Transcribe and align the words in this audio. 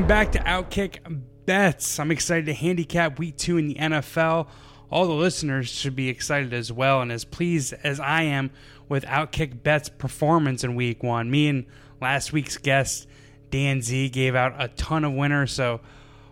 welcome 0.00 0.08
back 0.08 0.32
to 0.32 0.38
Outkick 0.38 1.24
Bets. 1.44 1.98
I'm 2.00 2.10
excited 2.10 2.46
to 2.46 2.54
handicap 2.54 3.18
week 3.18 3.36
two 3.36 3.58
in 3.58 3.68
the 3.68 3.74
NFL. 3.74 4.48
All 4.90 5.06
the 5.06 5.12
listeners 5.12 5.68
should 5.68 5.94
be 5.94 6.08
excited 6.08 6.54
as 6.54 6.72
well 6.72 7.02
and 7.02 7.12
as 7.12 7.26
pleased 7.26 7.74
as 7.84 8.00
I 8.00 8.22
am 8.22 8.50
with 8.88 9.04
Outkick 9.04 9.62
Bets 9.62 9.90
performance 9.90 10.64
in 10.64 10.74
week 10.74 11.02
one. 11.02 11.30
Me 11.30 11.48
and 11.48 11.66
last 12.00 12.32
week's 12.32 12.56
guest, 12.56 13.08
Dan 13.50 13.82
Z, 13.82 14.08
gave 14.08 14.34
out 14.34 14.54
a 14.56 14.68
ton 14.68 15.04
of 15.04 15.12
winners, 15.12 15.52
so 15.52 15.82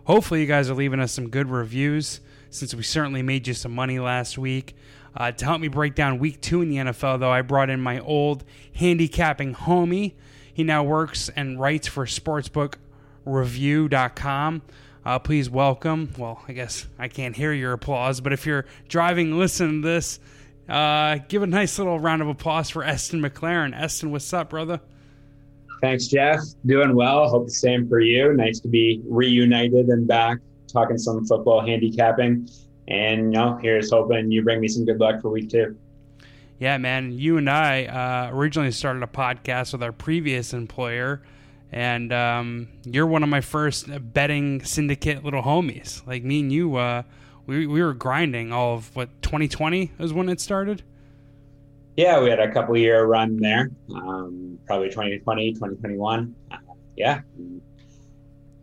hopefully 0.05 0.41
you 0.41 0.47
guys 0.47 0.71
are 0.71 0.75
leaving 0.75 0.99
us 0.99 1.13
some 1.13 1.29
good 1.29 1.51
reviews 1.51 2.21
since 2.49 2.75
we 2.75 2.83
certainly 2.83 3.21
made 3.21 3.47
you 3.47 3.53
some 3.53 3.75
money 3.75 3.99
last 3.99 4.39
week. 4.39 4.77
Uh, 5.15 5.31
to 5.31 5.45
help 5.45 5.61
me 5.61 5.69
break 5.69 5.95
down 5.95 6.19
week 6.19 6.41
two 6.41 6.63
in 6.63 6.71
the 6.71 6.77
NFL, 6.77 7.21
though, 7.21 7.31
I 7.31 7.43
brought 7.43 7.69
in 7.69 7.83
my 7.83 7.99
old 7.99 8.45
handicapping 8.77 9.55
homie. 9.55 10.15
He 10.55 10.65
now 10.65 10.85
works 10.85 11.29
and 11.37 11.61
writes 11.61 11.87
for 11.87 12.07
sportsbookreview.com. 13.29 14.63
Uh, 15.05 15.19
please 15.19 15.49
welcome. 15.49 16.13
Well, 16.19 16.43
I 16.49 16.53
guess 16.53 16.87
I 16.99 17.09
can't 17.09 17.37
hear 17.37 17.53
your 17.53 17.73
applause, 17.73 18.21
but 18.21 18.33
if 18.33 18.45
you're 18.45 18.67
driving, 18.89 19.39
listen 19.39 19.83
to 19.83 19.89
this. 19.89 20.21
Uh, 20.69 21.19
give 21.29 21.43
a 21.43 21.47
nice 21.47 21.79
little 21.79 21.99
round 21.99 22.21
of 22.21 22.29
applause 22.29 22.69
for 22.69 22.85
Esten 22.85 23.23
McLaren. 23.23 23.79
Esten, 23.79 24.11
what's 24.11 24.31
up, 24.33 24.51
brother? 24.51 24.81
Thanks, 25.81 26.09
Geoff. 26.09 26.41
Doing 26.67 26.95
well. 26.95 27.29
Hope 27.29 27.47
the 27.47 27.53
same 27.53 27.89
for 27.89 28.01
you. 28.01 28.35
Nice 28.35 28.61
to 28.61 28.69
be 28.69 29.01
reunited 29.07 29.89
and 29.89 30.07
back 30.07 30.39
talking 30.67 30.99
some 30.99 31.25
football 31.25 31.65
handicapping. 31.65 32.49
And 32.89 33.33
you 33.33 33.39
know, 33.39 33.59
here's 33.63 33.91
hoping 33.91 34.31
you 34.31 34.43
bring 34.43 34.61
me 34.61 34.69
some 34.69 34.85
good 34.85 35.01
luck 35.01 35.23
for 35.23 35.31
week 35.31 35.49
two. 35.49 35.77
Yeah, 36.59 36.77
man. 36.79 37.13
You 37.13 37.39
and 37.39 37.49
I 37.49 37.85
uh, 37.85 38.35
originally 38.35 38.73
started 38.73 39.03
a 39.03 39.07
podcast 39.07 39.73
with 39.73 39.83
our 39.83 39.93
previous 39.93 40.53
employer, 40.53 41.23
and 41.71 42.13
um, 42.13 42.69
you're 42.85 43.07
one 43.07 43.23
of 43.23 43.29
my 43.29 43.41
first 43.41 43.87
betting 44.13 44.65
syndicate 44.65 45.25
little 45.25 45.43
homies. 45.43 46.07
Like 46.07 46.25
me 46.25 46.41
and 46.41 46.53
you, 46.53 46.77
uh, 46.77 47.03
we 47.47 47.67
we 47.67 47.83
were 47.83 47.95
grinding 47.95 48.53
all 48.53 48.75
of 48.75 48.95
what 48.95 49.23
2020 49.23 49.93
is 49.99 50.13
when 50.13 50.29
it 50.29 50.41
started. 50.41 50.83
Yeah, 51.97 52.21
we 52.23 52.31
had 52.31 52.39
a 52.39 52.53
couple 52.53 52.77
year 52.77 53.05
run 53.05 53.37
there. 53.39 53.71
Um, 53.93 54.59
probably 54.67 54.89
2020, 54.89 55.55
2021. 55.55 56.35
Uh, 56.51 56.57
yeah, 56.97 57.23
you 57.37 57.61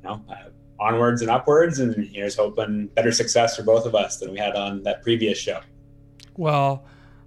know, 0.03 0.23
uh, 0.29 0.35
onwards 0.79 1.21
and 1.21 1.29
upwards, 1.29 1.79
and 1.79 2.07
here's 2.07 2.35
hoping 2.35 2.87
better 2.87 3.11
success 3.11 3.55
for 3.55 3.63
both 3.63 3.85
of 3.85 3.93
us 3.93 4.17
than 4.17 4.31
we 4.31 4.37
had 4.37 4.55
on 4.55 4.83
that 4.83 5.03
previous 5.03 5.37
show. 5.37 5.59
Well, 6.37 6.85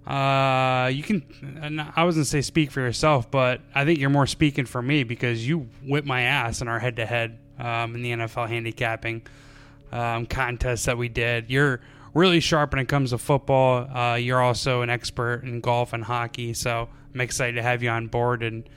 uh, 0.09 0.87
you 0.87 1.03
can. 1.03 1.79
I 1.95 2.03
was 2.03 2.15
gonna 2.15 2.25
say 2.25 2.41
speak 2.41 2.71
for 2.71 2.81
yourself, 2.81 3.29
but 3.29 3.61
I 3.75 3.85
think 3.85 3.99
you're 3.99 4.09
more 4.09 4.25
speaking 4.25 4.65
for 4.65 4.81
me 4.81 5.03
because 5.03 5.47
you 5.47 5.69
whipped 5.85 6.07
my 6.07 6.21
ass 6.21 6.61
in 6.61 6.67
our 6.67 6.79
head-to-head 6.79 7.37
um, 7.59 7.93
in 7.93 8.01
the 8.01 8.11
NFL 8.11 8.49
handicapping 8.49 9.21
um, 9.91 10.25
contest 10.25 10.87
that 10.87 10.97
we 10.97 11.09
did. 11.09 11.51
You're 11.51 11.81
really 12.15 12.39
sharp 12.39 12.71
when 12.71 12.79
it 12.79 12.87
comes 12.87 13.11
to 13.11 13.19
football. 13.19 13.87
Uh, 13.95 14.15
you're 14.15 14.41
also 14.41 14.81
an 14.81 14.89
expert 14.89 15.43
in 15.43 15.61
golf 15.61 15.93
and 15.93 16.03
hockey, 16.03 16.53
so 16.55 16.89
I'm 17.13 17.21
excited 17.21 17.57
to 17.57 17.61
have 17.61 17.83
you 17.83 17.89
on 17.89 18.07
board 18.07 18.41
and 18.41 18.67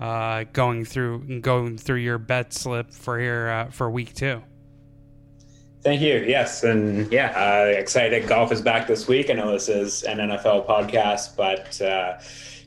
uh, 0.00 0.44
going 0.52 0.84
through 0.84 1.40
going 1.40 1.78
through 1.78 1.96
your 1.96 2.18
bet 2.18 2.52
slip 2.52 2.92
for 2.92 3.18
here 3.18 3.48
uh, 3.48 3.70
for 3.72 3.90
week 3.90 4.14
two. 4.14 4.40
Thank 5.82 6.00
you. 6.00 6.24
Yes, 6.26 6.64
and 6.64 7.10
yeah, 7.12 7.32
uh, 7.36 7.66
excited. 7.66 8.26
Golf 8.26 8.50
is 8.50 8.60
back 8.60 8.86
this 8.86 9.06
week. 9.06 9.30
I 9.30 9.34
know 9.34 9.52
this 9.52 9.68
is 9.68 10.02
an 10.02 10.18
NFL 10.18 10.66
podcast, 10.66 11.36
but 11.36 11.80
uh, 11.80 12.18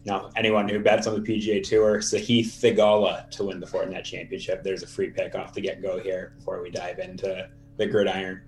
you 0.04 0.12
know 0.12 0.30
anyone 0.38 0.70
who 0.70 0.80
bets 0.80 1.06
on 1.06 1.22
the 1.22 1.28
PGA 1.28 1.62
Tour, 1.62 2.00
Sahith 2.00 2.46
Theegala 2.46 3.30
to 3.32 3.44
win 3.46 3.60
the 3.60 3.66
Fortinet 3.66 4.06
Championship. 4.06 4.64
There's 4.64 4.84
a 4.84 4.88
free 4.88 5.10
pick 5.10 5.36
off 5.36 5.54
the 5.54 5.62
get 5.62 5.82
go 5.82 6.00
here 6.00 6.34
before 6.38 6.62
we 6.62 6.70
dive 6.70 7.00
into 7.00 7.50
the 7.78 7.88
gridiron. 7.88 8.42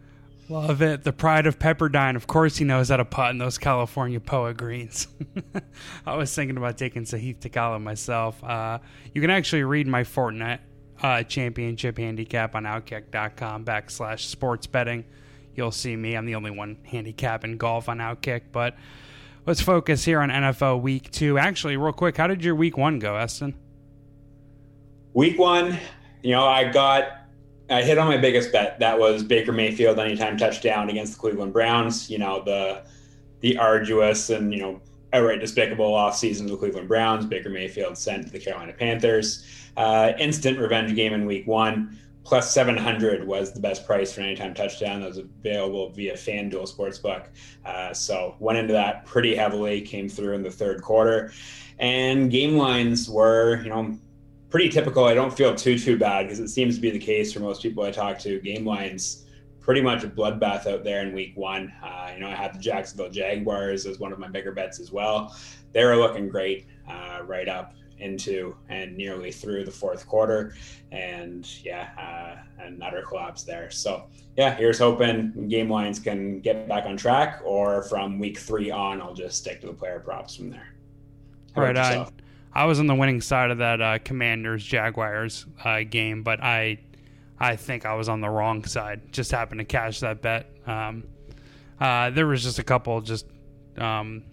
Love 0.52 0.82
it. 0.82 1.04
The 1.04 1.14
pride 1.14 1.48
of 1.48 1.60
Pepperdine. 1.60 2.18
Of 2.18 2.28
course, 2.28 2.58
he 2.58 2.66
knows 2.66 2.90
how 2.90 2.98
to 2.98 3.06
putt 3.06 3.32
in 3.32 3.38
those 3.38 3.58
California 3.58 4.20
Poa 4.20 4.54
greens. 4.54 5.08
I 6.06 6.16
was 6.16 6.34
thinking 6.36 6.58
about 6.58 6.78
taking 6.78 7.04
Sahith 7.04 7.40
Theegala 7.40 7.82
myself. 7.82 8.44
Uh, 8.44 8.80
you 9.14 9.22
can 9.22 9.30
actually 9.30 9.64
read 9.64 9.88
my 9.88 10.04
Fortinet 10.04 10.60
uh, 11.02 11.24
championship 11.24 11.98
handicap 11.98 12.56
on 12.56 12.64
outkick.com 12.64 13.66
backslash 13.66 14.22
sports 14.22 14.68
betting. 14.68 15.04
You'll 15.56 15.72
see 15.72 15.96
me. 15.96 16.16
I'm 16.16 16.26
the 16.26 16.36
only 16.36 16.52
one 16.52 16.78
handicapping 16.86 17.58
golf 17.58 17.90
on 17.90 17.98
Outkick. 17.98 18.44
But 18.52 18.76
let's 19.46 19.62
focus 19.62 20.06
here 20.06 20.22
on 20.22 20.30
NFL 20.30 20.82
week 20.82 21.12
two. 21.12 21.38
Actually, 21.38 21.78
real 21.78 21.94
quick, 21.94 22.18
how 22.18 22.28
did 22.28 22.44
your 22.44 22.56
week 22.56 22.78
one 22.78 23.00
go, 23.00 23.16
Esten? 23.16 23.56
Week 25.14 25.38
one, 25.38 25.78
you 26.24 26.32
know, 26.32 26.46
I 26.46 26.72
got 26.72 27.22
I 27.70 27.82
hit 27.82 27.98
on 27.98 28.08
my 28.08 28.18
biggest 28.18 28.52
bet. 28.52 28.80
That 28.80 28.98
was 28.98 29.24
Baker 29.24 29.52
Mayfield 29.52 30.00
anytime 30.00 30.38
touchdown 30.38 30.90
against 30.90 31.14
the 31.14 31.20
Cleveland 31.20 31.54
Browns. 31.54 32.10
You 32.10 32.20
know, 32.20 32.42
the 32.44 32.84
the 33.42 33.58
arduous 33.58 34.30
and, 34.30 34.54
you 34.54 34.62
know, 34.62 34.82
outright 35.14 35.40
despicable 35.40 35.92
offseason 35.92 36.42
of 36.42 36.50
the 36.50 36.58
Cleveland 36.58 36.88
Browns. 36.88 37.26
Baker 37.26 37.50
Mayfield 37.50 37.98
sent 37.98 38.28
to 38.28 38.32
the 38.32 38.40
Carolina 38.40 38.74
Panthers. 38.74 39.46
Uh, 39.78 40.14
instant 40.20 40.60
revenge 40.60 40.96
game 40.96 41.14
in 41.14 41.26
week 41.26 41.48
one. 41.48 41.98
Plus 42.24 42.54
700 42.54 43.26
was 43.26 43.52
the 43.52 43.60
best 43.60 43.86
price 43.86 44.14
for 44.14 44.22
an 44.22 44.28
anytime 44.28 44.54
touchdown 44.54 45.02
that 45.02 45.08
was 45.08 45.18
available 45.18 45.90
via 45.90 46.14
FanDuel 46.14 46.72
Sportsbook. 46.72 47.28
Uh, 47.66 47.94
so 47.94 48.36
went 48.40 48.60
into 48.60 48.74
that 48.74 49.06
pretty 49.06 49.36
heavily, 49.36 49.82
came 49.82 50.08
through 50.08 50.36
in 50.36 50.44
the 50.44 50.52
third 50.52 50.84
quarter. 50.84 51.34
And 51.80 52.30
game 52.30 52.58
lines 52.58 53.10
were, 53.10 53.62
you 53.64 53.70
know, 53.70 53.98
pretty 54.52 54.70
typical. 54.70 55.06
I 55.06 55.16
don't 55.16 55.36
feel 55.36 55.56
too, 55.56 55.80
too 55.80 55.98
bad 55.98 56.24
because 56.24 56.40
it 56.40 56.50
seems 56.50 56.76
to 56.76 56.82
be 56.82 56.92
the 56.92 57.00
case 57.00 57.34
for 57.34 57.40
most 57.40 57.64
people 57.64 57.84
I 57.84 57.92
talk 57.92 58.20
to. 58.20 58.40
Game 58.40 58.66
lines 58.66 59.26
pretty 59.62 59.82
much 59.82 60.04
a 60.04 60.08
bloodbath 60.08 60.68
out 60.68 60.84
there 60.84 61.02
in 61.02 61.14
week 61.14 61.36
one. 61.36 61.74
Uh, 61.84 62.12
you 62.14 62.20
know, 62.20 62.28
I 62.28 62.36
had 62.36 62.54
the 62.54 62.60
Jacksonville 62.60 63.10
Jaguars 63.10 63.86
as 63.88 63.98
one 64.00 64.12
of 64.12 64.20
my 64.20 64.28
bigger 64.28 64.52
bets 64.52 64.80
as 64.80 64.92
well. 64.92 65.36
They 65.72 65.84
were 65.84 65.96
looking 65.96 66.30
great 66.30 66.68
uh, 66.88 67.22
right 67.26 67.48
up 67.48 67.74
into 68.02 68.56
and 68.70 68.98
nearly 68.98 69.32
through 69.32 69.64
the 69.64 69.72
fourth 69.72 70.08
quarter. 70.08 70.56
And 70.92 71.48
yeah, 71.64 71.90
uh, 71.98 72.64
an 72.64 72.82
utter 72.82 73.02
collapse 73.02 73.44
there. 73.44 73.72
So 73.72 74.08
yeah, 74.38 74.56
here's 74.56 74.80
hoping 74.80 75.48
game 75.48 75.70
lines 75.70 76.00
can 76.00 76.40
get 76.40 76.68
back 76.68 76.86
on 76.86 76.98
track, 76.98 77.42
or 77.44 77.84
from 77.84 78.20
week 78.20 78.38
three 78.38 78.72
on, 78.72 79.02
I'll 79.02 79.14
just 79.14 79.38
stick 79.38 79.62
to 79.62 79.68
the 79.68 79.74
player 79.74 80.00
props 80.00 80.36
from 80.36 80.50
there. 80.50 80.76
How 81.56 81.64
right. 81.64 81.78
I, 81.78 82.08
I 82.54 82.66
was 82.66 82.80
on 82.80 82.88
the 82.88 82.96
winning 82.96 83.22
side 83.22 83.52
of 83.52 83.60
that 83.60 83.82
uh, 83.82 84.00
Commanders 84.00 84.64
Jaguars 84.64 85.46
uh, 85.64 85.84
game, 85.90 86.24
but 86.24 86.42
I 86.42 86.80
I 87.40 87.56
think 87.56 87.86
I 87.86 87.96
was 87.96 88.08
on 88.08 88.22
the 88.22 88.30
wrong 88.30 88.64
side. 88.66 89.12
Just 89.12 89.32
happened 89.32 89.60
to 89.60 89.66
cash 89.66 90.00
that 90.02 90.22
bet. 90.22 90.52
Um, 90.68 91.06
uh, 91.80 92.12
there 92.12 92.28
was 92.28 92.44
just 92.44 92.60
a 92.60 92.64
couple 92.64 93.02
just 93.02 93.26
um, 93.78 94.24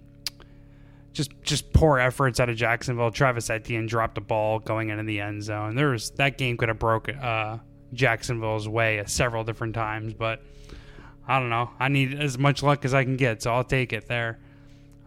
just 1.19 1.33
just 1.43 1.73
poor 1.73 1.99
efforts 1.99 2.39
out 2.39 2.49
of 2.49 2.57
Jacksonville. 2.57 3.11
Travis 3.11 3.51
Etienne 3.51 3.87
dropped 3.87 4.15
the 4.15 4.21
ball 4.21 4.61
going 4.61 4.91
into 4.91 5.03
the 5.03 5.21
end 5.21 5.43
zone. 5.43 5.75
There 5.75 5.89
was 5.89 6.11
that 6.13 6.39
game 6.39 6.57
could 6.57 6.69
have 6.69 6.79
broke 6.79 7.09
uh, 7.09 7.59
Jacksonville's 7.93 8.69
way 8.69 9.03
several 9.07 9.43
different 9.43 9.75
times, 9.75 10.15
but 10.15 10.41
I 11.27 11.41
don't 11.41 11.51
know. 11.51 11.71
I 11.81 11.89
need 11.89 12.15
as 12.15 12.39
much 12.39 12.63
luck 12.63 12.85
as 12.85 12.95
I 12.95 13.03
can 13.03 13.17
get, 13.17 13.43
so 13.43 13.53
I'll 13.53 13.65
take 13.65 13.93
it 13.93 14.07
there. 14.07 14.39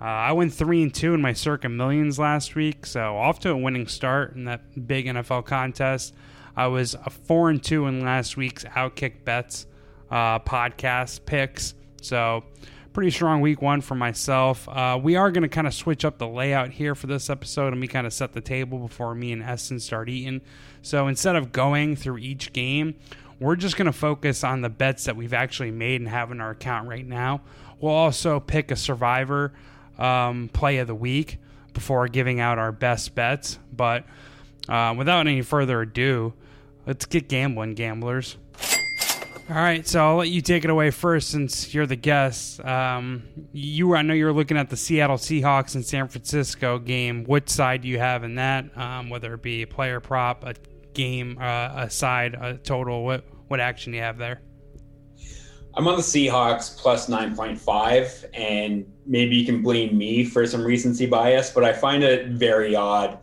Uh, 0.01 0.03
I 0.03 0.33
went 0.33 0.53
three 0.53 0.83
and 0.83 0.93
two 0.93 1.13
in 1.13 1.21
my 1.21 1.31
Circa 1.31 1.69
Millions 1.69 2.19
last 2.19 2.55
week, 2.55 2.85
so 2.85 3.15
off 3.17 3.39
to 3.39 3.51
a 3.51 3.57
winning 3.57 3.87
start 3.87 4.35
in 4.35 4.43
that 4.45 4.85
big 4.85 5.05
NFL 5.05 5.45
contest. 5.45 6.13
I 6.57 6.67
was 6.67 6.93
a 6.93 7.09
four 7.09 7.49
and 7.49 7.63
two 7.63 7.87
in 7.87 8.03
last 8.03 8.35
week's 8.35 8.65
Outkick 8.65 9.23
Bets 9.23 9.65
uh, 10.09 10.39
podcast 10.39 11.25
picks, 11.25 11.73
so 12.01 12.43
pretty 12.93 13.11
strong 13.11 13.39
week 13.41 13.61
one 13.61 13.81
for 13.81 13.95
myself. 13.95 14.67
Uh, 14.67 14.99
we 15.01 15.15
are 15.15 15.31
going 15.31 15.43
to 15.43 15.49
kind 15.49 15.67
of 15.67 15.73
switch 15.73 16.03
up 16.03 16.17
the 16.17 16.27
layout 16.27 16.71
here 16.71 16.93
for 16.93 17.07
this 17.07 17.29
episode, 17.29 17.71
and 17.71 17.79
we 17.79 17.87
kind 17.87 18.05
of 18.05 18.13
set 18.13 18.33
the 18.33 18.41
table 18.41 18.79
before 18.79 19.15
me 19.15 19.31
and 19.31 19.41
Esten 19.41 19.79
start 19.79 20.09
eating. 20.09 20.41
So 20.81 21.07
instead 21.07 21.35
of 21.35 21.51
going 21.51 21.95
through 21.95 22.17
each 22.17 22.51
game, 22.53 22.95
we're 23.39 23.55
just 23.55 23.77
going 23.77 23.85
to 23.85 23.93
focus 23.93 24.43
on 24.43 24.61
the 24.61 24.69
bets 24.69 25.05
that 25.05 25.15
we've 25.15 25.33
actually 25.33 25.71
made 25.71 26.01
and 26.01 26.09
have 26.09 26.31
in 26.31 26.41
our 26.41 26.51
account 26.51 26.87
right 26.87 27.05
now. 27.05 27.41
We'll 27.79 27.93
also 27.93 28.39
pick 28.39 28.71
a 28.71 28.75
survivor 28.75 29.53
um, 29.97 30.49
play 30.53 30.77
of 30.77 30.87
the 30.87 30.95
week 30.95 31.37
before 31.73 32.07
giving 32.07 32.39
out 32.39 32.59
our 32.59 32.71
best 32.71 33.15
bets. 33.15 33.57
But 33.71 34.05
uh, 34.67 34.93
without 34.97 35.27
any 35.27 35.41
further 35.41 35.81
ado, 35.81 36.33
let's 36.85 37.05
get 37.05 37.29
gambling, 37.29 37.73
gamblers. 37.73 38.37
All 39.51 39.57
right, 39.57 39.85
so 39.85 40.01
I'll 40.01 40.15
let 40.15 40.29
you 40.29 40.41
take 40.41 40.63
it 40.63 40.69
away 40.69 40.91
first 40.91 41.29
since 41.29 41.73
you're 41.73 41.85
the 41.85 41.97
guest. 41.97 42.63
Um, 42.63 43.23
you, 43.51 43.93
I 43.93 44.01
know 44.01 44.13
you're 44.13 44.31
looking 44.31 44.55
at 44.55 44.69
the 44.69 44.77
Seattle 44.77 45.17
Seahawks 45.17 45.75
and 45.75 45.85
San 45.85 46.07
Francisco 46.07 46.79
game. 46.79 47.25
What 47.25 47.49
side 47.49 47.81
do 47.81 47.89
you 47.89 47.99
have 47.99 48.23
in 48.23 48.35
that? 48.35 48.65
Um, 48.77 49.09
whether 49.09 49.33
it 49.33 49.41
be 49.41 49.63
a 49.63 49.67
player 49.67 49.99
prop, 49.99 50.45
a 50.45 50.53
game, 50.93 51.37
uh, 51.37 51.69
a 51.75 51.89
side, 51.89 52.35
a 52.35 52.59
total. 52.59 53.03
What 53.03 53.25
what 53.49 53.59
action 53.59 53.91
do 53.91 53.97
you 53.97 54.03
have 54.03 54.17
there? 54.17 54.41
I'm 55.75 55.85
on 55.85 55.97
the 55.97 56.01
Seahawks 56.01 56.77
plus 56.77 57.09
9.5, 57.09 58.29
and 58.33 58.89
maybe 59.05 59.35
you 59.35 59.45
can 59.45 59.61
blame 59.61 59.97
me 59.97 60.23
for 60.23 60.47
some 60.47 60.63
recency 60.63 61.07
bias, 61.07 61.51
but 61.51 61.65
I 61.65 61.73
find 61.73 62.03
it 62.03 62.27
very 62.27 62.73
odd 62.73 63.19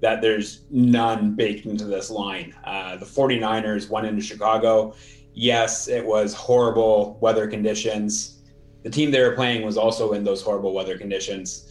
that 0.00 0.20
there's 0.20 0.62
none 0.70 1.34
baked 1.34 1.64
into 1.64 1.84
this 1.84 2.10
line. 2.10 2.54
Uh, 2.64 2.96
the 2.96 3.06
49ers 3.06 3.88
went 3.88 4.06
into 4.06 4.22
Chicago. 4.22 4.94
Yes, 5.34 5.88
it 5.88 6.04
was 6.04 6.34
horrible 6.34 7.18
weather 7.20 7.46
conditions. 7.46 8.38
The 8.82 8.90
team 8.90 9.10
they 9.10 9.20
were 9.20 9.34
playing 9.34 9.64
was 9.64 9.76
also 9.76 10.12
in 10.12 10.24
those 10.24 10.42
horrible 10.42 10.74
weather 10.74 10.98
conditions. 10.98 11.66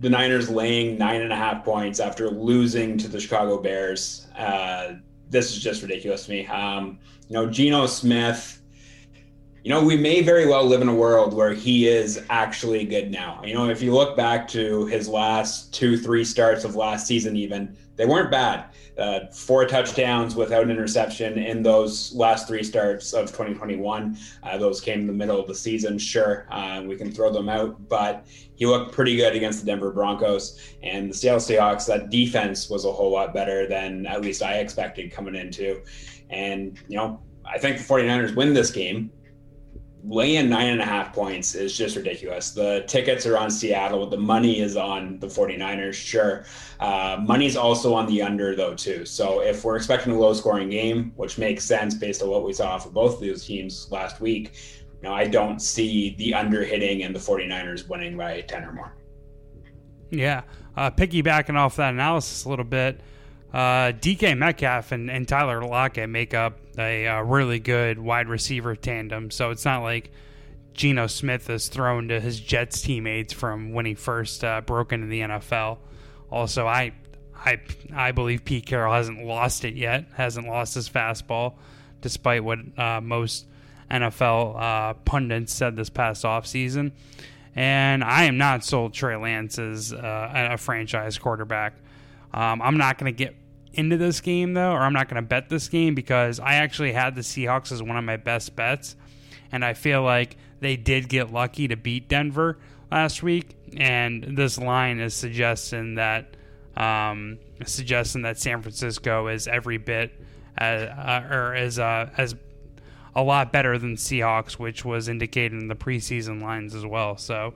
The 0.00 0.10
Niners 0.10 0.50
laying 0.50 0.98
nine 0.98 1.22
and 1.22 1.32
a 1.32 1.36
half 1.36 1.64
points 1.64 2.00
after 2.00 2.28
losing 2.28 2.98
to 2.98 3.08
the 3.08 3.20
Chicago 3.20 3.60
Bears. 3.60 4.26
Uh, 4.36 4.94
this 5.30 5.56
is 5.56 5.62
just 5.62 5.82
ridiculous 5.82 6.26
to 6.26 6.32
me. 6.32 6.46
Um, 6.46 6.98
you 7.28 7.34
know, 7.34 7.48
Geno 7.48 7.86
Smith 7.86 8.60
you 9.64 9.70
know, 9.70 9.82
we 9.82 9.96
may 9.96 10.20
very 10.20 10.46
well 10.46 10.62
live 10.62 10.82
in 10.82 10.88
a 10.88 10.94
world 10.94 11.32
where 11.32 11.54
he 11.54 11.88
is 11.88 12.22
actually 12.28 12.84
good 12.84 13.10
now. 13.10 13.42
You 13.42 13.54
know, 13.54 13.70
if 13.70 13.80
you 13.80 13.94
look 13.94 14.14
back 14.14 14.46
to 14.48 14.84
his 14.86 15.08
last 15.08 15.72
two, 15.72 15.96
three 15.96 16.22
starts 16.22 16.64
of 16.64 16.76
last 16.76 17.06
season, 17.06 17.34
even, 17.34 17.74
they 17.96 18.04
weren't 18.04 18.30
bad. 18.30 18.66
Uh, 18.98 19.20
four 19.32 19.64
touchdowns 19.64 20.36
without 20.36 20.64
an 20.64 20.70
interception 20.70 21.38
in 21.38 21.62
those 21.62 22.14
last 22.14 22.46
three 22.46 22.62
starts 22.62 23.14
of 23.14 23.28
2021. 23.28 24.18
Uh, 24.42 24.58
those 24.58 24.82
came 24.82 25.00
in 25.00 25.06
the 25.06 25.14
middle 25.14 25.40
of 25.40 25.48
the 25.48 25.54
season. 25.54 25.96
Sure, 25.96 26.46
uh, 26.50 26.82
we 26.84 26.94
can 26.94 27.10
throw 27.10 27.32
them 27.32 27.48
out, 27.48 27.88
but 27.88 28.26
he 28.56 28.66
looked 28.66 28.92
pretty 28.92 29.16
good 29.16 29.34
against 29.34 29.60
the 29.60 29.66
Denver 29.66 29.90
Broncos 29.90 30.60
and 30.82 31.08
the 31.08 31.14
Seattle 31.14 31.40
Seahawks. 31.40 31.86
That 31.86 32.10
defense 32.10 32.68
was 32.68 32.84
a 32.84 32.92
whole 32.92 33.12
lot 33.12 33.32
better 33.32 33.66
than 33.66 34.04
at 34.04 34.20
least 34.20 34.42
I 34.42 34.58
expected 34.58 35.10
coming 35.10 35.34
into. 35.34 35.80
And, 36.28 36.78
you 36.86 36.98
know, 36.98 37.22
I 37.46 37.56
think 37.56 37.78
the 37.78 37.84
49ers 37.84 38.36
win 38.36 38.52
this 38.52 38.70
game 38.70 39.10
laying 40.06 40.50
nine 40.50 40.68
and 40.68 40.80
a 40.80 40.84
half 40.84 41.12
points 41.14 41.54
is 41.54 41.76
just 41.76 41.96
ridiculous. 41.96 42.50
The 42.50 42.84
tickets 42.86 43.24
are 43.26 43.38
on 43.38 43.50
Seattle. 43.50 44.06
The 44.06 44.18
money 44.18 44.60
is 44.60 44.76
on 44.76 45.18
the 45.18 45.26
49ers, 45.26 45.94
sure. 45.94 46.44
Uh, 46.78 47.18
money's 47.22 47.56
also 47.56 47.94
on 47.94 48.06
the 48.06 48.20
under, 48.20 48.54
though, 48.54 48.74
too. 48.74 49.06
So 49.06 49.40
if 49.40 49.64
we're 49.64 49.76
expecting 49.76 50.12
a 50.12 50.18
low 50.18 50.34
scoring 50.34 50.68
game, 50.68 51.12
which 51.16 51.38
makes 51.38 51.64
sense 51.64 51.94
based 51.94 52.22
on 52.22 52.28
what 52.28 52.44
we 52.44 52.52
saw 52.52 52.78
for 52.78 52.90
both 52.90 53.14
of 53.14 53.20
those 53.20 53.46
teams 53.46 53.90
last 53.90 54.20
week, 54.20 54.52
you 55.02 55.08
know, 55.08 55.14
I 55.14 55.26
don't 55.26 55.60
see 55.60 56.14
the 56.18 56.34
under 56.34 56.64
hitting 56.64 57.02
and 57.02 57.14
the 57.14 57.20
49ers 57.20 57.88
winning 57.88 58.16
by 58.16 58.42
10 58.42 58.64
or 58.64 58.72
more. 58.72 58.94
Yeah. 60.10 60.42
Uh, 60.76 60.90
piggybacking 60.90 61.56
off 61.56 61.76
that 61.76 61.94
analysis 61.94 62.44
a 62.44 62.48
little 62.48 62.64
bit, 62.64 63.00
uh, 63.52 63.92
DK 63.92 64.36
Metcalf 64.36 64.92
and, 64.92 65.10
and 65.10 65.26
Tyler 65.26 65.62
Lockett 65.64 66.10
make 66.10 66.34
up 66.34 66.58
a, 66.78 67.06
a, 67.06 67.22
really 67.22 67.58
good 67.58 67.98
wide 67.98 68.28
receiver 68.28 68.76
tandem. 68.76 69.30
So 69.30 69.50
it's 69.50 69.64
not 69.64 69.82
like 69.82 70.10
Geno 70.72 71.06
Smith 71.06 71.48
is 71.50 71.68
thrown 71.68 72.08
to 72.08 72.20
his 72.20 72.40
Jets 72.40 72.82
teammates 72.82 73.32
from 73.32 73.72
when 73.72 73.86
he 73.86 73.94
first 73.94 74.44
uh, 74.44 74.60
broke 74.60 74.92
into 74.92 75.06
the 75.06 75.20
NFL. 75.20 75.78
Also, 76.30 76.66
I, 76.66 76.92
I, 77.36 77.60
I 77.94 78.12
believe 78.12 78.44
Pete 78.44 78.66
Carroll 78.66 78.92
hasn't 78.92 79.24
lost 79.24 79.64
it 79.64 79.74
yet, 79.74 80.06
hasn't 80.14 80.46
lost 80.46 80.74
his 80.74 80.88
fastball, 80.88 81.54
despite 82.00 82.42
what 82.42 82.58
uh, 82.78 83.00
most 83.00 83.46
NFL 83.90 84.60
uh, 84.60 84.94
pundits 85.04 85.52
said 85.52 85.76
this 85.76 85.90
past 85.90 86.24
offseason. 86.24 86.92
And 87.54 88.02
I 88.02 88.24
am 88.24 88.36
not 88.36 88.64
sold 88.64 88.94
Trey 88.94 89.16
Lance 89.16 89.58
as 89.58 89.92
uh, 89.92 90.48
a 90.52 90.56
franchise 90.56 91.18
quarterback. 91.18 91.74
Um, 92.32 92.60
I'm 92.60 92.76
not 92.76 92.98
going 92.98 93.14
to 93.14 93.16
get 93.16 93.36
into 93.74 93.96
this 93.96 94.20
game 94.20 94.54
though, 94.54 94.72
or 94.72 94.80
I'm 94.80 94.92
not 94.92 95.08
going 95.08 95.22
to 95.22 95.26
bet 95.26 95.48
this 95.48 95.68
game 95.68 95.94
because 95.94 96.40
I 96.40 96.54
actually 96.54 96.92
had 96.92 97.14
the 97.14 97.20
Seahawks 97.20 97.72
as 97.72 97.82
one 97.82 97.96
of 97.96 98.04
my 98.04 98.16
best 98.16 98.56
bets, 98.56 98.96
and 99.52 99.64
I 99.64 99.74
feel 99.74 100.02
like 100.02 100.36
they 100.60 100.76
did 100.76 101.08
get 101.08 101.32
lucky 101.32 101.68
to 101.68 101.76
beat 101.76 102.08
Denver 102.08 102.58
last 102.90 103.22
week, 103.22 103.56
and 103.76 104.36
this 104.36 104.58
line 104.58 105.00
is 105.00 105.14
suggesting 105.14 105.96
that 105.96 106.36
um, 106.76 107.38
suggesting 107.64 108.22
that 108.22 108.38
San 108.38 108.62
Francisco 108.62 109.28
is 109.28 109.46
every 109.46 109.78
bit 109.78 110.12
as, 110.56 110.82
uh, 110.82 111.28
or 111.30 111.54
is 111.54 111.78
uh, 111.78 112.10
as 112.16 112.34
a 113.14 113.22
lot 113.22 113.52
better 113.52 113.78
than 113.78 113.94
Seahawks, 113.94 114.52
which 114.52 114.84
was 114.84 115.08
indicated 115.08 115.60
in 115.60 115.68
the 115.68 115.76
preseason 115.76 116.42
lines 116.42 116.74
as 116.74 116.84
well. 116.84 117.16
So, 117.16 117.54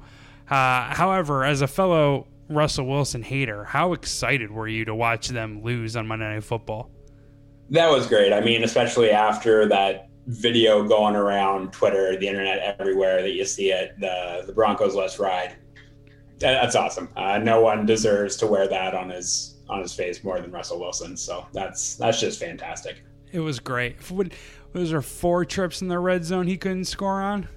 uh, 0.50 0.94
however, 0.94 1.44
as 1.44 1.62
a 1.62 1.66
fellow 1.66 2.26
Russell 2.48 2.86
Wilson 2.86 3.22
hater, 3.22 3.64
how 3.64 3.92
excited 3.92 4.50
were 4.50 4.68
you 4.68 4.84
to 4.86 4.94
watch 4.94 5.28
them 5.28 5.62
lose 5.62 5.96
on 5.96 6.06
Monday 6.06 6.32
Night 6.32 6.44
Football? 6.44 6.90
That 7.70 7.90
was 7.90 8.06
great. 8.06 8.32
I 8.32 8.40
mean, 8.40 8.64
especially 8.64 9.10
after 9.10 9.68
that 9.68 10.08
video 10.26 10.82
going 10.86 11.14
around 11.14 11.72
Twitter, 11.72 12.16
the 12.16 12.26
internet, 12.26 12.76
everywhere 12.78 13.22
that 13.22 13.32
you 13.32 13.44
see 13.44 13.70
it, 13.70 13.98
the 14.00 14.44
the 14.46 14.52
Broncos 14.52 14.94
Let's 14.94 15.18
Ride. 15.18 15.56
That's 16.38 16.76
awesome. 16.76 17.08
Uh, 17.16 17.38
no 17.38 17.60
one 17.60 17.84
deserves 17.84 18.36
to 18.36 18.46
wear 18.46 18.68
that 18.68 18.94
on 18.94 19.10
his 19.10 19.56
on 19.68 19.82
his 19.82 19.92
face 19.92 20.24
more 20.24 20.40
than 20.40 20.50
Russell 20.50 20.80
Wilson. 20.80 21.16
So 21.16 21.46
that's 21.52 21.96
that's 21.96 22.20
just 22.20 22.40
fantastic. 22.40 23.02
It 23.32 23.40
was 23.40 23.60
great. 23.60 23.96
Was 24.72 24.90
there 24.90 25.02
four 25.02 25.44
trips 25.44 25.82
in 25.82 25.88
the 25.88 25.98
red 25.98 26.24
zone 26.24 26.46
he 26.46 26.56
couldn't 26.56 26.86
score 26.86 27.20
on? 27.20 27.48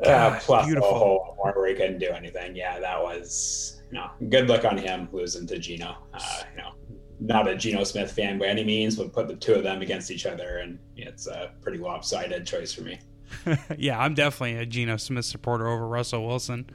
Uh, 0.00 0.04
God, 0.04 0.32
uh, 0.32 0.40
plus 0.40 0.66
beautiful. 0.66 0.90
a 0.90 0.94
whole 0.94 1.34
more 1.36 1.52
where 1.52 1.68
he 1.68 1.74
couldn't 1.74 1.98
do 1.98 2.10
anything. 2.10 2.56
Yeah, 2.56 2.80
that 2.80 3.00
was 3.00 3.81
no, 3.92 4.10
good 4.30 4.48
luck 4.48 4.64
on 4.64 4.78
him 4.78 5.08
losing 5.12 5.46
to 5.46 5.58
Geno. 5.58 5.96
Uh, 6.14 6.42
you 6.50 6.62
know, 6.62 6.72
not 7.20 7.46
a 7.46 7.54
Geno 7.54 7.84
Smith 7.84 8.10
fan 8.10 8.38
by 8.38 8.46
any 8.46 8.64
means, 8.64 8.96
but 8.96 9.12
put 9.12 9.28
the 9.28 9.36
two 9.36 9.52
of 9.52 9.62
them 9.62 9.82
against 9.82 10.10
each 10.10 10.24
other, 10.26 10.58
and 10.58 10.78
it's 10.96 11.26
a 11.26 11.52
pretty 11.60 11.78
lopsided 11.78 12.46
choice 12.46 12.72
for 12.72 12.82
me. 12.82 12.98
yeah, 13.78 14.00
I'm 14.00 14.14
definitely 14.14 14.56
a 14.56 14.66
Geno 14.66 14.96
Smith 14.96 15.26
supporter 15.26 15.68
over 15.68 15.86
Russell 15.86 16.26
Wilson. 16.26 16.68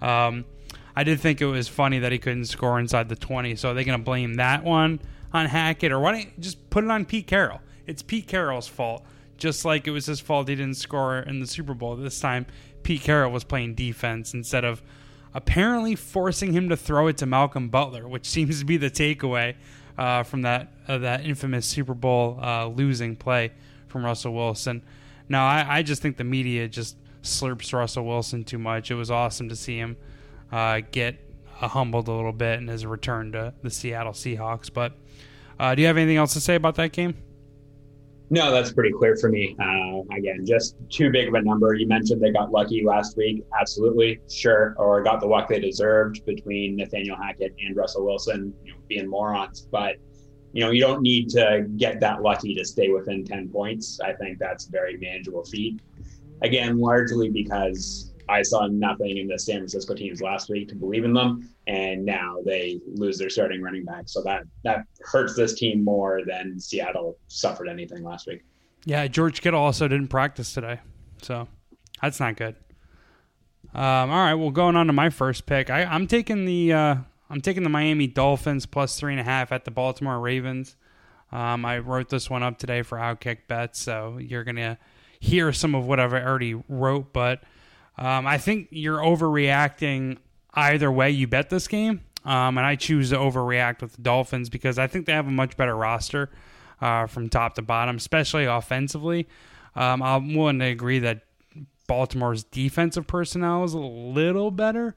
Um, 0.00 0.44
I 0.96 1.04
did 1.04 1.20
think 1.20 1.40
it 1.40 1.46
was 1.46 1.68
funny 1.68 2.00
that 2.00 2.10
he 2.10 2.18
couldn't 2.18 2.46
score 2.46 2.78
inside 2.80 3.08
the 3.08 3.16
20. 3.16 3.54
So 3.56 3.70
are 3.70 3.74
they 3.74 3.84
going 3.84 3.98
to 3.98 4.04
blame 4.04 4.34
that 4.34 4.64
one 4.64 5.00
on 5.32 5.46
Hackett, 5.46 5.92
or 5.92 6.00
why 6.00 6.12
don't 6.12 6.20
you 6.22 6.32
just 6.40 6.68
put 6.68 6.82
it 6.84 6.90
on 6.90 7.04
Pete 7.04 7.28
Carroll? 7.28 7.60
It's 7.86 8.02
Pete 8.02 8.26
Carroll's 8.26 8.66
fault, 8.66 9.04
just 9.36 9.64
like 9.64 9.86
it 9.86 9.92
was 9.92 10.06
his 10.06 10.18
fault 10.18 10.48
he 10.48 10.56
didn't 10.56 10.76
score 10.76 11.18
in 11.20 11.38
the 11.38 11.46
Super 11.46 11.74
Bowl. 11.74 11.94
This 11.94 12.18
time, 12.18 12.46
Pete 12.82 13.02
Carroll 13.02 13.30
was 13.30 13.44
playing 13.44 13.74
defense 13.76 14.34
instead 14.34 14.64
of 14.64 14.82
apparently 15.36 15.94
forcing 15.94 16.54
him 16.54 16.70
to 16.70 16.76
throw 16.76 17.08
it 17.08 17.18
to 17.18 17.26
Malcolm 17.26 17.68
Butler, 17.68 18.08
which 18.08 18.26
seems 18.28 18.58
to 18.58 18.64
be 18.64 18.78
the 18.78 18.90
takeaway 18.90 19.54
uh, 19.98 20.22
from 20.22 20.42
that 20.42 20.72
uh, 20.88 20.98
that 20.98 21.24
infamous 21.24 21.66
Super 21.66 21.94
Bowl 21.94 22.38
uh, 22.42 22.66
losing 22.66 23.14
play 23.14 23.52
from 23.86 24.04
Russell 24.04 24.34
Wilson. 24.34 24.82
Now, 25.28 25.46
I, 25.46 25.78
I, 25.78 25.82
just 25.82 26.02
think 26.02 26.16
the 26.16 26.24
media 26.24 26.68
just 26.68 26.96
slurps 27.22 27.72
Russell 27.72 28.04
Wilson 28.04 28.44
too 28.44 28.58
much. 28.58 28.90
It 28.90 28.94
was 28.94 29.10
awesome 29.10 29.48
to 29.48 29.56
see 29.56 29.78
him 29.78 29.96
uh, 30.52 30.82
get 30.92 31.16
uh, 31.60 31.68
humbled 31.68 32.08
a 32.08 32.12
little 32.12 32.32
bit 32.32 32.58
in 32.58 32.68
his 32.68 32.86
return 32.86 33.32
to 33.32 33.52
the 33.62 33.70
Seattle 33.70 34.12
Seahawks. 34.12 34.72
But 34.72 34.92
uh, 35.58 35.74
do 35.74 35.82
you 35.82 35.88
have 35.88 35.96
anything 35.96 36.16
else 36.16 36.34
to 36.34 36.40
say 36.40 36.54
about 36.54 36.76
that 36.76 36.92
game? 36.92 37.16
No, 38.28 38.50
that's 38.50 38.72
pretty 38.72 38.92
clear 38.92 39.16
for 39.16 39.28
me. 39.28 39.56
Uh, 39.60 40.02
again, 40.16 40.44
just 40.44 40.74
too 40.90 41.10
big 41.10 41.28
of 41.28 41.34
a 41.34 41.42
number. 41.42 41.74
You 41.74 41.86
mentioned 41.86 42.20
they 42.20 42.32
got 42.32 42.50
lucky 42.50 42.84
last 42.84 43.16
week. 43.16 43.44
Absolutely, 43.58 44.20
sure. 44.28 44.74
Or 44.78 45.00
got 45.02 45.20
the 45.20 45.26
luck 45.26 45.48
they 45.48 45.60
deserved 45.60 46.24
between 46.26 46.76
Nathaniel 46.76 47.16
Hackett 47.16 47.54
and 47.64 47.76
Russell 47.76 48.04
Wilson, 48.04 48.52
you 48.64 48.72
know, 48.72 48.78
being 48.88 49.08
morons. 49.08 49.68
But 49.70 49.96
you 50.52 50.64
know, 50.64 50.70
you 50.70 50.80
don't 50.80 51.02
need 51.02 51.28
to 51.30 51.66
get 51.76 52.00
that 52.00 52.22
lucky 52.22 52.54
to 52.56 52.64
stay 52.64 52.88
within 52.88 53.24
ten 53.24 53.48
points. 53.48 54.00
I 54.00 54.12
think 54.14 54.38
that's 54.38 54.66
a 54.66 54.70
very 54.70 54.96
manageable 54.96 55.44
feat. 55.44 55.80
Again, 56.42 56.80
largely 56.80 57.28
because 57.30 58.12
I 58.28 58.42
saw 58.42 58.66
nothing 58.66 59.18
in 59.18 59.28
the 59.28 59.38
San 59.38 59.56
Francisco 59.58 59.94
teams 59.94 60.20
last 60.20 60.48
week 60.48 60.68
to 60.68 60.74
believe 60.74 61.04
in 61.04 61.12
them, 61.12 61.48
and 61.66 62.04
now 62.04 62.38
they 62.44 62.80
lose 62.86 63.18
their 63.18 63.30
starting 63.30 63.62
running 63.62 63.84
back. 63.84 64.08
So 64.08 64.22
that 64.22 64.42
that 64.64 64.86
hurts 65.00 65.36
this 65.36 65.54
team 65.54 65.84
more 65.84 66.22
than 66.26 66.58
Seattle 66.58 67.16
suffered 67.28 67.68
anything 67.68 68.02
last 68.02 68.26
week. 68.26 68.44
Yeah, 68.84 69.06
George 69.08 69.40
Kittle 69.40 69.60
also 69.60 69.88
didn't 69.88 70.08
practice 70.08 70.52
today, 70.52 70.80
so 71.22 71.48
that's 72.00 72.20
not 72.20 72.36
good. 72.36 72.56
Um, 73.74 74.10
all 74.10 74.24
right, 74.24 74.34
well, 74.34 74.50
going 74.50 74.76
on 74.76 74.86
to 74.86 74.92
my 74.92 75.10
first 75.10 75.46
pick, 75.46 75.70
I, 75.70 75.82
am 75.82 76.06
taking 76.06 76.44
the 76.44 76.72
uh, 76.72 76.96
I'm 77.28 77.40
taking 77.40 77.62
the 77.62 77.68
Miami 77.68 78.06
Dolphins 78.06 78.66
plus 78.66 78.98
three 78.98 79.12
and 79.12 79.20
a 79.20 79.24
half 79.24 79.52
at 79.52 79.64
the 79.64 79.70
Baltimore 79.70 80.18
Ravens. 80.20 80.76
Um, 81.32 81.64
I 81.64 81.78
wrote 81.78 82.08
this 82.08 82.30
one 82.30 82.42
up 82.42 82.58
today 82.58 82.82
for 82.82 82.98
Outkick 82.98 83.48
Bets, 83.48 83.80
so 83.80 84.18
you're 84.18 84.44
gonna 84.44 84.78
hear 85.20 85.52
some 85.52 85.74
of 85.74 85.86
what 85.86 86.00
I've 86.00 86.12
already 86.12 86.54
wrote, 86.68 87.12
but 87.12 87.42
um, 87.98 88.26
I 88.26 88.38
think 88.38 88.68
you're 88.70 88.98
overreacting 88.98 90.18
either 90.54 90.90
way 90.90 91.10
you 91.10 91.26
bet 91.26 91.50
this 91.50 91.68
game. 91.68 92.02
Um, 92.24 92.58
and 92.58 92.66
I 92.66 92.74
choose 92.74 93.10
to 93.10 93.16
overreact 93.16 93.82
with 93.82 93.92
the 93.92 94.02
Dolphins 94.02 94.48
because 94.48 94.78
I 94.78 94.88
think 94.88 95.06
they 95.06 95.12
have 95.12 95.28
a 95.28 95.30
much 95.30 95.56
better 95.56 95.76
roster 95.76 96.30
uh, 96.80 97.06
from 97.06 97.28
top 97.28 97.54
to 97.54 97.62
bottom, 97.62 97.96
especially 97.96 98.46
offensively. 98.46 99.28
Um, 99.76 100.02
I'm 100.02 100.34
willing 100.34 100.58
to 100.58 100.64
agree 100.64 100.98
that 101.00 101.20
Baltimore's 101.86 102.42
defensive 102.42 103.06
personnel 103.06 103.62
is 103.62 103.74
a 103.74 103.78
little 103.78 104.50
better, 104.50 104.96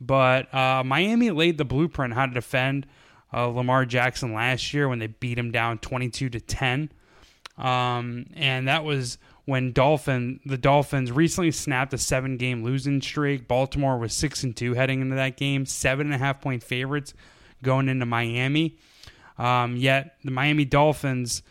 but 0.00 0.52
uh, 0.54 0.84
Miami 0.84 1.30
laid 1.30 1.58
the 1.58 1.64
blueprint 1.64 2.14
how 2.14 2.26
to 2.26 2.32
defend 2.32 2.86
uh, 3.32 3.46
Lamar 3.46 3.84
Jackson 3.84 4.32
last 4.32 4.72
year 4.72 4.88
when 4.88 5.00
they 5.00 5.08
beat 5.08 5.38
him 5.38 5.50
down 5.50 5.78
22 5.78 6.30
to 6.30 6.40
10. 6.40 6.92
Um, 7.56 8.26
and 8.34 8.68
that 8.68 8.84
was 8.84 9.18
when 9.48 9.72
Dolphin 9.72 10.40
the 10.44 10.58
Dolphins 10.58 11.10
recently 11.10 11.50
snapped 11.52 11.94
a 11.94 11.98
seven 11.98 12.36
game 12.36 12.62
losing 12.62 13.00
streak. 13.00 13.48
Baltimore 13.48 13.96
was 13.96 14.12
six 14.12 14.42
and 14.42 14.54
two 14.54 14.74
heading 14.74 15.00
into 15.00 15.14
that 15.14 15.38
game, 15.38 15.64
seven 15.64 16.08
and 16.08 16.14
a 16.14 16.18
half 16.18 16.42
point 16.42 16.62
favorites 16.62 17.14
going 17.62 17.88
into 17.88 18.04
Miami. 18.04 18.76
Um, 19.38 19.74
yet 19.74 20.16
the 20.22 20.32
Miami 20.32 20.66
Dolphins, 20.66 21.42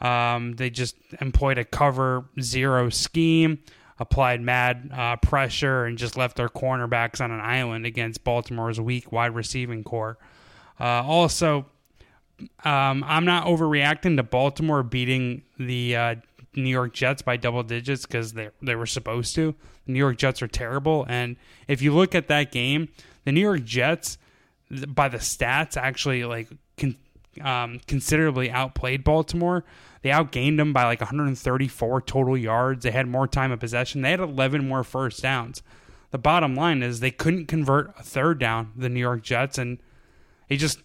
um, 0.00 0.54
they 0.54 0.68
just 0.68 0.96
employed 1.20 1.58
a 1.58 1.64
cover 1.64 2.24
zero 2.40 2.88
scheme, 2.88 3.60
applied 4.00 4.40
mad 4.40 4.90
uh, 4.92 5.14
pressure, 5.18 5.84
and 5.84 5.96
just 5.96 6.16
left 6.16 6.34
their 6.34 6.48
cornerbacks 6.48 7.20
on 7.20 7.30
an 7.30 7.38
island 7.38 7.86
against 7.86 8.24
Baltimore's 8.24 8.80
weak 8.80 9.12
wide 9.12 9.32
receiving 9.32 9.84
core. 9.84 10.18
Uh, 10.80 11.04
also, 11.04 11.66
um, 12.64 13.04
I'm 13.06 13.24
not 13.24 13.46
overreacting 13.46 14.16
to 14.16 14.24
Baltimore 14.24 14.82
beating 14.82 15.42
the 15.56 15.94
uh, 15.94 16.14
New 16.56 16.70
York 16.70 16.92
Jets 16.92 17.22
by 17.22 17.36
double 17.36 17.62
digits 17.62 18.06
because 18.06 18.32
they 18.32 18.50
they 18.62 18.74
were 18.74 18.86
supposed 18.86 19.34
to. 19.36 19.54
The 19.86 19.92
New 19.92 19.98
York 19.98 20.16
Jets 20.16 20.42
are 20.42 20.48
terrible, 20.48 21.04
and 21.08 21.36
if 21.68 21.82
you 21.82 21.94
look 21.94 22.14
at 22.14 22.28
that 22.28 22.52
game, 22.52 22.88
the 23.24 23.32
New 23.32 23.40
York 23.40 23.64
Jets, 23.64 24.18
by 24.88 25.08
the 25.08 25.18
stats, 25.18 25.76
actually 25.76 26.24
like 26.24 26.48
con- 26.78 26.96
um, 27.42 27.80
considerably 27.86 28.50
outplayed 28.50 29.04
Baltimore. 29.04 29.64
They 30.02 30.10
outgained 30.10 30.58
them 30.58 30.72
by 30.72 30.84
like 30.84 31.00
134 31.00 32.02
total 32.02 32.36
yards. 32.36 32.84
They 32.84 32.90
had 32.90 33.08
more 33.08 33.26
time 33.26 33.52
of 33.52 33.60
possession. 33.60 34.02
They 34.02 34.10
had 34.10 34.20
11 34.20 34.68
more 34.68 34.84
first 34.84 35.22
downs. 35.22 35.62
The 36.10 36.18
bottom 36.18 36.54
line 36.54 36.82
is 36.82 37.00
they 37.00 37.10
couldn't 37.10 37.46
convert 37.46 37.98
a 37.98 38.02
third 38.02 38.38
down. 38.38 38.72
The 38.76 38.90
New 38.90 39.00
York 39.00 39.22
Jets 39.22 39.56
and 39.58 39.78
they 40.48 40.56
just 40.56 40.78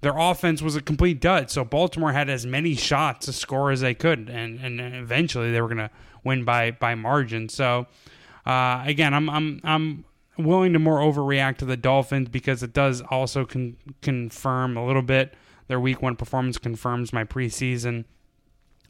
their 0.00 0.16
offense 0.16 0.62
was 0.62 0.76
a 0.76 0.82
complete 0.82 1.20
dud. 1.20 1.50
So 1.50 1.64
Baltimore 1.64 2.12
had 2.12 2.28
as 2.28 2.46
many 2.46 2.74
shots 2.74 3.26
to 3.26 3.32
score 3.32 3.70
as 3.70 3.80
they 3.80 3.94
could, 3.94 4.28
and 4.28 4.58
and 4.60 4.80
eventually 4.80 5.50
they 5.52 5.60
were 5.60 5.68
going 5.68 5.78
to 5.78 5.90
win 6.24 6.44
by 6.44 6.70
by 6.70 6.94
margin. 6.94 7.48
So 7.48 7.86
uh, 8.46 8.82
again, 8.86 9.14
I'm 9.14 9.28
I'm 9.28 9.60
I'm 9.64 10.04
willing 10.36 10.72
to 10.72 10.78
more 10.78 10.98
overreact 10.98 11.58
to 11.58 11.64
the 11.64 11.76
Dolphins 11.76 12.28
because 12.28 12.62
it 12.62 12.72
does 12.72 13.02
also 13.02 13.44
con- 13.44 13.76
confirm 14.02 14.76
a 14.76 14.86
little 14.86 15.02
bit 15.02 15.34
their 15.66 15.80
Week 15.80 16.00
One 16.02 16.16
performance 16.16 16.58
confirms 16.58 17.12
my 17.12 17.24
preseason 17.24 18.04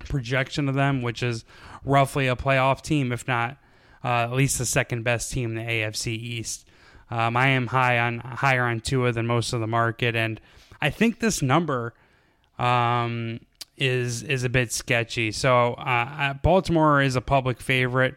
projection 0.08 0.68
of 0.68 0.74
them, 0.74 1.02
which 1.02 1.22
is 1.22 1.44
roughly 1.84 2.28
a 2.28 2.36
playoff 2.36 2.82
team, 2.82 3.12
if 3.12 3.26
not 3.26 3.58
uh, 4.04 4.08
at 4.24 4.32
least 4.32 4.58
the 4.58 4.64
second 4.64 5.02
best 5.02 5.32
team 5.32 5.56
in 5.56 5.66
the 5.66 5.70
AFC 5.70 6.08
East. 6.08 6.66
Um, 7.10 7.36
I 7.36 7.48
am 7.48 7.68
high 7.68 7.98
on 7.98 8.18
higher 8.20 8.64
on 8.64 8.80
Tua 8.80 9.12
than 9.12 9.26
most 9.26 9.52
of 9.52 9.60
the 9.60 9.66
market, 9.66 10.14
and 10.14 10.40
I 10.80 10.90
think 10.90 11.20
this 11.20 11.42
number 11.42 11.94
um, 12.58 13.40
is 13.76 14.22
is 14.22 14.44
a 14.44 14.48
bit 14.48 14.72
sketchy. 14.72 15.32
So 15.32 15.74
uh, 15.74 16.34
Baltimore 16.34 17.02
is 17.02 17.16
a 17.16 17.20
public 17.20 17.60
favorite. 17.60 18.16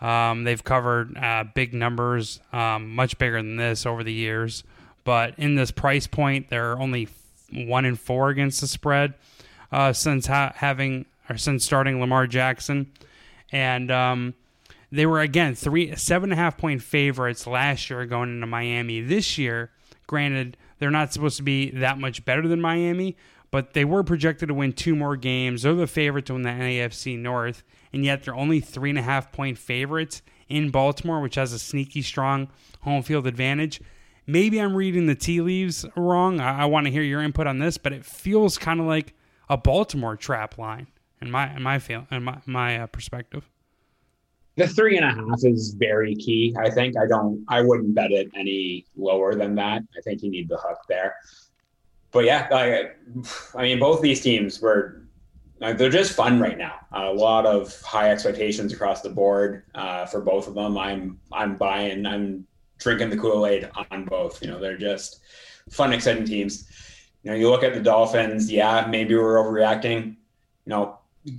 Um, 0.00 0.44
they've 0.44 0.62
covered 0.62 1.16
uh, 1.16 1.44
big 1.54 1.72
numbers, 1.72 2.40
um, 2.52 2.94
much 2.94 3.16
bigger 3.16 3.38
than 3.38 3.56
this 3.56 3.86
over 3.86 4.04
the 4.04 4.12
years. 4.12 4.64
But 5.04 5.38
in 5.38 5.54
this 5.54 5.70
price 5.70 6.06
point, 6.06 6.48
they're 6.48 6.78
only 6.78 7.08
one 7.52 7.84
in 7.84 7.96
four 7.96 8.30
against 8.30 8.60
the 8.60 8.66
spread 8.66 9.14
uh, 9.70 9.92
since 9.92 10.26
ha- 10.26 10.52
having 10.56 11.06
or 11.28 11.36
since 11.36 11.64
starting 11.64 12.00
Lamar 12.00 12.26
Jackson, 12.26 12.92
and 13.52 13.90
um, 13.90 14.34
they 14.92 15.06
were 15.06 15.20
again 15.20 15.54
three 15.54 15.94
seven 15.96 16.32
and 16.32 16.38
a 16.38 16.42
half 16.42 16.56
point 16.58 16.82
favorites 16.82 17.46
last 17.46 17.88
year 17.88 18.04
going 18.06 18.30
into 18.30 18.46
Miami. 18.46 19.00
This 19.00 19.38
year, 19.38 19.70
granted, 20.06 20.56
they're 20.84 20.90
not 20.90 21.14
supposed 21.14 21.38
to 21.38 21.42
be 21.42 21.70
that 21.70 21.98
much 21.98 22.26
better 22.26 22.46
than 22.46 22.60
Miami, 22.60 23.16
but 23.50 23.72
they 23.72 23.86
were 23.86 24.04
projected 24.04 24.48
to 24.48 24.54
win 24.54 24.74
two 24.74 24.94
more 24.94 25.16
games. 25.16 25.62
They're 25.62 25.72
the 25.72 25.86
favorite 25.86 26.26
to 26.26 26.34
win 26.34 26.42
the 26.42 26.50
NAFC 26.50 27.18
North, 27.18 27.64
and 27.90 28.04
yet 28.04 28.22
they're 28.22 28.34
only 28.34 28.60
three 28.60 28.90
and 28.90 28.98
a 28.98 29.02
half 29.02 29.32
point 29.32 29.56
favorites 29.56 30.20
in 30.46 30.68
Baltimore, 30.68 31.22
which 31.22 31.36
has 31.36 31.54
a 31.54 31.58
sneaky 31.58 32.02
strong 32.02 32.48
home 32.82 33.02
field 33.02 33.26
advantage. 33.26 33.80
Maybe 34.26 34.60
I'm 34.60 34.74
reading 34.76 35.06
the 35.06 35.14
tea 35.14 35.40
leaves 35.40 35.86
wrong. 35.96 36.38
I, 36.38 36.60
I 36.60 36.64
want 36.66 36.84
to 36.84 36.92
hear 36.92 37.00
your 37.00 37.22
input 37.22 37.46
on 37.46 37.60
this, 37.60 37.78
but 37.78 37.94
it 37.94 38.04
feels 38.04 38.58
kind 38.58 38.78
of 38.78 38.84
like 38.84 39.14
a 39.48 39.56
Baltimore 39.56 40.16
trap 40.16 40.58
line 40.58 40.88
in 41.22 41.30
my 41.30 41.56
in 41.56 41.62
my 41.62 41.78
feel 41.78 42.06
in 42.10 42.24
my 42.24 42.42
my 42.44 42.78
uh, 42.78 42.88
perspective. 42.88 43.48
The 44.56 44.68
three 44.68 44.96
and 44.96 45.04
a 45.04 45.10
half 45.10 45.44
is 45.44 45.74
very 45.74 46.14
key. 46.14 46.54
I 46.58 46.70
think 46.70 46.96
I 46.96 47.06
don't. 47.06 47.44
I 47.48 47.60
wouldn't 47.60 47.94
bet 47.94 48.12
it 48.12 48.30
any 48.36 48.86
lower 48.96 49.34
than 49.34 49.54
that. 49.56 49.82
I 49.96 50.00
think 50.02 50.22
you 50.22 50.30
need 50.30 50.48
the 50.48 50.58
hook 50.58 50.78
there. 50.88 51.16
But 52.12 52.24
yeah, 52.24 52.48
I, 52.52 52.90
I 53.58 53.62
mean, 53.62 53.80
both 53.80 54.00
these 54.00 54.20
teams 54.20 54.60
were 54.60 55.04
they're 55.58 55.90
just 55.90 56.12
fun 56.12 56.40
right 56.40 56.58
now. 56.58 56.80
a 56.92 57.12
lot 57.12 57.46
of 57.46 57.80
high 57.82 58.10
expectations 58.10 58.72
across 58.72 59.00
the 59.00 59.08
board 59.08 59.64
uh, 59.74 60.06
for 60.06 60.20
both 60.20 60.46
of 60.46 60.54
them. 60.54 60.76
I'm 60.76 61.18
I'm 61.32 61.56
buying. 61.56 62.06
I'm 62.06 62.46
drinking 62.78 63.10
the 63.10 63.16
Kool 63.16 63.46
Aid 63.46 63.70
on 63.90 64.04
both. 64.04 64.42
You 64.42 64.48
know, 64.48 64.60
they're 64.60 64.76
just 64.76 65.20
fun, 65.70 65.92
exciting 65.92 66.24
teams. 66.24 66.68
You 67.22 67.30
know, 67.30 67.36
you 67.36 67.50
look 67.50 67.62
at 67.62 67.72
the 67.72 67.80
Dolphins. 67.80 68.50
Yeah, 68.52 68.86
maybe 68.86 69.14
we're 69.14 69.36
overreacting. 69.36 70.04
You 70.04 70.16
know, 70.66 70.98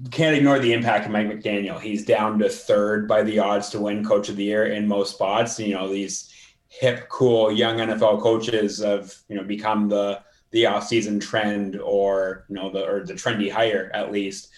can't 0.10 0.36
ignore 0.36 0.60
the 0.60 0.74
impact 0.74 1.06
of 1.06 1.12
Mike 1.12 1.28
McDaniel. 1.28 1.80
He's 1.80 2.06
down 2.06 2.40
to 2.40 2.50
third 2.50 3.08
by 3.08 3.22
the 3.22 3.40
odds 3.40 3.70
to 3.70 3.80
win 3.80 4.04
Coach 4.04 4.30
of 4.30 4.36
the 4.36 4.44
Year 4.44 4.68
in 4.68 4.88
most 4.88 5.16
spots. 5.16 5.60
You 5.60 5.76
know, 5.76 5.88
these 5.88 6.34
hip, 6.68 7.08
cool 7.10 7.52
young 7.52 7.78
NFL 7.78 8.22
coaches 8.22 8.84
have 8.84 9.14
you 9.30 9.36
know 9.36 9.44
become 9.44 9.88
the 9.88 10.22
the 10.52 10.64
offseason 10.64 11.22
trend 11.22 11.80
or 11.80 12.46
you 12.50 12.56
know 12.56 12.72
the 12.72 12.84
or 12.86 13.06
the 13.06 13.14
trendy 13.14 13.52
hire 13.52 13.92
at 13.94 14.12
least. 14.12 14.50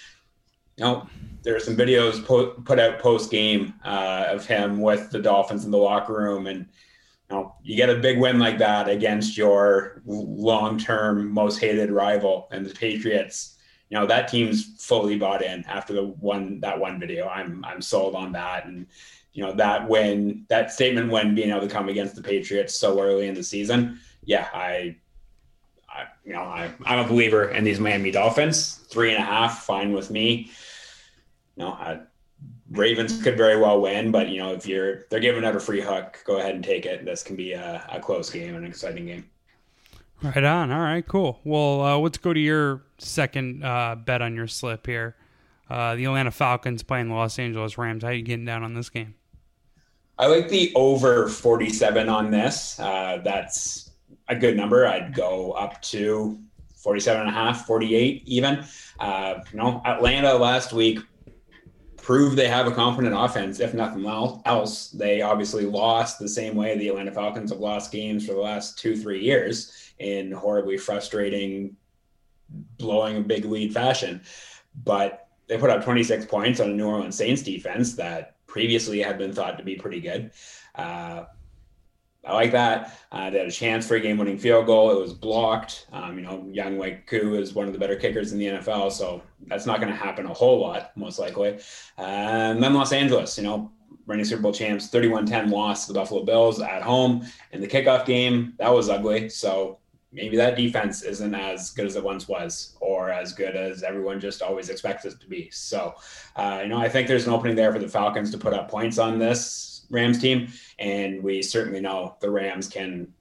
You 0.77 0.85
know, 0.85 1.09
there 1.43 1.55
are 1.55 1.59
some 1.59 1.75
videos 1.75 2.23
po- 2.23 2.51
put 2.65 2.79
out 2.79 2.99
post 2.99 3.31
game 3.31 3.73
uh, 3.83 4.25
of 4.29 4.45
him 4.45 4.79
with 4.79 5.09
the 5.09 5.19
Dolphins 5.19 5.65
in 5.65 5.71
the 5.71 5.77
locker 5.77 6.13
room, 6.13 6.47
and 6.47 6.67
you 7.29 7.35
know 7.35 7.55
you 7.63 7.75
get 7.75 7.89
a 7.89 7.95
big 7.95 8.17
win 8.17 8.39
like 8.39 8.59
that 8.59 8.87
against 8.87 9.35
your 9.35 10.01
long 10.05 10.77
term 10.77 11.29
most 11.31 11.59
hated 11.59 11.91
rival 11.91 12.47
and 12.51 12.65
the 12.65 12.73
Patriots. 12.73 13.56
You 13.89 13.97
know 13.97 14.05
that 14.05 14.27
team's 14.27 14.83
fully 14.83 15.17
bought 15.17 15.41
in 15.41 15.63
after 15.65 15.93
the 15.93 16.03
one 16.03 16.59
that 16.61 16.79
one 16.79 16.99
video. 16.99 17.27
I'm 17.27 17.63
I'm 17.65 17.81
sold 17.81 18.15
on 18.15 18.31
that, 18.33 18.65
and 18.65 18.85
you 19.33 19.43
know 19.43 19.53
that 19.53 19.87
win 19.87 20.45
that 20.49 20.71
statement 20.71 21.11
when 21.11 21.35
being 21.35 21.49
able 21.49 21.61
to 21.61 21.67
come 21.67 21.89
against 21.89 22.15
the 22.15 22.23
Patriots 22.23 22.75
so 22.75 23.01
early 23.01 23.27
in 23.27 23.33
the 23.33 23.43
season. 23.43 23.99
Yeah, 24.23 24.47
I 24.53 24.97
I, 25.89 26.05
you 26.25 26.33
know, 26.33 26.41
I, 26.41 26.71
I'm 26.85 26.99
a 26.99 27.07
believer 27.07 27.49
in 27.49 27.63
these 27.63 27.79
Miami 27.79 28.11
Dolphins. 28.11 28.75
Three 28.89 29.13
and 29.13 29.21
a 29.21 29.25
half, 29.25 29.63
fine 29.63 29.93
with 29.93 30.11
me 30.11 30.51
you 31.57 31.63
know, 31.63 31.71
I, 31.71 31.99
Ravens 32.69 33.21
could 33.21 33.37
very 33.37 33.59
well 33.59 33.81
win, 33.81 34.11
but 34.11 34.29
you 34.29 34.39
know, 34.39 34.53
if 34.53 34.67
you're 34.67 35.05
they're 35.09 35.19
giving 35.19 35.43
out 35.43 35.55
a 35.55 35.59
free 35.59 35.81
hook, 35.81 36.21
go 36.25 36.37
ahead 36.37 36.55
and 36.55 36.63
take 36.63 36.85
it. 36.85 37.03
This 37.03 37.23
can 37.23 37.35
be 37.35 37.53
a, 37.53 37.85
a 37.91 37.99
close 37.99 38.29
game, 38.29 38.55
an 38.55 38.65
exciting 38.65 39.07
game. 39.07 39.29
Right 40.21 40.43
on. 40.43 40.71
All 40.71 40.81
right, 40.81 41.07
cool. 41.07 41.39
Well, 41.43 41.81
uh, 41.81 41.97
let's 41.97 42.17
go 42.17 42.33
to 42.33 42.39
your 42.39 42.83
second 42.97 43.63
uh, 43.63 43.95
bet 43.95 44.21
on 44.21 44.35
your 44.35 44.47
slip 44.47 44.85
here. 44.85 45.15
Uh, 45.69 45.95
the 45.95 46.05
Atlanta 46.05 46.31
Falcons 46.31 46.83
playing 46.83 47.09
the 47.09 47.15
Los 47.15 47.37
Angeles 47.39 47.77
Rams. 47.77 48.03
How 48.03 48.09
are 48.09 48.13
you 48.13 48.21
getting 48.21 48.45
down 48.45 48.63
on 48.63 48.73
this 48.73 48.89
game? 48.89 49.15
I 50.17 50.27
like 50.27 50.49
the 50.49 50.71
over 50.75 51.27
47 51.27 52.09
on 52.09 52.31
this. 52.31 52.79
Uh, 52.79 53.21
that's 53.23 53.91
a 54.27 54.35
good 54.35 54.57
number. 54.57 54.87
I'd 54.87 55.13
go 55.13 55.51
up 55.51 55.81
to 55.83 56.39
47 56.75 57.21
and 57.21 57.29
a 57.29 57.33
half, 57.33 57.65
48 57.65 58.23
even. 58.25 58.63
Uh, 58.99 59.35
you 59.51 59.57
know, 59.57 59.81
Atlanta 59.85 60.33
last 60.33 60.73
week 60.73 60.99
proved 61.97 62.37
they 62.37 62.47
have 62.47 62.67
a 62.67 62.71
confident 62.71 63.13
offense, 63.13 63.59
if 63.59 63.73
nothing 63.73 64.05
else. 64.05 64.91
They 64.91 65.21
obviously 65.21 65.65
lost 65.65 66.19
the 66.19 66.29
same 66.29 66.55
way 66.55 66.77
the 66.77 66.87
Atlanta 66.87 67.11
Falcons 67.11 67.51
have 67.51 67.59
lost 67.59 67.91
games 67.91 68.25
for 68.25 68.33
the 68.33 68.39
last 68.39 68.79
two, 68.79 68.95
three 68.95 69.21
years 69.21 69.91
in 69.99 70.31
horribly 70.31 70.77
frustrating, 70.77 71.75
blowing 72.49 73.17
a 73.17 73.21
big 73.21 73.45
lead 73.45 73.73
fashion. 73.73 74.21
But 74.83 75.27
they 75.47 75.57
put 75.57 75.69
up 75.69 75.83
26 75.83 76.25
points 76.25 76.59
on 76.59 76.69
a 76.69 76.73
New 76.73 76.87
Orleans 76.87 77.15
Saints 77.15 77.41
defense 77.41 77.95
that 77.95 78.35
previously 78.47 79.01
had 79.01 79.17
been 79.17 79.33
thought 79.33 79.57
to 79.57 79.63
be 79.63 79.75
pretty 79.75 79.99
good. 79.99 80.31
Uh, 80.75 81.25
I 82.25 82.33
like 82.33 82.51
that. 82.51 82.99
Uh, 83.11 83.29
they 83.29 83.37
had 83.37 83.47
a 83.47 83.51
chance 83.51 83.87
for 83.87 83.95
a 83.95 83.99
game-winning 83.99 84.37
field 84.37 84.65
goal. 84.65 84.91
It 84.91 84.99
was 84.99 85.13
blocked. 85.13 85.87
Um, 85.93 86.17
you 86.17 86.25
know, 86.25 86.45
Younghoe 86.49 87.05
Koo 87.05 87.35
is 87.35 87.53
one 87.53 87.67
of 87.67 87.73
the 87.73 87.79
better 87.79 87.95
kickers 87.95 88.33
in 88.33 88.39
the 88.39 88.47
NFL, 88.47 88.91
so 88.91 89.21
that's 89.45 89.65
not 89.65 89.79
going 89.79 89.91
to 89.91 89.97
happen 89.97 90.25
a 90.25 90.33
whole 90.33 90.59
lot, 90.59 90.91
most 90.97 91.19
likely. 91.19 91.59
and 91.97 92.61
then 92.61 92.73
Los 92.73 92.91
Angeles, 92.91 93.37
you 93.37 93.43
know, 93.45 93.71
reigning 94.07 94.25
Super 94.25 94.41
Bowl 94.41 94.53
champs, 94.53 94.89
31-10 94.89 95.51
loss 95.51 95.85
to 95.85 95.93
the 95.93 95.99
Buffalo 95.99 96.23
Bills 96.23 96.61
at 96.61 96.81
home 96.81 97.25
in 97.51 97.61
the 97.61 97.67
kickoff 97.67 98.05
game. 98.05 98.53
That 98.57 98.73
was 98.73 98.89
ugly. 98.89 99.29
So 99.29 99.79
maybe 100.11 100.37
that 100.37 100.55
defense 100.55 101.01
isn't 101.03 101.35
as 101.35 101.71
good 101.71 101.85
as 101.85 101.95
it 101.95 102.03
once 102.03 102.27
was, 102.27 102.77
or 102.79 103.11
as 103.11 103.33
good 103.33 103.55
as 103.55 103.83
everyone 103.83 104.19
just 104.19 104.41
always 104.41 104.69
expects 104.69 105.05
it 105.05 105.19
to 105.19 105.27
be. 105.27 105.49
So, 105.51 105.95
uh, 106.35 106.61
you 106.63 106.69
know, 106.69 106.77
I 106.77 106.89
think 106.89 107.07
there's 107.07 107.27
an 107.27 107.33
opening 107.33 107.55
there 107.55 107.73
for 107.73 107.79
the 107.79 107.87
Falcons 107.87 108.31
to 108.31 108.37
put 108.37 108.53
up 108.53 108.69
points 108.69 108.97
on 108.97 109.19
this 109.19 109.85
Rams 109.89 110.19
team, 110.19 110.47
and 110.79 111.23
we 111.23 111.41
certainly 111.41 111.81
know 111.81 112.15
the 112.19 112.29
Rams 112.29 112.67
can 112.67 113.13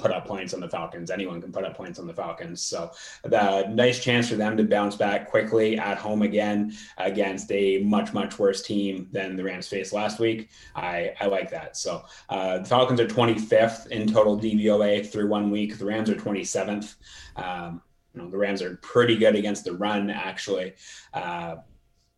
put 0.00 0.10
up 0.10 0.26
points 0.26 0.54
on 0.54 0.60
the 0.60 0.68
Falcons. 0.68 1.10
Anyone 1.10 1.40
can 1.40 1.52
put 1.52 1.64
up 1.64 1.76
points 1.76 1.98
on 1.98 2.06
the 2.06 2.14
Falcons. 2.14 2.62
So 2.62 2.90
the 3.22 3.66
nice 3.68 4.02
chance 4.02 4.28
for 4.28 4.36
them 4.36 4.56
to 4.56 4.64
bounce 4.64 4.96
back 4.96 5.28
quickly 5.28 5.78
at 5.78 5.98
home 5.98 6.22
again 6.22 6.74
against 6.98 7.50
a 7.52 7.78
much 7.78 8.12
much 8.12 8.38
worse 8.38 8.62
team 8.62 9.08
than 9.12 9.36
the 9.36 9.44
Rams 9.44 9.68
faced 9.68 9.92
last 9.92 10.18
week. 10.18 10.48
I 10.74 11.12
I 11.20 11.26
like 11.26 11.50
that. 11.50 11.76
So 11.76 12.04
uh, 12.28 12.58
the 12.58 12.64
Falcons 12.64 13.00
are 13.00 13.06
25th 13.06 13.88
in 13.88 14.06
total 14.06 14.38
DVOA 14.38 15.06
through 15.06 15.28
one 15.28 15.50
week. 15.50 15.78
The 15.78 15.86
Rams 15.86 16.10
are 16.10 16.14
27th. 16.14 16.96
Um, 17.36 17.82
you 18.14 18.22
know 18.22 18.30
the 18.30 18.38
Rams 18.38 18.62
are 18.62 18.76
pretty 18.76 19.16
good 19.16 19.36
against 19.36 19.64
the 19.64 19.72
run 19.74 20.10
actually, 20.10 20.74
uh, 21.14 21.56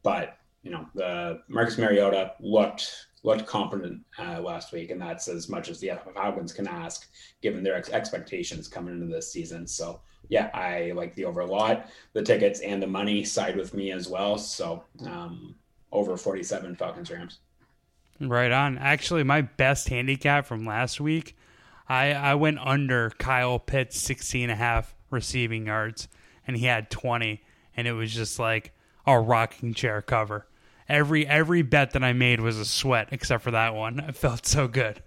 but 0.02 0.38
you 0.62 0.71
know 0.71 0.87
the 0.95 1.42
Marcus 1.49 1.78
Mariota 1.78 2.33
looked 2.40 3.07
looked 3.25 3.47
competent 3.47 4.00
uh, 4.19 4.40
last 4.40 4.73
week, 4.73 4.90
and 4.90 5.00
that's 5.00 5.28
as 5.28 5.49
much 5.49 5.69
as 5.69 5.78
the 5.81 5.92
Falcons 6.14 6.52
can 6.52 6.66
ask 6.66 7.09
given 7.40 7.62
their 7.62 7.76
ex- 7.76 7.90
expectations 7.90 8.69
coming 8.69 8.95
into 8.95 9.07
this 9.07 9.33
season. 9.33 9.66
So 9.66 10.00
yeah, 10.28 10.50
I 10.54 10.92
like 10.95 11.14
the 11.14 11.25
over 11.25 11.40
a 11.40 11.47
lot. 11.47 11.88
The 12.12 12.23
tickets 12.23 12.61
and 12.61 12.83
the 12.83 12.87
money 12.87 13.25
side 13.25 13.57
with 13.57 13.75
me 13.75 13.92
as 13.92 14.09
well. 14.09 14.38
So 14.38 14.85
um, 15.07 15.54
over 15.92 16.16
47 16.16 16.76
Falcons 16.76 17.11
Rams. 17.11 17.38
Right 18.21 18.52
on. 18.52 18.78
Actually, 18.78 19.25
my 19.25 19.42
best 19.42 19.88
handicap 19.88 20.47
from 20.47 20.64
last 20.64 21.00
week, 21.00 21.37
I, 21.88 22.12
I 22.12 22.35
went 22.35 22.59
under 22.61 23.11
Kyle 23.19 23.59
Pitts 23.59 23.99
16 24.00 24.45
and 24.45 24.52
a 24.52 24.54
half 24.54 24.95
receiving 25.11 25.66
yards, 25.66 26.09
and 26.47 26.57
he 26.57 26.66
had 26.66 26.90
20, 26.90 27.42
and 27.76 27.88
it 27.88 27.92
was 27.92 28.12
just 28.12 28.38
like 28.38 28.73
a 29.07 29.19
rocking 29.19 29.75
chair 29.75 30.00
cover. 30.00 30.47
Every 30.92 31.26
every 31.26 31.62
bet 31.62 31.92
that 31.92 32.04
I 32.04 32.12
made 32.12 32.38
was 32.38 32.58
a 32.58 32.66
sweat 32.66 33.08
except 33.12 33.42
for 33.42 33.52
that 33.52 33.75
one. 33.75 33.99
It 33.99 34.14
felt 34.14 34.44
so 34.44 34.68
good. 34.68 35.02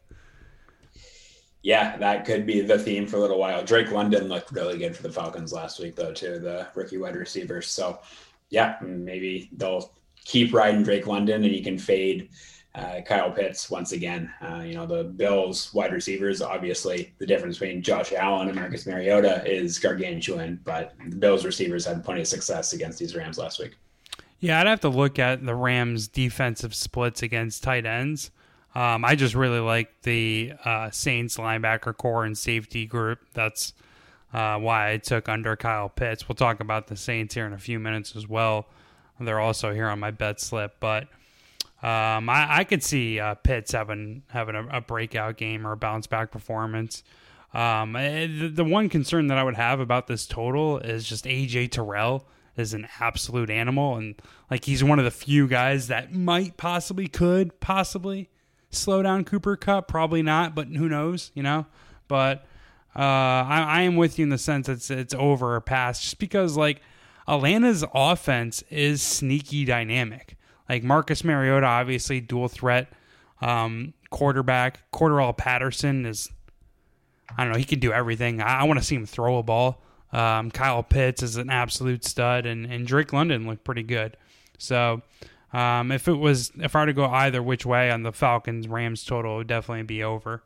Yeah, 1.62 1.96
that 1.98 2.26
could 2.26 2.48
be 2.48 2.62
the 2.62 2.80
theme 2.80 3.06
for 3.06 3.18
a 3.18 3.20
little 3.20 3.38
while. 3.38 3.64
Drake 3.64 3.92
London 3.92 4.28
looked 4.28 4.52
really 4.52 4.80
good 4.80 4.96
for 4.96 5.04
the 5.04 5.12
Falcons 5.12 5.54
last 5.54 5.80
week, 5.80 5.96
though, 5.96 6.12
too, 6.12 6.40
the 6.40 6.68
rookie 6.74 6.98
wide 6.98 7.16
receiver. 7.16 7.62
So, 7.62 8.00
yeah, 8.50 8.78
maybe 8.82 9.50
they'll 9.58 9.94
keep 10.24 10.56
riding 10.56 10.82
Drake 10.82 11.06
London 11.06 11.44
and 11.44 11.54
you 11.54 11.64
can 11.64 11.78
fade 11.78 12.30
uh, 12.74 13.02
Kyle 13.06 13.32
Pitts 13.32 13.70
once 13.70 13.92
again. 13.92 14.32
Uh, 14.42 14.64
you 14.66 14.74
know, 14.74 14.88
the 14.88 15.04
Bills 15.04 15.72
wide 15.72 15.94
receivers, 15.94 16.42
obviously, 16.42 17.14
the 17.20 17.28
difference 17.28 17.60
between 17.60 17.84
Josh 17.84 18.12
Allen 18.12 18.48
and 18.48 18.56
Marcus 18.56 18.88
Mariota 18.88 19.44
is 19.46 19.78
gargantuan, 19.78 20.60
but 20.64 20.96
the 21.10 21.16
Bills 21.16 21.46
receivers 21.46 21.86
had 21.86 22.04
plenty 22.04 22.22
of 22.22 22.28
success 22.28 22.74
against 22.74 22.98
these 22.98 23.16
Rams 23.16 23.38
last 23.38 23.60
week. 23.60 23.76
Yeah, 24.40 24.60
I'd 24.60 24.68
have 24.68 24.82
to 24.82 24.90
look 24.90 25.18
at 25.18 25.46
the 25.46 25.56
Rams' 25.56 26.08
defensive 26.08 26.76
splits 26.76 27.24
against 27.24 27.64
tight 27.64 27.86
ends. 27.86 28.32
Um, 28.76 29.06
I 29.06 29.16
just 29.16 29.36
really 29.36 29.60
like 29.60 30.02
the 30.02 30.54
uh, 30.66 30.92
Saints 30.92 31.38
linebacker 31.38 31.96
core 31.96 32.26
and 32.26 32.38
safety 32.38 32.86
group. 32.86 33.20
That's 33.34 33.74
uh, 34.34 34.58
why 34.58 34.92
I 34.92 34.98
took 34.98 35.30
under 35.30 35.56
Kyle 35.56 35.88
Pitts. 35.88 36.28
We'll 36.28 36.36
talk 36.36 36.60
about 36.60 36.88
the 36.88 36.98
Saints 36.98 37.34
here 37.34 37.46
in 37.46 37.54
a 37.54 37.58
few 37.58 37.80
minutes 37.80 38.16
as 38.18 38.28
well. 38.28 38.68
They're 39.18 39.40
also 39.40 39.74
here 39.74 39.88
on 39.88 40.00
my 40.00 40.12
bet 40.12 40.42
slip, 40.42 40.76
but 40.82 41.04
um, 41.82 42.30
I, 42.30 42.58
I, 42.58 42.64
could 42.66 42.84
see 42.84 43.20
uh, 43.20 43.36
Pitts 43.36 43.72
having 43.72 44.24
having 44.28 44.56
a, 44.56 44.68
a, 44.68 44.82
breakout 44.82 45.38
game 45.38 45.66
or 45.66 45.72
a 45.72 45.78
bounce 45.78 46.06
back 46.08 46.32
performance. 46.32 47.04
Um, 47.54 47.96
eh, 47.96 48.28
the, 48.28 48.50
the 48.50 48.64
one 48.66 48.90
concern 48.90 49.28
that 49.28 49.38
I 49.38 49.44
would 49.44 49.56
have 49.56 49.80
about 49.80 50.08
this 50.08 50.26
total 50.26 50.80
is 50.80 51.08
just 51.08 51.24
AJ 51.24 51.72
Terrell 51.72 52.28
is 52.58 52.74
an 52.74 52.88
absolute 53.00 53.50
animal 53.50 53.98
and 53.98 54.16
like 54.50 54.66
he's 54.66 54.84
one 54.84 55.00
of 55.00 55.06
the 55.06 55.12
few 55.12 55.48
guys 55.48 55.88
that 55.88 56.14
might 56.14 56.58
possibly 56.58 57.08
could 57.08 57.60
possibly 57.60 58.30
slow 58.70 59.02
down 59.02 59.24
Cooper 59.24 59.56
Kupp. 59.56 59.88
Probably 59.88 60.22
not, 60.22 60.56
but 60.56 60.68
who 60.68 60.88
knows, 60.88 61.32
you 61.34 61.44
know? 61.44 61.66
But 62.08 62.46
uh, 62.96 63.02
I, 63.02 63.66
I 63.68 63.82
am 63.82 63.96
with 63.96 64.18
you 64.20 64.24
in 64.24 64.30
the 64.30 64.38
sense 64.38 64.70
it's 64.70 64.90
it's 64.90 65.14
over 65.14 65.56
or 65.56 65.62
past 65.62 66.04
just 66.04 66.20
because 66.20 66.56
like 66.56 66.82
Atlanta's 67.28 67.84
offense 67.94 68.64
is 68.70 69.02
sneaky 69.02 69.66
dynamic. 69.66 70.38
Like 70.70 70.84
Marcus 70.84 71.24
Mariota, 71.24 71.66
obviously 71.66 72.22
dual 72.22 72.48
threat 72.48 72.92
um, 73.42 73.94
quarterback. 74.10 74.92
Cordarrelle 74.92 75.36
Patterson 75.36 76.06
is 76.06 76.30
I 77.38 77.44
don't 77.44 77.54
know, 77.54 77.60
he 77.60 77.66
can 77.66 77.80
do 77.80 77.92
everything. 77.92 78.42
I, 78.42 78.62
I 78.62 78.64
want 78.64 78.80
to 78.80 78.86
see 78.86 78.96
him 78.96 79.06
throw 79.06 79.38
a 79.38 79.44
ball. 79.44 79.82
Um, 80.14 80.52
Kyle 80.52 80.84
Pitts 80.84 81.24
is 81.24 81.36
an 81.38 81.50
absolute 81.50 82.06
stud, 82.06 82.46
and, 82.46 82.66
and 82.66 82.88
Drake 82.88 83.12
London 83.12 83.48
looked 83.48 83.64
pretty 83.64 83.84
good. 83.84 84.18
So 84.58 85.02
um, 85.52 85.92
if 85.92 86.08
it 86.08 86.14
was 86.14 86.52
if 86.58 86.76
I 86.76 86.82
were 86.82 86.86
to 86.88 86.94
go 86.94 87.06
either 87.06 87.44
which 87.44 87.66
way 87.66 87.92
on 87.92 88.04
the 88.04 88.12
Falcons 88.12 88.68
Rams 88.68 89.04
total, 89.04 89.36
it 89.36 89.38
would 89.38 89.48
definitely 89.48 89.84
be 89.84 90.04
over. 90.04 90.44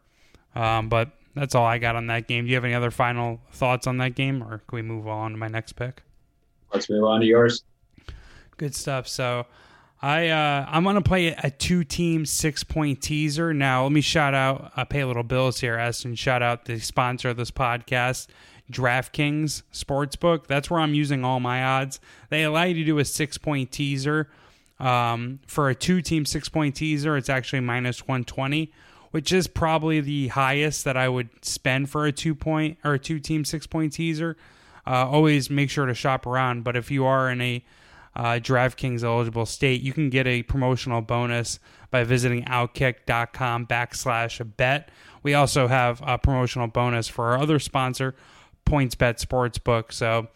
Um, 0.55 0.89
but 0.89 1.11
that's 1.35 1.55
all 1.55 1.65
I 1.65 1.77
got 1.77 1.95
on 1.95 2.07
that 2.07 2.27
game. 2.27 2.45
Do 2.45 2.49
you 2.49 2.55
have 2.55 2.65
any 2.65 2.73
other 2.73 2.91
final 2.91 3.39
thoughts 3.51 3.85
on 3.85 3.97
that 3.97 4.15
game, 4.15 4.41
or 4.41 4.59
can 4.67 4.75
we 4.75 4.81
move 4.81 5.07
on 5.07 5.31
to 5.31 5.37
my 5.37 5.47
next 5.47 5.73
pick? 5.73 6.01
Let's 6.73 6.89
move 6.89 7.03
on 7.03 7.21
to 7.21 7.25
yours. 7.25 7.63
Good 8.57 8.75
stuff. 8.75 9.07
So 9.07 9.45
I 10.01 10.29
uh, 10.29 10.65
I'm 10.67 10.83
gonna 10.83 11.01
play 11.01 11.27
a 11.27 11.49
two 11.49 11.83
team 11.83 12.25
six 12.25 12.63
point 12.63 13.01
teaser. 13.01 13.53
Now 13.53 13.83
let 13.83 13.91
me 13.91 14.01
shout 14.01 14.33
out, 14.33 14.71
I 14.75 14.83
pay 14.83 15.01
a 15.01 15.07
little 15.07 15.23
bills 15.23 15.59
here, 15.59 15.77
Esten. 15.77 16.15
Shout 16.15 16.41
out 16.41 16.65
the 16.65 16.79
sponsor 16.79 17.29
of 17.29 17.37
this 17.37 17.51
podcast, 17.51 18.27
DraftKings 18.71 19.63
Sportsbook. 19.73 20.47
That's 20.47 20.69
where 20.69 20.79
I'm 20.79 20.93
using 20.93 21.23
all 21.23 21.39
my 21.39 21.63
odds. 21.63 21.99
They 22.29 22.43
allow 22.43 22.63
you 22.63 22.75
to 22.75 22.83
do 22.83 22.99
a 22.99 23.05
six 23.05 23.37
point 23.37 23.71
teaser. 23.71 24.29
Um, 24.79 25.39
for 25.45 25.69
a 25.69 25.75
two 25.75 26.01
team 26.01 26.25
six 26.25 26.47
point 26.49 26.75
teaser, 26.75 27.17
it's 27.17 27.29
actually 27.29 27.59
minus 27.59 28.07
120, 28.07 28.71
which 29.11 29.33
is 29.33 29.47
probably 29.47 29.99
the 29.99 30.29
highest 30.29 30.85
that 30.85 30.95
I 30.95 31.09
would 31.09 31.29
spend 31.43 31.89
for 31.89 32.05
a 32.05 32.11
two 32.11 32.35
point 32.35 32.77
or 32.83 32.93
a 32.93 32.99
two 32.99 33.19
team 33.19 33.43
six 33.43 33.67
point 33.67 33.93
teaser. 33.93 34.37
Uh, 34.87 35.07
always 35.07 35.49
make 35.49 35.69
sure 35.69 35.85
to 35.85 35.93
shop 35.93 36.25
around. 36.25 36.63
But 36.63 36.75
if 36.75 36.89
you 36.89 37.05
are 37.05 37.29
in 37.29 37.41
a 37.41 37.63
uh, 38.15 38.39
DraftKings 38.41 39.03
eligible 39.03 39.45
state, 39.45 39.81
you 39.81 39.93
can 39.93 40.09
get 40.09 40.27
a 40.27 40.43
promotional 40.43 41.01
bonus 41.01 41.59
by 41.91 42.03
visiting 42.03 42.43
outkick.com 42.45 43.67
backslash 43.67 44.57
bet. 44.57 44.89
We 45.23 45.33
also 45.33 45.67
have 45.67 46.01
a 46.05 46.17
promotional 46.17 46.67
bonus 46.67 47.07
for 47.07 47.25
our 47.25 47.39
other 47.39 47.59
sponsor, 47.59 48.15
PointsBet 48.69 49.23
Sportsbook. 49.23 49.91
So 49.91 50.27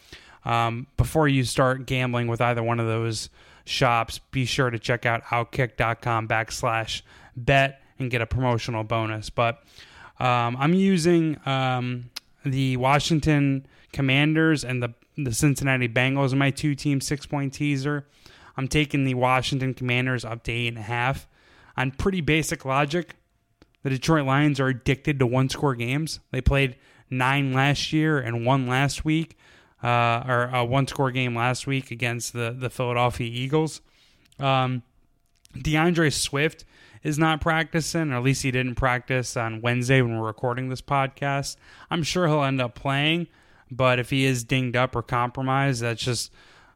um, 0.46 0.88
before 0.98 1.28
you 1.28 1.44
start 1.44 1.86
gambling 1.86 2.28
with 2.28 2.42
either 2.42 2.64
one 2.64 2.80
of 2.80 2.88
those 2.88 3.30
shops, 3.66 4.20
be 4.32 4.46
sure 4.46 4.70
to 4.70 4.80
check 4.80 5.06
out 5.06 5.24
outkick.com 5.26 6.28
backslash 6.28 7.02
bet 7.36 7.82
and 8.00 8.10
get 8.12 8.22
a 8.22 8.26
promotional 8.26 8.84
bonus. 8.84 9.30
But 9.30 9.64
um, 10.20 10.58
I'm 10.58 10.74
using 10.74 11.40
um, 11.46 12.10
the 12.46 12.78
Washington 12.78 13.66
Commanders 13.92 14.66
and 14.66 14.82
the, 14.82 14.94
the 15.18 15.34
Cincinnati 15.34 15.88
Bengals 15.88 16.34
in 16.34 16.40
my 16.40 16.52
two 16.52 16.76
team 16.76 17.00
six 17.02 17.26
point 17.26 17.54
teaser. 17.54 18.06
I'm 18.58 18.68
taking 18.68 19.04
the 19.04 19.16
Washington 19.16 19.74
Commanders 19.74 20.26
up 20.26 20.44
to 20.44 20.52
eight 20.52 20.68
and 20.68 20.78
a 20.78 20.82
half. 20.82 21.28
On 21.76 21.90
pretty 21.90 22.22
basic 22.22 22.66
logic, 22.66 23.16
the 23.82 23.90
Detroit 23.90 24.26
Lions 24.26 24.60
are 24.60 24.68
addicted 24.68 25.20
to 25.20 25.26
one 25.26 25.50
score 25.50 25.74
games. 25.74 26.20
They 26.32 26.42
played 26.42 26.76
nine 27.18 27.54
last 27.54 27.94
year 27.94 28.20
and 28.20 28.46
one 28.46 28.68
last 28.68 29.06
week, 29.06 29.38
uh, 29.84 30.24
or 30.28 30.50
a 30.54 30.66
one 30.66 30.88
score 30.88 31.12
game 31.12 31.36
last 31.36 31.68
week 31.68 31.92
against 31.92 32.34
the, 32.34 32.56
the 32.58 32.70
Philadelphia 32.70 33.30
Eagles. 33.32 33.82
Um, 34.40 34.84
D'Andre 35.60 36.10
Swift 36.10 36.66
is 37.04 37.20
not 37.20 37.42
practicing, 37.42 38.12
or 38.12 38.18
at 38.18 38.24
least 38.24 38.44
he 38.44 38.52
didn't 38.52 38.76
practice 38.76 39.36
on 39.36 39.62
Wednesday 39.62 40.02
when 40.02 40.18
we're 40.18 40.26
recording 40.26 40.70
this 40.70 40.82
podcast. 40.82 41.58
I'm 41.92 42.04
sure 42.04 42.28
he'll 42.28 42.44
end 42.44 42.62
up 42.62 42.76
playing, 42.76 43.28
but 43.70 44.00
if 44.00 44.10
he 44.10 44.26
is 44.26 44.44
dinged 44.44 44.76
up 44.76 44.96
or 44.96 45.02
compromised, 45.02 45.82
that's 45.82 46.02
just 46.02 46.32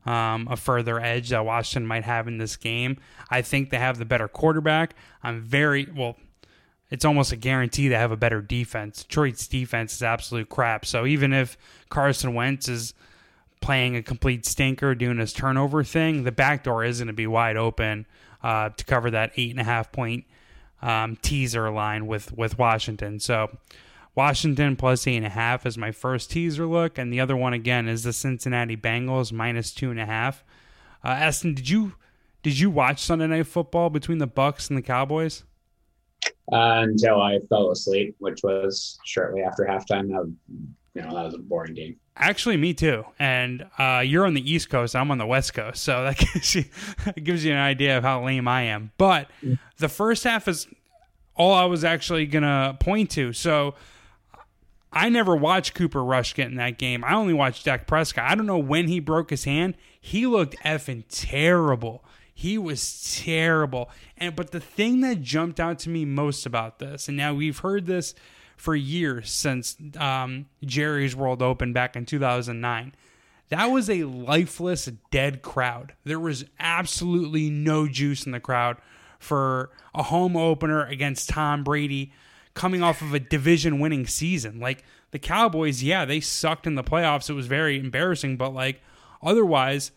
um, 0.06 0.48
a 0.50 0.56
further 0.56 1.00
edge 1.00 1.30
that 1.30 1.46
Washington 1.46 1.88
might 1.88 2.04
have 2.04 2.28
in 2.28 2.38
this 2.38 2.56
game. 2.56 2.98
I 3.30 3.42
think 3.42 3.70
they 3.70 3.78
have 3.78 3.98
the 3.98 4.06
better 4.06 4.28
quarterback. 4.28 4.96
I'm 5.24 5.42
very 5.42 5.88
well 5.94 6.18
it's 6.90 7.06
almost 7.06 7.32
a 7.32 7.36
guarantee 7.36 7.90
to 7.90 7.98
have 7.98 8.12
a 8.12 8.18
better 8.18 8.42
defense. 8.42 9.04
Detroit's 9.04 9.48
defense 9.48 9.96
is 9.96 10.04
absolute 10.04 10.50
crap. 10.50 10.86
So 10.86 11.06
even 11.06 11.34
if 11.34 11.58
Carson 11.90 12.34
Wentz 12.34 12.70
is 12.70 12.94
playing 13.60 13.96
a 13.96 14.04
complete 14.04 14.46
stinker, 14.46 14.96
doing 14.96 15.18
his 15.18 15.34
turnover 15.34 15.84
thing, 15.84 16.24
the 16.24 16.32
back 16.32 16.64
door 16.64 16.84
is 16.84 17.00
going 17.00 17.08
to 17.08 17.14
be 17.14 17.28
wide 17.28 17.58
open 17.58 18.06
uh, 18.44 18.70
to 18.70 18.86
cover 18.86 19.12
that 19.12 19.32
eight 19.36 19.52
and 19.52 19.60
a 19.60 19.64
half 19.64 19.92
point 19.92 20.26
um, 20.82 21.18
teaser 21.18 21.70
line 21.72 22.08
with 22.08 22.32
with 22.38 22.58
Washington. 22.58 23.20
So 23.20 23.58
Washington 24.16 24.76
plus 24.76 25.06
eight 25.08 25.18
and 25.18 25.26
a 25.26 25.30
half 25.30 25.66
is 25.66 25.78
my 25.78 25.92
first 25.92 26.32
teaser 26.32 26.66
look, 26.66 26.98
and 26.98 27.12
the 27.12 27.20
other 27.20 27.36
one 27.36 27.54
again 27.54 27.88
is 27.88 28.04
the 28.04 28.14
Cincinnati 28.14 28.78
Bengals 28.78 29.32
minus 29.32 29.72
two 29.72 29.92
and 29.92 30.00
a 30.00 30.06
half. 30.06 30.44
Uh, 31.04 31.18
Esten, 31.20 31.54
did 31.56 31.70
you 31.70 31.94
did 32.44 32.60
you 32.60 32.70
watch 32.70 33.02
Sunday 33.02 33.28
Night 33.28 33.48
Football 33.48 33.90
between 33.90 34.20
the 34.20 34.28
Bucks 34.28 34.70
and 34.70 34.78
the 34.78 34.82
Cowboys? 34.82 35.44
Until 36.52 37.22
I 37.22 37.40
fell 37.50 37.72
asleep, 37.72 38.16
which 38.20 38.42
was 38.44 39.00
shortly 39.06 39.42
after 39.42 39.64
halftime. 39.64 40.10
That, 40.10 40.34
you 40.94 41.02
know, 41.02 41.14
that 41.14 41.26
was 41.26 41.36
a 41.36 41.40
boring 41.40 41.74
game. 41.74 41.98
Actually, 42.16 42.58
me 42.58 42.74
too. 42.74 43.06
And 43.20 43.68
uh, 43.78 44.02
you're 44.06 44.26
on 44.26 44.34
the 44.34 44.52
East 44.52 44.70
Coast, 44.70 44.96
I'm 44.96 45.12
on 45.12 45.20
the 45.20 45.28
West 45.28 45.54
Coast, 45.54 45.84
so 45.84 46.04
that 46.04 46.18
gives 46.34 46.56
you 46.56 46.66
that 47.06 47.24
gives 47.24 47.46
you 47.46 47.52
an 47.52 47.60
idea 47.60 47.98
of 47.98 48.04
how 48.04 48.24
lame 48.26 48.48
I 48.48 48.64
am. 48.64 48.92
But 48.98 49.30
the 49.78 49.90
first 49.90 50.24
half 50.24 50.48
is 50.48 50.68
all 51.36 51.54
I 51.54 51.66
was 51.66 51.84
actually 51.84 52.26
gonna 52.26 52.76
point 52.80 53.12
to. 53.12 53.34
So 53.34 53.76
I 54.92 55.10
never 55.10 55.36
watched 55.36 55.76
Cooper 55.76 56.04
Rush 56.04 56.34
get 56.34 56.48
in 56.48 56.56
that 56.56 56.78
game. 56.80 57.04
I 57.04 57.14
only 57.14 57.34
watched 57.34 57.66
Dak 57.66 57.86
Prescott. 57.86 58.30
I 58.30 58.36
don't 58.36 58.48
know 58.48 58.58
when 58.58 58.88
he 58.88 59.00
broke 59.00 59.30
his 59.30 59.44
hand. 59.44 59.76
He 60.00 60.26
looked 60.26 60.56
effing 60.66 61.04
terrible. 61.10 62.04
He 62.40 62.60
was 62.60 63.20
terrible. 63.26 63.90
And 64.16 64.36
but 64.36 64.52
the 64.52 64.60
thing 64.60 65.02
that 65.02 65.24
jumped 65.24 65.60
out 65.60 65.80
to 65.80 65.90
me 65.90 66.06
most 66.06 66.46
about 66.46 66.78
this, 66.78 67.08
and 67.08 67.18
now 67.18 67.34
we've 67.34 67.58
heard 67.58 67.88
this 67.88 68.14
for 68.56 68.76
years 68.76 69.32
since 69.32 69.76
um, 69.98 70.46
Jerry's 70.64 71.16
World 71.16 71.42
Open 71.42 71.74
back 71.74 71.96
in 71.96 72.06
2009. 72.06 72.94
That 73.50 73.66
was 73.72 73.90
a 73.90 74.04
lifeless, 74.04 74.88
dead 75.10 75.42
crowd. 75.42 75.96
There 76.04 76.20
was 76.20 76.46
absolutely 76.60 77.50
no 77.50 77.88
juice 77.88 78.28
in 78.28 78.34
the 78.34 78.40
crowd 78.40 78.78
for 79.18 79.72
a 79.96 80.04
home 80.04 80.38
opener 80.38 80.86
against 80.86 81.30
Tom 81.30 81.64
Brady 81.64 82.14
coming 82.54 82.84
off 82.84 83.02
of 83.02 83.16
a 83.16 83.20
division 83.20 83.80
winning 83.80 84.06
season. 84.06 84.60
Like 84.60 84.84
the 85.10 85.18
Cowboys, 85.18 85.82
yeah, 85.82 86.06
they 86.06 86.20
sucked 86.20 86.68
in 86.68 86.76
the 86.76 86.84
playoffs. 86.84 87.32
It 87.32 87.34
was 87.34 87.48
very 87.48 87.80
embarrassing, 87.80 88.38
but 88.38 88.54
like 88.54 88.80
otherwise, 89.24 89.90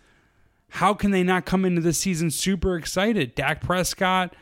how 0.71 0.95
can 0.95 1.11
they 1.11 1.23
not 1.23 1.45
come 1.45 1.65
into 1.65 1.81
the 1.81 1.93
season 1.93 2.31
super 2.31 2.77
excited? 2.77 3.35
Dak 3.35 3.61
Prescott, 3.61 4.35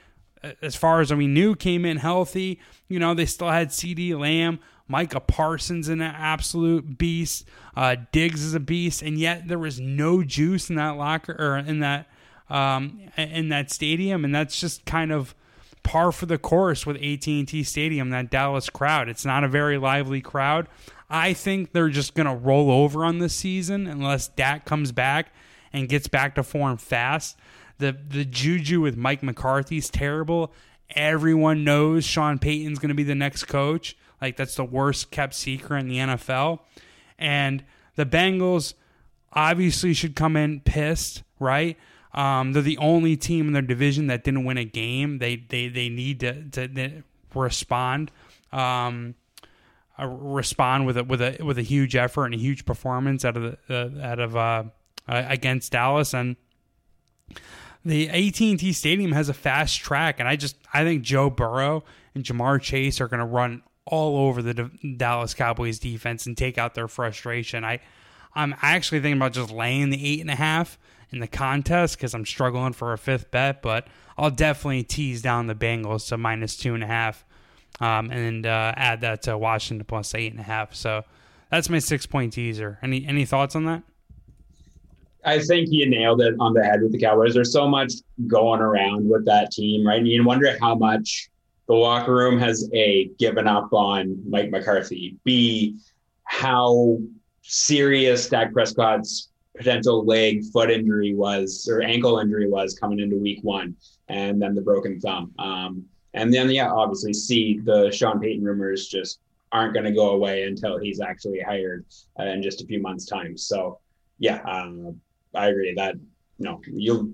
as 0.62 0.76
far 0.76 1.00
as 1.00 1.12
we 1.12 1.26
knew, 1.26 1.54
came 1.54 1.84
in 1.84 1.98
healthy. 1.98 2.60
You 2.88 2.98
know, 2.98 3.14
they 3.14 3.26
still 3.26 3.50
had 3.50 3.68
CeeDee 3.68 4.18
Lamb. 4.18 4.60
Micah 4.88 5.20
Parsons 5.20 5.88
an 5.88 6.00
absolute 6.00 6.96
beast. 6.96 7.46
Uh, 7.76 7.96
Diggs 8.10 8.42
is 8.42 8.54
a 8.54 8.60
beast, 8.60 9.02
and 9.02 9.18
yet 9.18 9.46
there 9.46 9.58
was 9.58 9.78
no 9.78 10.22
juice 10.22 10.70
in 10.70 10.76
that 10.76 10.96
locker 10.96 11.36
or 11.38 11.58
in 11.58 11.80
that 11.80 12.08
um, 12.48 13.00
in 13.18 13.50
that 13.50 13.70
stadium, 13.70 14.24
and 14.24 14.34
that's 14.34 14.58
just 14.58 14.86
kind 14.86 15.12
of 15.12 15.34
par 15.82 16.12
for 16.12 16.24
the 16.24 16.38
course 16.38 16.86
with 16.86 16.96
AT&T 16.96 17.62
Stadium, 17.62 18.08
that 18.10 18.30
Dallas 18.30 18.70
crowd. 18.70 19.08
It's 19.08 19.24
not 19.24 19.44
a 19.44 19.48
very 19.48 19.76
lively 19.76 20.22
crowd. 20.22 20.66
I 21.10 21.34
think 21.34 21.72
they're 21.72 21.90
just 21.90 22.14
going 22.14 22.26
to 22.26 22.34
roll 22.34 22.70
over 22.70 23.04
on 23.04 23.18
this 23.18 23.34
season 23.34 23.86
unless 23.86 24.28
Dak 24.28 24.64
comes 24.64 24.92
back 24.92 25.32
and 25.72 25.88
gets 25.88 26.08
back 26.08 26.34
to 26.34 26.42
form 26.42 26.76
fast. 26.76 27.36
The 27.78 27.96
the 28.08 28.24
juju 28.24 28.80
with 28.80 28.96
Mike 28.96 29.22
McCarthy's 29.22 29.90
terrible. 29.90 30.52
Everyone 30.90 31.64
knows 31.64 32.04
Sean 32.04 32.38
Payton's 32.38 32.78
going 32.78 32.88
to 32.88 32.94
be 32.94 33.04
the 33.04 33.14
next 33.14 33.44
coach. 33.44 33.96
Like 34.20 34.36
that's 34.36 34.54
the 34.54 34.64
worst 34.64 35.10
kept 35.10 35.34
secret 35.34 35.78
in 35.80 35.88
the 35.88 35.98
NFL. 35.98 36.60
And 37.18 37.64
the 37.96 38.06
Bengals 38.06 38.74
obviously 39.32 39.92
should 39.94 40.16
come 40.16 40.36
in 40.36 40.60
pissed, 40.60 41.22
right? 41.38 41.76
Um, 42.14 42.52
they're 42.52 42.62
the 42.62 42.78
only 42.78 43.16
team 43.16 43.48
in 43.48 43.52
their 43.52 43.62
division 43.62 44.06
that 44.08 44.24
didn't 44.24 44.44
win 44.44 44.56
a 44.56 44.64
game. 44.64 45.18
They 45.18 45.36
they 45.36 45.68
they 45.68 45.88
need 45.88 46.20
to, 46.20 46.42
to 46.50 47.02
respond, 47.34 48.10
um, 48.50 49.14
uh, 49.98 50.06
respond 50.06 50.86
with 50.86 50.96
a 50.96 51.04
with 51.04 51.20
a 51.20 51.36
with 51.42 51.58
a 51.58 51.62
huge 51.62 51.94
effort 51.94 52.26
and 52.26 52.34
a 52.34 52.38
huge 52.38 52.64
performance 52.64 53.24
out 53.24 53.36
of 53.36 53.56
the 53.68 54.02
uh, 54.02 54.04
out 54.04 54.18
of 54.18 54.36
uh, 54.36 54.64
against 55.08 55.72
Dallas 55.72 56.14
and 56.14 56.36
the 57.84 58.08
AT&T 58.08 58.72
Stadium 58.72 59.12
has 59.12 59.28
a 59.28 59.34
fast 59.34 59.80
track, 59.80 60.20
and 60.20 60.28
I 60.28 60.36
just 60.36 60.56
I 60.72 60.84
think 60.84 61.02
Joe 61.02 61.30
Burrow 61.30 61.84
and 62.14 62.24
Ja'Marr 62.24 62.60
Chase 62.60 63.00
are 63.00 63.08
going 63.08 63.20
to 63.20 63.26
run 63.26 63.62
all 63.86 64.28
over 64.28 64.42
the 64.42 64.54
D- 64.54 64.94
Dallas 64.96 65.32
Cowboys 65.32 65.78
defense 65.78 66.26
and 66.26 66.36
take 66.36 66.58
out 66.58 66.74
their 66.74 66.88
frustration. 66.88 67.64
I 67.64 67.80
I'm 68.34 68.54
actually 68.60 69.00
thinking 69.00 69.18
about 69.18 69.32
just 69.32 69.50
laying 69.50 69.90
the 69.90 70.06
eight 70.06 70.20
and 70.20 70.30
a 70.30 70.34
half 70.34 70.78
in 71.10 71.20
the 71.20 71.26
contest 71.26 71.96
because 71.96 72.14
I'm 72.14 72.26
struggling 72.26 72.74
for 72.74 72.92
a 72.92 72.98
fifth 72.98 73.30
bet, 73.30 73.62
but 73.62 73.86
I'll 74.18 74.30
definitely 74.30 74.82
tease 74.82 75.22
down 75.22 75.46
the 75.46 75.54
Bengals 75.54 76.08
to 76.08 76.18
minus 76.18 76.56
two 76.56 76.74
and 76.74 76.84
a 76.84 76.86
half, 76.86 77.24
um, 77.80 78.10
and 78.10 78.44
uh, 78.44 78.74
add 78.76 79.00
that 79.00 79.22
to 79.22 79.38
Washington 79.38 79.86
plus 79.86 80.14
eight 80.14 80.32
and 80.32 80.40
a 80.40 80.44
half. 80.44 80.74
So 80.74 81.04
that's 81.50 81.70
my 81.70 81.78
six 81.78 82.04
point 82.04 82.34
teaser. 82.34 82.78
Any 82.82 83.06
any 83.06 83.24
thoughts 83.24 83.56
on 83.56 83.64
that? 83.64 83.82
I 85.28 85.38
think 85.40 85.68
you 85.70 85.86
nailed 85.86 86.22
it 86.22 86.34
on 86.40 86.54
the 86.54 86.64
head 86.64 86.80
with 86.80 86.92
the 86.92 86.98
Cowboys. 86.98 87.34
There's 87.34 87.52
so 87.52 87.68
much 87.68 87.92
going 88.26 88.60
around 88.60 89.06
with 89.06 89.26
that 89.26 89.50
team, 89.50 89.86
right? 89.86 89.98
And 89.98 90.08
you 90.08 90.24
wonder 90.24 90.56
how 90.58 90.74
much 90.74 91.28
the 91.66 91.74
locker 91.74 92.14
room 92.14 92.38
has 92.38 92.66
a 92.72 93.10
given 93.18 93.46
up 93.46 93.70
on 93.74 94.22
Mike 94.26 94.50
McCarthy. 94.50 95.16
B 95.24 95.76
how 96.24 96.98
serious 97.42 98.26
Dak 98.28 98.54
Prescott's 98.54 99.28
potential 99.54 100.02
leg, 100.06 100.44
foot 100.50 100.70
injury 100.70 101.14
was, 101.14 101.68
or 101.70 101.82
ankle 101.82 102.20
injury 102.20 102.48
was 102.48 102.78
coming 102.78 102.98
into 102.98 103.16
Week 103.18 103.40
One, 103.42 103.76
and 104.08 104.40
then 104.40 104.54
the 104.54 104.62
broken 104.62 104.98
thumb. 104.98 105.32
Um, 105.38 105.84
and 106.14 106.32
then 106.32 106.48
yeah, 106.50 106.70
obviously, 106.72 107.12
see 107.12 107.60
the 107.64 107.90
Sean 107.90 108.18
Payton 108.18 108.42
rumors 108.42 108.88
just 108.88 109.20
aren't 109.52 109.74
going 109.74 109.84
to 109.84 109.92
go 109.92 110.10
away 110.10 110.44
until 110.44 110.78
he's 110.78 111.02
actually 111.02 111.40
hired 111.40 111.84
uh, 112.18 112.24
in 112.24 112.42
just 112.42 112.62
a 112.62 112.66
few 112.66 112.80
months' 112.80 113.04
time. 113.04 113.36
So 113.36 113.78
yeah, 114.18 114.40
um, 114.42 114.98
I 115.34 115.48
agree 115.48 115.74
that 115.74 115.94
you 116.38 116.44
know 116.44 116.60
you'll 116.66 117.10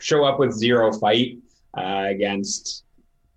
show 0.00 0.24
up 0.24 0.38
with 0.38 0.52
zero 0.52 0.92
fight 0.92 1.38
uh, 1.76 2.06
against 2.08 2.84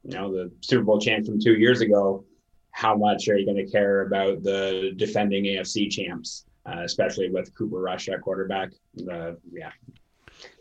you 0.04 0.12
know 0.12 0.32
the 0.32 0.52
Super 0.62 0.84
Bowl 0.84 1.00
champ 1.00 1.26
from 1.26 1.39
two 1.39 1.56
years 1.56 1.82
ago. 1.82 2.26
How 2.72 2.96
much 2.96 3.30
are 3.30 3.38
you 3.38 3.46
going 3.46 3.65
to 3.65 3.72
care 3.72 4.02
about 4.02 4.44
the 4.44 4.91
defending 4.98 5.46
AFC 5.46 5.89
champs, 5.89 6.46
uh, 6.65 6.82
especially 6.84 7.30
with 7.30 7.56
Cooper 7.56 7.80
Rush 7.80 8.10
at 8.10 8.22
quarterback? 8.22 8.72
Uh, 9.10 9.34
yeah. 9.52 9.72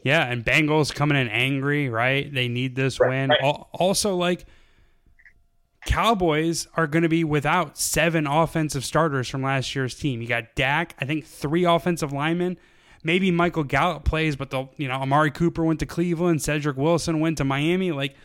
Yeah, 0.05 0.25
and 0.25 0.45
Bengals 0.45 0.95
coming 0.95 1.19
in 1.19 1.29
angry, 1.29 1.89
right? 1.89 2.33
They 2.33 2.47
need 2.47 2.77
this 2.77 3.01
right, 3.01 3.09
win. 3.09 3.31
Right. 3.31 3.41
Also, 3.73 4.15
like 4.15 4.47
Cowboys 5.85 6.69
are 6.77 6.87
going 6.87 7.03
to 7.03 7.09
be 7.09 7.25
without 7.25 7.79
seven 7.79 8.27
offensive 8.27 8.85
starters 8.85 9.29
from 9.29 9.43
last 9.43 9.75
year's 9.75 9.95
team. 9.95 10.23
You 10.23 10.29
got 10.29 10.55
Dak, 10.55 10.95
I 11.01 11.05
think 11.05 11.27
three 11.27 11.65
offensive 11.65 12.13
linemen. 12.13 12.59
Maybe 13.05 13.31
Michael 13.31 13.65
Gallup 13.65 14.05
plays, 14.05 14.35
but 14.35 14.51
the 14.51 14.67
you 14.77 14.89
know 14.89 14.95
Amari 14.95 15.31
Cooper 15.31 15.63
went 15.65 15.79
to 15.81 15.87
Cleveland, 15.87 16.43
Cedric 16.43 16.77
Wilson 16.77 17.21
went 17.21 17.39
to 17.39 17.45
Miami. 17.45 17.93
Like 17.93 18.17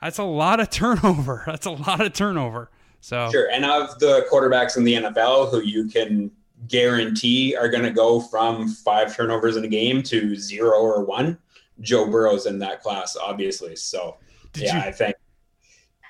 that's 0.00 0.18
a 0.18 0.24
lot 0.24 0.60
of 0.60 0.70
turnover. 0.70 1.42
That's 1.46 1.66
a 1.66 1.70
lot 1.72 2.00
of 2.00 2.12
turnover. 2.12 2.70
So 3.00 3.30
sure, 3.32 3.50
and 3.50 3.64
of 3.64 3.98
the 3.98 4.26
quarterbacks 4.30 4.76
in 4.76 4.84
the 4.84 4.94
NFL 4.94 5.50
who 5.50 5.62
you 5.62 5.88
can 5.88 6.30
guarantee 6.68 7.56
are 7.56 7.68
going 7.68 7.82
to 7.82 7.90
go 7.90 8.20
from 8.20 8.68
five 8.68 9.16
turnovers 9.16 9.56
in 9.56 9.64
a 9.64 9.68
game 9.68 10.02
to 10.02 10.36
zero 10.36 10.78
or 10.78 11.02
one, 11.04 11.38
Joe 11.80 12.06
Burrow's 12.06 12.44
in 12.44 12.58
that 12.58 12.82
class, 12.82 13.16
obviously. 13.16 13.74
So 13.76 14.18
Did 14.52 14.64
yeah, 14.64 14.76
you- 14.76 14.88
I 14.88 14.92
think 14.92 15.16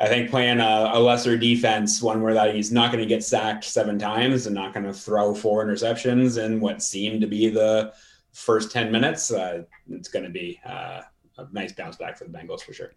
I 0.01 0.07
think 0.07 0.31
playing 0.31 0.61
a, 0.61 0.93
a, 0.95 0.99
lesser 0.99 1.37
defense, 1.37 2.01
one 2.01 2.23
where 2.23 2.33
that 2.33 2.55
he's 2.55 2.73
not 2.73 2.91
going 2.91 3.03
to 3.03 3.09
get 3.09 3.23
sacked 3.23 3.65
seven 3.65 3.99
times 3.99 4.47
and 4.47 4.55
not 4.55 4.73
going 4.73 4.87
to 4.87 4.95
throw 4.95 5.35
four 5.35 5.65
interceptions 5.65 6.43
in 6.43 6.59
what 6.59 6.83
seemed 6.83 7.21
to 7.21 7.27
be 7.27 7.51
the 7.51 7.93
first 8.33 8.73
10 8.73 8.91
minutes, 8.91 9.31
uh, 9.31 9.63
it's 9.91 10.09
going 10.09 10.25
to 10.25 10.31
be 10.31 10.59
uh, 10.65 11.03
a 11.37 11.47
nice 11.53 11.73
bounce 11.73 11.97
back 11.97 12.17
for 12.17 12.25
the 12.25 12.31
Bengals 12.31 12.63
for 12.63 12.73
sure. 12.73 12.93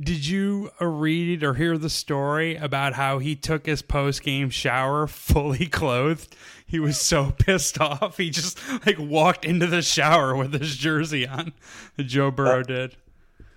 Did 0.00 0.26
you 0.26 0.70
read 0.80 1.42
or 1.42 1.54
hear 1.54 1.76
the 1.76 1.90
story 1.90 2.56
about 2.56 2.94
how 2.94 3.18
he 3.18 3.34
took 3.34 3.66
his 3.66 3.82
post 3.82 4.22
game 4.22 4.48
shower 4.48 5.06
fully 5.06 5.66
clothed? 5.70 6.34
He 6.66 6.78
was 6.78 6.98
so 6.98 7.30
pissed 7.38 7.80
off. 7.80 8.16
He 8.16 8.30
just 8.30 8.58
like 8.86 8.98
walked 8.98 9.44
into 9.44 9.66
the 9.66 9.82
shower 9.82 10.34
with 10.34 10.54
his 10.54 10.76
jersey 10.76 11.26
on. 11.26 11.52
Joe 11.98 12.30
Burrow 12.30 12.62
did 12.62 12.96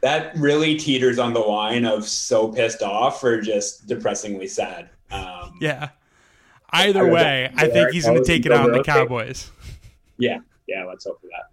that 0.01 0.35
really 0.37 0.75
teeters 0.75 1.19
on 1.19 1.33
the 1.33 1.39
line 1.39 1.85
of 1.85 2.07
so 2.07 2.47
pissed 2.47 2.81
off 2.81 3.23
or 3.23 3.41
just 3.41 3.87
depressingly 3.87 4.47
sad. 4.47 4.89
Um, 5.11 5.57
yeah. 5.59 5.89
Either 6.71 7.07
way, 7.07 7.51
I 7.55 7.67
think 7.67 7.91
he's 7.91 8.05
going 8.05 8.21
to 8.21 8.25
take 8.25 8.45
it 8.45 8.51
out 8.51 8.65
on 8.65 8.71
the 8.71 8.83
Cowboys. 8.83 9.51
Yeah, 10.17 10.39
yeah. 10.67 10.85
Let's 10.85 11.05
hope 11.05 11.19
for 11.19 11.27
that. 11.27 11.49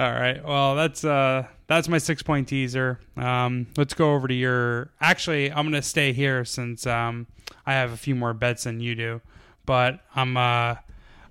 All 0.00 0.12
right. 0.12 0.44
Well, 0.44 0.76
that's 0.76 1.04
uh 1.04 1.46
that's 1.66 1.88
my 1.88 1.98
six 1.98 2.22
point 2.22 2.46
teaser. 2.46 3.00
Um, 3.16 3.66
let's 3.76 3.92
go 3.94 4.14
over 4.14 4.28
to 4.28 4.34
your. 4.34 4.92
Actually, 5.00 5.50
I'm 5.50 5.64
going 5.68 5.72
to 5.72 5.82
stay 5.82 6.12
here 6.12 6.44
since 6.44 6.86
um 6.86 7.26
I 7.66 7.72
have 7.72 7.92
a 7.92 7.96
few 7.96 8.14
more 8.14 8.32
bets 8.32 8.64
than 8.64 8.80
you 8.80 8.94
do, 8.94 9.20
but 9.66 10.00
I'm 10.14 10.36
uh 10.36 10.76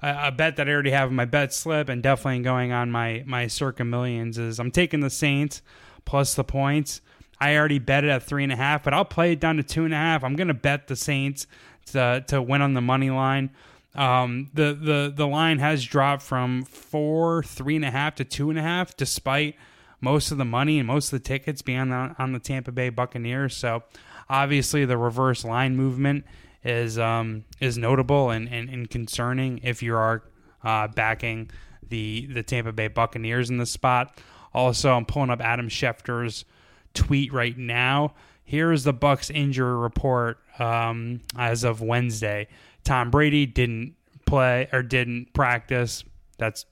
a 0.01 0.31
bet 0.31 0.55
that 0.57 0.67
I 0.67 0.71
already 0.71 0.91
have 0.91 1.09
in 1.09 1.15
my 1.15 1.25
bet 1.25 1.53
slip 1.53 1.89
and 1.89 2.01
definitely 2.01 2.41
going 2.41 2.71
on 2.71 2.91
my 2.91 3.23
my 3.25 3.47
circa 3.47 3.83
millions 3.83 4.37
is 4.37 4.59
I'm 4.59 4.71
taking 4.71 4.99
the 4.99 5.09
Saints 5.09 5.61
plus 6.09 6.33
the 6.33 6.43
points. 6.43 7.01
I 7.39 7.55
already 7.55 7.77
bet 7.77 8.03
it 8.03 8.09
at 8.09 8.23
three 8.23 8.43
and 8.43 8.51
a 8.51 8.55
half, 8.55 8.83
but 8.83 8.95
I'll 8.95 9.05
play 9.05 9.33
it 9.33 9.39
down 9.39 9.57
to 9.57 9.63
two 9.63 9.85
and 9.85 9.93
a 9.93 9.97
half. 9.97 10.23
I'm 10.23 10.35
going 10.35 10.47
to 10.47 10.55
bet 10.55 10.87
the 10.87 10.95
Saints 10.95 11.45
to 11.91 12.23
to 12.27 12.41
win 12.41 12.63
on 12.63 12.73
the 12.73 12.81
money 12.81 13.11
line. 13.11 13.51
Um, 13.93 14.49
the 14.55 14.73
the 14.73 15.13
the 15.15 15.27
line 15.27 15.59
has 15.59 15.85
dropped 15.85 16.23
from 16.23 16.63
four, 16.63 17.43
three 17.43 17.75
and 17.75 17.85
a 17.85 17.91
half 17.91 18.15
to 18.15 18.25
two 18.25 18.49
and 18.49 18.57
a 18.57 18.63
half, 18.63 18.97
despite 18.97 19.55
most 20.01 20.31
of 20.31 20.39
the 20.39 20.45
money 20.45 20.79
and 20.79 20.87
most 20.87 21.13
of 21.13 21.21
the 21.21 21.27
tickets 21.27 21.61
being 21.61 21.77
on 21.77 21.89
the, 21.89 22.15
on 22.17 22.33
the 22.33 22.39
Tampa 22.39 22.71
Bay 22.71 22.89
Buccaneers. 22.89 23.55
So 23.55 23.83
obviously, 24.29 24.85
the 24.85 24.97
reverse 24.97 25.45
line 25.45 25.75
movement 25.75 26.25
is 26.63 26.97
um, 26.97 27.45
is 27.59 27.77
notable 27.77 28.31
and, 28.31 28.49
and, 28.49 28.67
and 28.67 28.89
concerning 28.89 29.59
if 29.61 29.83
you 29.83 29.95
are 29.95 30.23
uh, 30.63 30.87
backing 30.87 31.51
the 31.87 32.25
the 32.33 32.41
Tampa 32.41 32.71
Bay 32.71 32.87
Buccaneers 32.87 33.51
in 33.51 33.57
the 33.57 33.67
spot. 33.67 34.19
Also, 34.53 34.91
I'm 34.93 35.05
pulling 35.05 35.29
up 35.29 35.41
Adam 35.41 35.69
Schefter's 35.69 36.45
tweet 36.93 37.31
right 37.31 37.57
now. 37.57 38.13
Here's 38.43 38.83
the 38.83 38.93
Bucks 38.93 39.29
injury 39.29 39.77
report 39.77 40.39
um, 40.59 41.21
as 41.37 41.63
of 41.63 41.81
Wednesday. 41.81 42.47
Tom 42.83 43.11
Brady 43.11 43.45
didn't 43.45 43.95
play 44.25 44.67
or 44.73 44.81
didn't 44.81 45.33
practice. 45.33 46.03
That's 46.37 46.65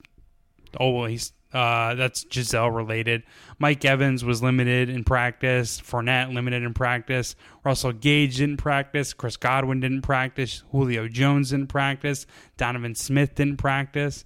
always 0.80 1.34
uh, 1.54 1.96
that's 1.96 2.26
Gisele 2.26 2.72
related. 2.72 3.24
Mike 3.58 3.84
Evans 3.86 4.24
was 4.24 4.44
limited 4.44 4.90
in 4.90 5.04
practice. 5.04 5.80
Fournette 5.80 6.34
limited 6.34 6.64
in 6.64 6.74
practice. 6.74 7.36
Russell 7.64 7.94
Gage 7.94 8.38
didn't 8.38 8.58
practice. 8.58 9.14
Chris 9.14 9.38
Godwin 9.38 9.80
didn't 9.80 10.02
practice. 10.02 10.64
Julio 10.72 11.08
Jones 11.08 11.52
didn't 11.52 11.68
practice. 11.68 12.26
Donovan 12.58 12.96
Smith 12.96 13.36
didn't 13.36 13.58
practice. 13.58 14.26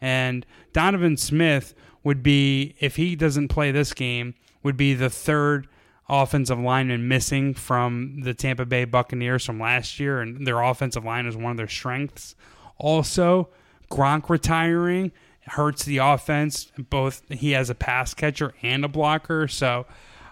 And 0.00 0.46
Donovan 0.72 1.16
Smith 1.16 1.74
would 2.04 2.22
be, 2.22 2.74
if 2.80 2.96
he 2.96 3.16
doesn't 3.16 3.48
play 3.48 3.70
this 3.70 3.92
game, 3.92 4.34
would 4.62 4.76
be 4.76 4.94
the 4.94 5.10
third 5.10 5.68
offensive 6.08 6.58
lineman 6.58 7.08
missing 7.08 7.54
from 7.54 8.20
the 8.22 8.34
Tampa 8.34 8.66
Bay 8.66 8.84
Buccaneers 8.84 9.44
from 9.44 9.60
last 9.60 9.98
year, 9.98 10.20
and 10.20 10.46
their 10.46 10.60
offensive 10.60 11.04
line 11.04 11.26
is 11.26 11.36
one 11.36 11.52
of 11.52 11.56
their 11.56 11.68
strengths. 11.68 12.34
Also, 12.78 13.48
Gronk 13.90 14.28
retiring 14.28 15.12
hurts 15.46 15.84
the 15.84 15.98
offense. 15.98 16.70
Both 16.76 17.22
he 17.28 17.52
has 17.52 17.70
a 17.70 17.74
pass 17.74 18.14
catcher 18.14 18.54
and 18.62 18.84
a 18.84 18.88
blocker, 18.88 19.48
so 19.48 19.86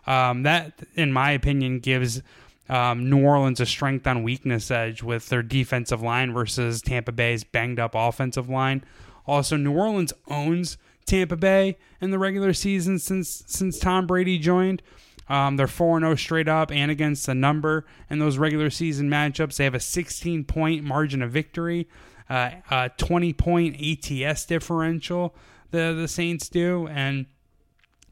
um, 0.07 0.43
that, 0.43 0.73
in 0.95 1.13
my 1.13 1.31
opinion, 1.31 1.79
gives 1.79 2.23
um, 2.69 3.09
New 3.09 3.25
Orleans 3.25 3.61
a 3.61 3.67
strength 3.67 4.07
on 4.07 4.23
weakness 4.23 4.71
edge 4.71 5.03
with 5.03 5.29
their 5.29 5.43
defensive 5.43 6.03
line 6.03 6.33
versus 6.33 6.83
Tampa 6.83 7.13
Bay's 7.13 7.43
banged 7.43 7.81
up 7.81 7.95
offensive 7.95 8.49
line. 8.49 8.85
Also, 9.27 9.57
New 9.57 9.73
Orleans 9.73 10.13
owns 10.29 10.79
Tampa 11.07 11.37
Bay 11.37 11.77
in 12.01 12.11
the 12.11 12.19
regular 12.19 12.53
season 12.53 12.99
since 12.99 13.43
since 13.47 13.79
Tom 13.79 14.07
Brady 14.07 14.39
joined. 14.39 14.83
Um, 15.31 15.57
they're 15.57 15.69
4 15.69 16.01
0 16.01 16.17
straight 16.17 16.49
up 16.49 16.73
and 16.73 16.91
against 16.91 17.27
the 17.27 17.37
number 17.37 17.87
in 18.11 18.19
those 18.19 18.37
regular 18.37 18.69
season 18.69 19.09
matchups. 19.09 19.57
They 19.57 19.65
have 19.65 19.77
a 19.77 19.81
16 19.81 20.45
point 20.45 20.83
margin 20.83 21.23
of 21.23 21.31
victory, 21.31 21.89
uh, 22.29 22.51
a 22.69 22.91
20 22.97 23.33
point 23.35 23.77
ATS 23.81 24.45
differential, 24.45 25.35
the, 25.71 25.95
the 25.97 26.09
Saints 26.09 26.49
do. 26.49 26.89
And 26.89 27.27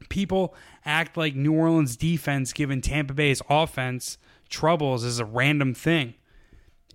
people 0.07 0.55
act 0.85 1.17
like 1.17 1.35
New 1.35 1.53
Orleans 1.53 1.97
defense, 1.97 2.53
given 2.53 2.79
Tampa 2.79 3.13
Bay's 3.13 3.41
offense 3.49 4.17
troubles, 4.47 5.03
is 5.03 5.19
a 5.19 5.25
random 5.25 5.73
thing. 5.73 6.13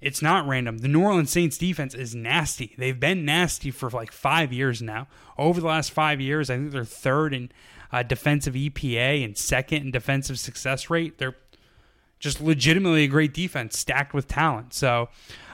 It's 0.05 0.21
not 0.21 0.47
random. 0.47 0.79
The 0.79 0.89
New 0.89 1.03
Orleans 1.03 1.31
Saints 1.31 1.57
defense 1.57 1.95
is 1.95 2.15
nasty. 2.15 2.75
They've 2.77 3.01
been 3.01 3.25
nasty 3.25 3.71
for 3.71 3.89
like 3.89 4.13
five 4.13 4.53
years 4.53 4.83
now. 4.83 5.09
Over 5.39 5.63
the 5.63 5.67
last 5.67 5.93
five 5.93 6.21
years, 6.21 6.51
I 6.51 6.57
think 6.57 6.73
they're 6.73 6.85
third 6.85 7.33
in 7.33 7.51
uh, 7.91 8.03
defensive 8.03 8.53
EPA 8.53 9.25
and 9.25 9.39
second 9.39 9.81
in 9.83 9.91
defensive 9.91 10.39
success 10.39 10.91
rate. 10.91 11.17
They're 11.17 11.37
just 12.19 12.39
legitimately 12.43 13.05
a 13.05 13.09
great 13.09 13.33
defense 13.33 13.79
stacked 13.79 14.13
with 14.13 14.29
talent. 14.29 14.75
So, 14.75 15.09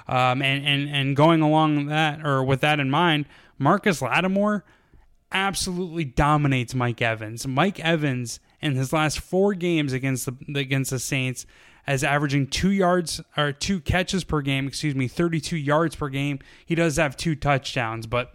um, 0.08 0.42
and 0.42 0.66
and 0.66 0.88
and 0.88 1.14
going 1.14 1.42
along 1.42 1.86
that 1.86 2.26
or 2.26 2.42
with 2.42 2.60
that 2.62 2.80
in 2.80 2.90
mind, 2.90 3.26
Marcus 3.56 4.02
Lattimore 4.02 4.64
absolutely 5.30 6.04
dominates 6.04 6.74
Mike 6.74 7.00
Evans. 7.00 7.46
Mike 7.46 7.78
Evans 7.78 8.40
in 8.60 8.74
his 8.74 8.92
last 8.92 9.20
four 9.20 9.54
games 9.54 9.92
against 9.92 10.26
the 10.26 10.58
against 10.58 10.90
the 10.90 10.98
Saints 10.98 11.46
as 11.86 12.04
averaging 12.04 12.46
two 12.46 12.70
yards 12.70 13.20
or 13.36 13.52
two 13.52 13.80
catches 13.80 14.24
per 14.24 14.40
game, 14.40 14.66
excuse 14.66 14.94
me, 14.94 15.08
32 15.08 15.56
yards 15.56 15.96
per 15.96 16.08
game. 16.08 16.38
He 16.64 16.74
does 16.74 16.96
have 16.96 17.16
two 17.16 17.34
touchdowns, 17.34 18.06
but 18.06 18.34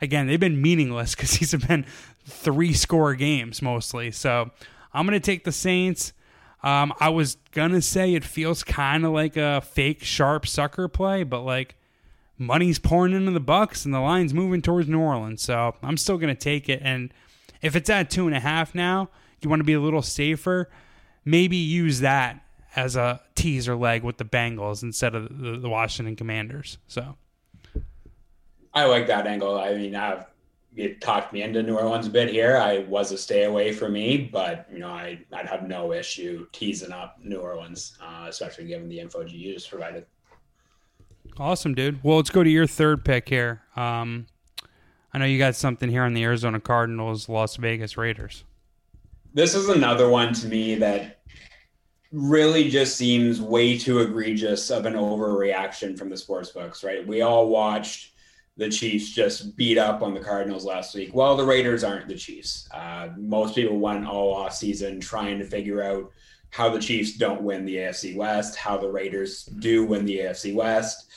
again, 0.00 0.26
they've 0.26 0.40
been 0.40 0.60
meaningless 0.60 1.14
because 1.16 1.34
he's 1.34 1.54
been 1.54 1.84
three 2.24 2.72
score 2.72 3.14
games 3.14 3.60
mostly. 3.60 4.10
So 4.10 4.50
I'm 4.92 5.06
going 5.06 5.20
to 5.20 5.24
take 5.24 5.44
the 5.44 5.52
Saints. 5.52 6.12
Um, 6.62 6.94
I 6.98 7.10
was 7.10 7.36
going 7.52 7.72
to 7.72 7.82
say 7.82 8.14
it 8.14 8.24
feels 8.24 8.62
kind 8.62 9.04
of 9.04 9.12
like 9.12 9.36
a 9.36 9.60
fake 9.60 10.02
sharp 10.02 10.46
sucker 10.46 10.88
play, 10.88 11.22
but 11.22 11.40
like 11.40 11.76
money's 12.38 12.78
pouring 12.78 13.12
into 13.12 13.32
the 13.32 13.40
Bucks 13.40 13.84
and 13.84 13.92
the 13.92 14.00
line's 14.00 14.32
moving 14.32 14.62
towards 14.62 14.88
New 14.88 15.00
Orleans. 15.00 15.42
So 15.42 15.74
I'm 15.82 15.96
still 15.96 16.16
going 16.16 16.34
to 16.34 16.40
take 16.40 16.68
it. 16.68 16.80
And 16.82 17.12
if 17.60 17.76
it's 17.76 17.90
at 17.90 18.08
two 18.08 18.26
and 18.26 18.34
a 18.34 18.40
half 18.40 18.74
now, 18.74 19.10
you 19.42 19.50
want 19.50 19.60
to 19.60 19.64
be 19.64 19.74
a 19.74 19.80
little 19.80 20.00
safer, 20.00 20.70
maybe 21.24 21.56
use 21.56 22.00
that 22.00 22.43
as 22.76 22.96
a 22.96 23.20
teaser 23.34 23.76
leg 23.76 24.02
with 24.02 24.18
the 24.18 24.24
Bengals 24.24 24.82
instead 24.82 25.14
of 25.14 25.38
the, 25.38 25.58
the 25.58 25.68
Washington 25.68 26.16
Commanders. 26.16 26.78
So 26.88 27.16
I 28.72 28.84
like 28.84 29.06
that 29.06 29.26
angle. 29.26 29.58
I 29.58 29.74
mean, 29.74 29.94
I've 29.94 30.26
it 30.76 31.00
talked 31.00 31.32
me 31.32 31.42
into 31.42 31.62
New 31.62 31.76
Orleans 31.76 32.08
a 32.08 32.10
bit 32.10 32.28
here. 32.30 32.56
I 32.56 32.78
was 32.78 33.12
a 33.12 33.18
stay 33.18 33.44
away 33.44 33.72
for 33.72 33.88
me, 33.88 34.28
but 34.32 34.66
you 34.72 34.80
know, 34.80 34.88
I 34.88 35.20
I'd 35.32 35.46
have 35.46 35.68
no 35.68 35.92
issue 35.92 36.46
teasing 36.52 36.92
up 36.92 37.18
New 37.22 37.38
Orleans, 37.38 37.96
uh, 38.00 38.26
especially 38.28 38.66
given 38.66 38.88
the 38.88 38.98
info 38.98 39.24
you 39.24 39.54
just 39.54 39.70
provided. 39.70 40.06
Awesome, 41.38 41.74
dude. 41.74 42.02
Well, 42.02 42.16
let's 42.16 42.30
go 42.30 42.42
to 42.42 42.50
your 42.50 42.66
third 42.66 43.04
pick 43.04 43.28
here. 43.28 43.62
Um, 43.76 44.26
I 45.12 45.18
know 45.18 45.24
you 45.24 45.38
got 45.38 45.54
something 45.54 45.88
here 45.88 46.02
on 46.02 46.14
the 46.14 46.24
Arizona 46.24 46.60
Cardinals, 46.60 47.28
Las 47.28 47.56
Vegas 47.56 47.96
Raiders. 47.96 48.44
This 49.32 49.54
is 49.54 49.68
another 49.68 50.08
one 50.08 50.32
to 50.34 50.48
me 50.48 50.76
that 50.76 51.20
really 52.14 52.68
just 52.70 52.96
seems 52.96 53.40
way 53.40 53.76
too 53.76 53.98
egregious 53.98 54.70
of 54.70 54.86
an 54.86 54.94
overreaction 54.94 55.98
from 55.98 56.08
the 56.08 56.16
sports 56.16 56.50
books, 56.50 56.84
right? 56.84 57.04
We 57.04 57.22
all 57.22 57.48
watched 57.48 58.12
the 58.56 58.68
Chiefs 58.68 59.10
just 59.10 59.56
beat 59.56 59.78
up 59.78 60.00
on 60.00 60.14
the 60.14 60.20
Cardinals 60.20 60.64
last 60.64 60.94
week. 60.94 61.12
Well, 61.12 61.36
the 61.36 61.44
Raiders 61.44 61.82
aren't 61.82 62.06
the 62.06 62.14
Chiefs. 62.14 62.68
Uh, 62.72 63.08
most 63.16 63.56
people 63.56 63.80
went 63.80 64.06
all 64.06 64.32
off 64.32 64.54
season 64.54 65.00
trying 65.00 65.40
to 65.40 65.44
figure 65.44 65.82
out 65.82 66.12
how 66.50 66.70
the 66.70 66.78
Chiefs 66.78 67.16
don't 67.16 67.42
win 67.42 67.64
the 67.64 67.76
AFC 67.76 68.14
West, 68.14 68.54
how 68.54 68.78
the 68.78 68.88
Raiders 68.88 69.46
do 69.46 69.84
win 69.84 70.04
the 70.04 70.18
AFC 70.18 70.54
West. 70.54 71.08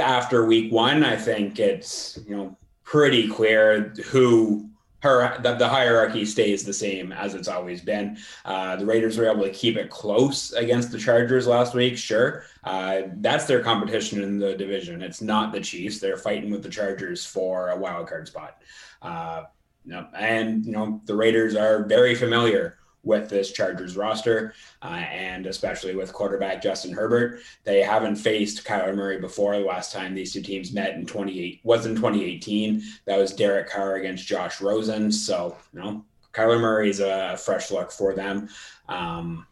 After 0.00 0.46
week 0.46 0.72
one, 0.72 1.04
I 1.04 1.16
think 1.16 1.58
it's 1.58 2.18
you 2.26 2.34
know 2.34 2.56
pretty 2.82 3.28
clear 3.28 3.92
who 4.06 4.69
her 5.00 5.40
the, 5.42 5.54
the, 5.54 5.68
hierarchy 5.68 6.24
stays 6.24 6.64
the 6.64 6.72
same 6.72 7.12
as 7.12 7.34
it's 7.34 7.48
always 7.48 7.80
been. 7.80 8.18
Uh, 8.44 8.76
the 8.76 8.86
Raiders 8.86 9.16
were 9.16 9.30
able 9.30 9.44
to 9.44 9.50
keep 9.50 9.76
it 9.76 9.90
close 9.90 10.52
against 10.52 10.92
the 10.92 10.98
Chargers 10.98 11.46
last 11.46 11.74
week. 11.74 11.96
Sure, 11.96 12.44
uh, 12.64 13.02
that's 13.16 13.46
their 13.46 13.62
competition 13.62 14.22
in 14.22 14.38
the 14.38 14.54
division. 14.54 15.02
It's 15.02 15.22
not 15.22 15.52
the 15.52 15.60
Chiefs. 15.60 15.98
They're 15.98 16.16
fighting 16.16 16.50
with 16.50 16.62
the 16.62 16.68
Chargers 16.68 17.24
for 17.24 17.70
a 17.70 17.76
wild 17.76 18.08
card 18.08 18.28
spot. 18.28 18.62
Uh, 19.00 19.44
know, 19.90 20.06
and 20.16 20.64
you 20.64 20.72
know 20.72 21.00
the 21.04 21.14
Raiders 21.14 21.54
are 21.56 21.84
very 21.84 22.14
familiar 22.14 22.78
with 23.02 23.28
this 23.28 23.52
Chargers 23.52 23.96
roster, 23.96 24.54
uh, 24.82 25.02
and 25.10 25.46
especially 25.46 25.94
with 25.94 26.12
quarterback 26.12 26.62
Justin 26.62 26.92
Herbert. 26.92 27.40
They 27.64 27.82
haven't 27.82 28.16
faced 28.16 28.64
Kyler 28.64 28.94
Murray 28.94 29.18
before. 29.18 29.56
The 29.56 29.64
last 29.64 29.92
time 29.92 30.14
these 30.14 30.32
two 30.32 30.42
teams 30.42 30.72
met 30.72 30.94
in 30.94 31.06
28 31.06 31.60
was 31.62 31.86
in 31.86 31.94
2018. 31.94 32.82
That 33.06 33.18
was 33.18 33.32
Derek 33.32 33.70
Carr 33.70 33.96
against 33.96 34.26
Josh 34.26 34.60
Rosen. 34.60 35.10
So, 35.10 35.56
you 35.72 35.80
know, 35.80 36.04
Kyler 36.32 36.86
is 36.86 37.00
a 37.00 37.36
fresh 37.36 37.70
look 37.70 37.90
for 37.90 38.14
them. 38.14 38.48
Um, 38.88 39.46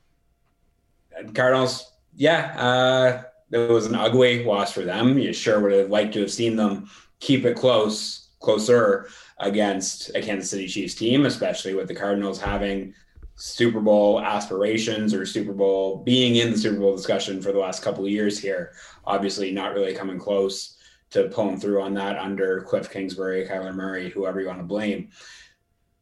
Cardinals, 1.35 1.93
yeah, 2.15 2.55
uh, 2.59 3.23
it 3.51 3.71
was 3.71 3.87
an 3.87 3.95
ugly 3.95 4.45
loss 4.45 4.73
for 4.73 4.83
them. 4.83 5.19
You 5.19 5.33
sure 5.33 5.61
would 5.61 5.73
have 5.73 5.91
liked 5.91 6.13
to 6.15 6.21
have 6.21 6.31
seen 6.31 6.57
them 6.57 6.91
keep 7.21 7.45
it 7.45 7.57
close, 7.57 8.29
closer 8.41 9.09
against 9.39 10.11
a 10.15 10.21
Kansas 10.21 10.51
City 10.51 10.69
Chiefs 10.69 10.95
team, 10.95 11.27
especially 11.27 11.75
with 11.75 11.89
the 11.89 11.95
Cardinals 11.95 12.41
having 12.41 12.95
Super 13.40 13.81
Bowl 13.81 14.20
aspirations 14.20 15.14
or 15.14 15.24
Super 15.24 15.53
Bowl 15.53 16.03
being 16.03 16.37
in 16.37 16.51
the 16.51 16.59
Super 16.59 16.81
Bowl 16.81 16.96
discussion 16.96 17.40
for 17.40 17.53
the 17.53 17.59
last 17.59 17.85
couple 17.85 18.05
of 18.05 18.11
years 18.11 18.37
here. 18.37 18.72
Obviously, 19.05 19.53
not 19.53 19.74
really 19.74 19.94
coming 19.94 20.18
close 20.18 20.77
to 21.11 21.29
pulling 21.29 21.61
through 21.61 21.81
on 21.81 21.94
that 21.94 22.18
under 22.18 22.62
Cliff 22.62 22.90
Kingsbury, 22.90 23.46
Kyler 23.46 23.72
Murray, 23.72 24.11
whoever 24.11 24.40
you 24.40 24.48
want 24.48 24.59
to 24.59 24.64
blame. 24.64 25.11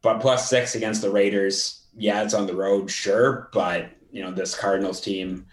But 0.01 0.19
plus 0.19 0.49
six 0.49 0.73
against 0.73 1.03
the 1.03 1.11
Raiders, 1.11 1.85
yeah, 1.95 2.23
it's 2.23 2.33
on 2.33 2.47
the 2.47 2.55
road, 2.55 2.89
sure, 2.89 3.49
but 3.53 3.91
you 4.11 4.23
know 4.23 4.31
this 4.31 4.55
Cardinals 4.55 4.99
team, 4.99 5.45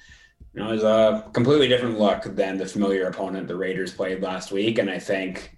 you 0.54 0.62
know, 0.62 0.72
is 0.72 0.84
a 0.84 1.28
completely 1.34 1.68
different 1.68 1.98
look 1.98 2.22
than 2.34 2.56
the 2.56 2.64
familiar 2.64 3.08
opponent 3.08 3.46
the 3.46 3.56
Raiders 3.56 3.92
played 3.92 4.22
last 4.22 4.52
week, 4.52 4.78
and 4.78 4.88
I 4.88 4.98
think 4.98 5.53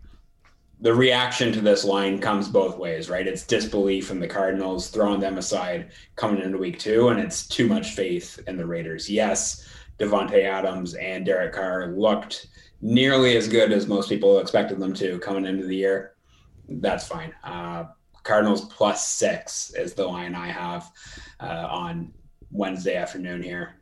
the 0.80 0.94
reaction 0.94 1.52
to 1.52 1.60
this 1.60 1.84
line 1.84 2.18
comes 2.18 2.48
both 2.48 2.76
ways, 2.76 3.08
right? 3.08 3.26
It's 3.26 3.46
disbelief 3.46 4.10
in 4.10 4.20
the 4.20 4.28
Cardinals, 4.28 4.88
throwing 4.88 5.20
them 5.20 5.38
aside 5.38 5.92
coming 6.16 6.42
into 6.42 6.58
week 6.58 6.78
two, 6.78 7.08
and 7.08 7.18
it's 7.18 7.46
too 7.46 7.66
much 7.66 7.92
faith 7.92 8.38
in 8.46 8.56
the 8.56 8.66
Raiders. 8.66 9.08
Yes, 9.08 9.66
Davante 9.98 10.44
Adams 10.44 10.94
and 10.94 11.24
Derek 11.24 11.54
Carr 11.54 11.88
looked 11.88 12.48
nearly 12.82 13.36
as 13.36 13.48
good 13.48 13.72
as 13.72 13.86
most 13.86 14.08
people 14.08 14.38
expected 14.38 14.78
them 14.78 14.92
to 14.94 15.18
coming 15.20 15.46
into 15.46 15.66
the 15.66 15.76
year. 15.76 16.12
That's 16.68 17.06
fine. 17.06 17.32
Uh, 17.42 17.84
Cardinals 18.22 18.66
plus 18.66 19.06
six 19.06 19.72
is 19.74 19.94
the 19.94 20.06
line 20.06 20.34
I 20.34 20.48
have 20.48 20.90
uh, 21.40 21.68
on 21.70 22.12
Wednesday 22.50 22.96
afternoon 22.96 23.42
here. 23.42 23.76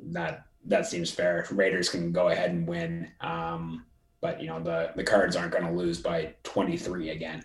That 0.00 0.46
that 0.66 0.86
seems 0.86 1.10
fair. 1.10 1.46
Raiders 1.50 1.88
can 1.88 2.10
go 2.10 2.28
ahead 2.28 2.50
and 2.50 2.66
win. 2.66 3.10
Um, 3.20 3.84
but 4.20 4.40
you 4.40 4.48
know 4.48 4.60
the 4.60 4.92
the 4.96 5.04
Cards 5.04 5.36
aren't 5.36 5.52
going 5.52 5.64
to 5.64 5.72
lose 5.72 6.00
by 6.00 6.34
23 6.42 7.10
again. 7.10 7.44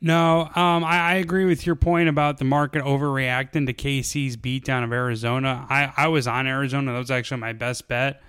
No, 0.00 0.50
um, 0.54 0.84
I, 0.84 0.98
I, 0.98 1.14
agree 1.14 1.46
with 1.46 1.64
your 1.64 1.76
point 1.76 2.10
about 2.10 2.36
the 2.36 2.44
market 2.44 2.84
overreacting 2.84 3.64
to 3.64 3.72
KC's 3.72 4.36
beatdown 4.36 4.84
of 4.84 4.92
Arizona. 4.92 5.66
I, 5.70 5.94
I 5.96 6.08
was 6.08 6.26
on 6.26 6.46
Arizona. 6.46 6.92
That 6.92 6.98
was 6.98 7.10
actually 7.10 7.40
my 7.40 7.54
best 7.54 7.88
bet. 7.88 8.20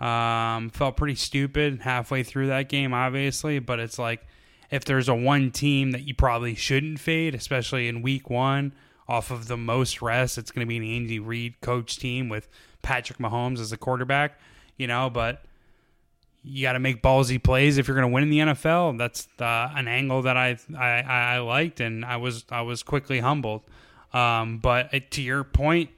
Um, 0.00 0.70
felt 0.70 0.96
pretty 0.96 1.14
stupid 1.14 1.82
halfway 1.82 2.24
through 2.24 2.48
that 2.48 2.68
game, 2.68 2.92
obviously, 2.92 3.60
but 3.60 3.78
it's 3.78 4.00
like 4.00 4.26
if 4.68 4.84
there's 4.84 5.08
a 5.08 5.14
one 5.14 5.52
team 5.52 5.92
that 5.92 6.08
you 6.08 6.14
probably 6.14 6.56
shouldn't 6.56 6.98
fade, 6.98 7.36
especially 7.36 7.86
in 7.86 8.02
week 8.02 8.28
one, 8.28 8.72
off 9.06 9.30
of 9.30 9.46
the 9.46 9.56
most 9.56 10.02
rest, 10.02 10.38
it's 10.38 10.50
going 10.50 10.66
to 10.66 10.68
be 10.68 10.78
an 10.78 10.82
Andy 10.82 11.20
Reid 11.20 11.60
coach 11.60 11.98
team 11.98 12.28
with 12.28 12.48
Patrick 12.82 13.18
Mahomes 13.18 13.60
as 13.60 13.70
a 13.70 13.76
quarterback, 13.76 14.40
you 14.76 14.88
know, 14.88 15.08
but 15.08 15.44
you 16.44 16.62
got 16.62 16.72
to 16.72 16.80
make 16.80 17.02
ballsy 17.02 17.42
plays 17.42 17.78
if 17.78 17.86
you're 17.86 17.96
going 17.96 18.08
to 18.08 18.12
win 18.12 18.24
in 18.24 18.30
the 18.30 18.38
NFL. 18.38 18.98
That's 18.98 19.28
uh, 19.38 19.70
an 19.74 19.86
angle 19.86 20.22
that 20.22 20.36
I, 20.36 20.58
I, 20.76 21.02
I 21.02 21.38
liked, 21.38 21.80
and 21.80 22.04
I 22.04 22.16
was 22.16 22.44
I 22.50 22.62
was 22.62 22.82
quickly 22.82 23.20
humbled. 23.20 23.62
Um, 24.12 24.58
but 24.58 25.10
to 25.12 25.22
your 25.22 25.44
point, 25.44 25.90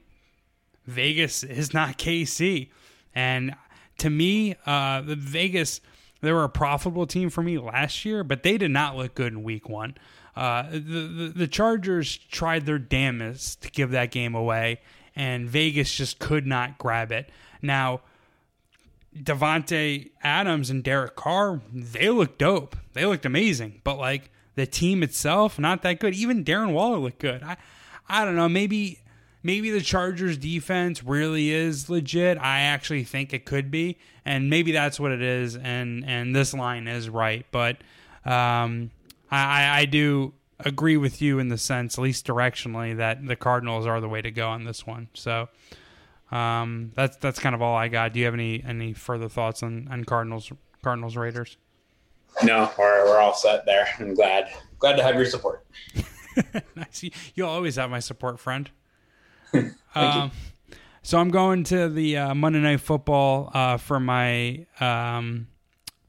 Vegas 0.87 1.43
is 1.43 1.73
not 1.73 1.99
KC, 1.99 2.69
and 3.15 3.57
to 3.99 4.11
me, 4.11 4.55
uh, 4.67 5.01
the 5.01 5.17
Vegas 5.17 5.81
they 6.21 6.33
were 6.33 6.45
a 6.45 6.49
profitable 6.49 7.07
team 7.07 7.29
for 7.29 7.43
me 7.43 7.59
last 7.59 8.05
year, 8.05 8.25
but 8.25 8.43
they 8.43 8.57
did 8.57 8.71
not 8.71 8.97
look 8.97 9.15
good 9.15 9.33
in 9.33 9.43
Week 9.43 9.69
One. 9.69 9.95
Uh, 10.37 10.65
the, 10.71 10.79
the 10.79 11.33
the 11.37 11.49
Chargers 11.49 12.17
tried 12.17 12.67
their 12.67 12.79
damnedest 12.79 13.63
to 13.63 13.71
give 13.71 13.93
that 13.93 14.11
game 14.11 14.35
away, 14.35 14.81
and 15.17 15.49
Vegas 15.49 15.95
just 15.95 16.19
could 16.19 16.47
not 16.47 16.77
grab 16.77 17.13
it. 17.13 17.31
Now 17.63 18.01
Davante 19.17 20.11
Adams 20.23 20.71
and 20.71 20.83
Derek 20.83 21.17
Carr, 21.17 21.61
they 21.73 22.11
looked 22.11 22.39
dope. 22.39 22.77
They 22.93 23.07
looked 23.07 23.27
amazing. 23.27 23.81
But 23.85 23.99
like 23.99 24.31
the 24.55 24.67
team 24.67 25.03
itself, 25.03 25.59
not 25.59 25.83
that 25.83 26.01
good. 26.01 26.15
Even 26.15 26.45
Darren 26.45 26.73
Waller 26.73 26.99
looked 26.99 27.21
good. 27.21 27.43
I 27.43 27.57
I 28.09 28.25
don't 28.25 28.37
know, 28.37 28.49
maybe 28.49 29.01
maybe 29.43 29.71
the 29.71 29.81
Chargers 29.81 30.37
defense 30.37 31.05
really 31.05 31.51
is 31.51 31.89
legit. 31.89 32.39
I 32.39 32.61
actually 32.61 33.05
think 33.05 33.33
it 33.33 33.45
could 33.45 33.71
be. 33.71 33.99
And 34.25 34.49
maybe 34.49 34.73
that's 34.73 34.99
what 34.99 35.13
it 35.13 35.23
is 35.23 35.57
and 35.57 36.05
and 36.05 36.35
this 36.35 36.55
line 36.55 36.89
is 36.89 37.09
right. 37.09 37.47
But 37.51 37.79
um 38.25 38.91
I, 39.31 39.81
I 39.81 39.85
do 39.87 40.33
agree 40.61 40.97
with 40.97 41.21
you 41.21 41.39
in 41.39 41.49
the 41.49 41.59
sense, 41.59 41.99
at 41.99 42.03
least 42.03 42.27
directionally, 42.27 42.97
that 42.97 43.27
the 43.27 43.35
Cardinals 43.37 43.87
are 43.87 44.01
the 44.01 44.09
way 44.09 44.23
to 44.23 44.31
go 44.31 44.49
on 44.49 44.65
this 44.65 44.87
one. 44.87 45.09
So 45.15 45.49
um, 46.35 46.91
that's 46.97 47.17
that's 47.19 47.39
kind 47.39 47.55
of 47.55 47.63
all 47.63 47.77
I 47.77 47.89
got. 47.89 48.13
Do 48.13 48.19
you 48.19 48.25
have 48.25 48.35
any 48.35 48.63
any 48.67 48.93
further 48.93 49.29
thoughts 49.29 49.63
on, 49.63 49.87
on 49.91 50.05
Cardinals 50.05 50.51
Cardinals 50.83 51.17
Raiders? 51.17 51.57
No, 52.43 52.71
we're, 52.77 53.05
we're 53.07 53.21
all 53.21 53.35
set 53.35 53.65
there. 53.65 53.87
I'm 54.01 54.15
glad 54.15 54.49
glad 54.81 54.97
to 54.97 55.05
have 55.05 55.15
your 55.15 55.27
support. 55.27 55.65
nice. 56.75 57.05
You'll 57.37 57.49
always 57.49 57.77
have 57.77 57.89
my 57.89 58.01
support, 58.01 58.41
friend. 58.41 58.69
um, 59.95 60.33
so 61.03 61.19
I'm 61.19 61.31
going 61.31 61.63
to 61.65 61.89
the 61.89 62.17
uh, 62.17 62.35
Monday 62.35 62.59
Night 62.59 62.81
Football 62.81 63.51
uh, 63.55 63.77
for 63.77 64.01
my 64.01 64.67
um, 64.81 65.47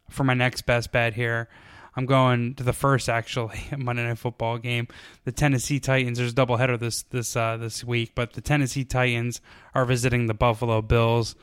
for 0.09 0.23
my 0.23 0.33
next 0.33 0.63
best 0.63 0.91
bet 0.91 1.13
here. 1.13 1.49
I'm 1.95 2.05
going 2.05 2.55
to 2.55 2.63
the 2.63 2.73
first 2.73 3.07
actually 3.07 3.59
Monday 3.77 4.03
Night 4.03 4.17
Football 4.17 4.57
game. 4.57 4.87
The 5.23 5.31
Tennessee 5.31 5.79
Titans. 5.79 6.17
There's 6.17 6.33
a 6.33 6.35
doubleheader 6.35 6.77
this 6.79 7.03
this 7.03 7.35
uh, 7.35 7.57
this 7.57 7.83
week, 7.83 8.11
but 8.15 8.33
the 8.33 8.41
Tennessee 8.41 8.83
Titans 8.83 9.41
are 9.73 9.85
visiting 9.85 10.27
the 10.27 10.33
Buffalo 10.33 10.81
Bills. 10.81 11.35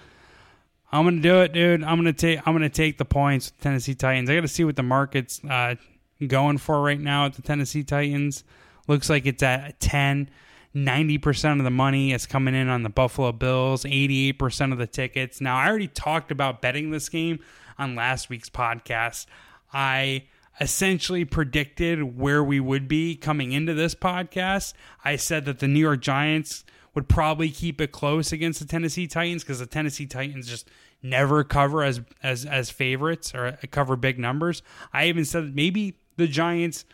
I'm 0.91 1.05
gonna 1.05 1.23
do 1.23 1.41
it, 1.41 1.55
dude. 1.55 1.83
I'm 1.83 1.97
gonna 1.97 2.13
take 2.13 2.47
I'm 2.47 2.55
gonna 2.55 2.69
take 2.69 2.99
the 2.99 3.05
points 3.05 3.51
with 3.51 3.61
Tennessee 3.61 3.95
Titans. 3.95 4.29
I 4.29 4.35
got 4.35 4.43
to 4.43 4.49
see 4.49 4.65
what 4.65 4.77
the 4.77 4.83
market's 4.83 5.43
uh, 5.45 5.77
going 6.27 6.59
for 6.59 6.83
right 6.83 7.01
now 7.01 7.27
at 7.27 7.35
the 7.35 7.43
Tennessee 7.43 7.83
Titans. 7.83 8.45
Looks 8.89 9.09
like 9.09 9.27
it's 9.27 9.43
at 9.43 9.81
10. 9.81 10.29
90% 10.75 11.59
of 11.59 11.65
the 11.65 11.71
money 11.71 12.13
is 12.13 12.25
coming 12.25 12.55
in 12.55 12.71
on 12.71 12.83
the 12.83 12.89
Buffalo 12.89 13.31
Bills, 13.31 13.85
88% 13.85 14.73
of 14.73 14.79
the 14.79 14.87
tickets. 14.87 15.39
Now, 15.39 15.59
I 15.59 15.69
already 15.69 15.87
talked 15.87 16.31
about 16.31 16.63
betting 16.63 16.91
this 16.91 17.11
game 17.11 17.41
on 17.79 17.95
last 17.95 18.31
week's 18.31 18.49
podcast. 18.49 19.27
I 19.71 20.25
essentially 20.61 21.25
predicted 21.25 22.19
where 22.19 22.43
we 22.43 22.61
would 22.61 22.89
be 22.89 23.17
coming 23.17 23.53
into 23.53 23.75
this 23.75 23.95
podcast. 23.95 24.75
I 25.05 25.17
said 25.17 25.45
that 25.47 25.59
the 25.59 25.69
New 25.69 25.81
York 25.81 26.01
Giants 26.01 26.65
would 26.95 27.09
probably 27.09 27.51
keep 27.51 27.81
it 27.81 27.93
close 27.93 28.33
against 28.33 28.61
the 28.61 28.67
Tennessee 28.67 29.07
Titans 29.07 29.43
because 29.43 29.59
the 29.59 29.67
Tennessee 29.67 30.07
Titans 30.07 30.47
just 30.47 30.69
never 31.03 31.43
cover 31.43 31.83
as 31.83 32.01
as 32.23 32.45
as 32.45 32.71
favorites 32.71 33.35
or 33.35 33.59
cover 33.71 33.97
big 33.97 34.19
numbers. 34.19 34.63
I 34.93 35.07
even 35.07 35.25
said 35.25 35.57
maybe 35.57 35.97
the 36.17 36.29
Giants 36.29 36.85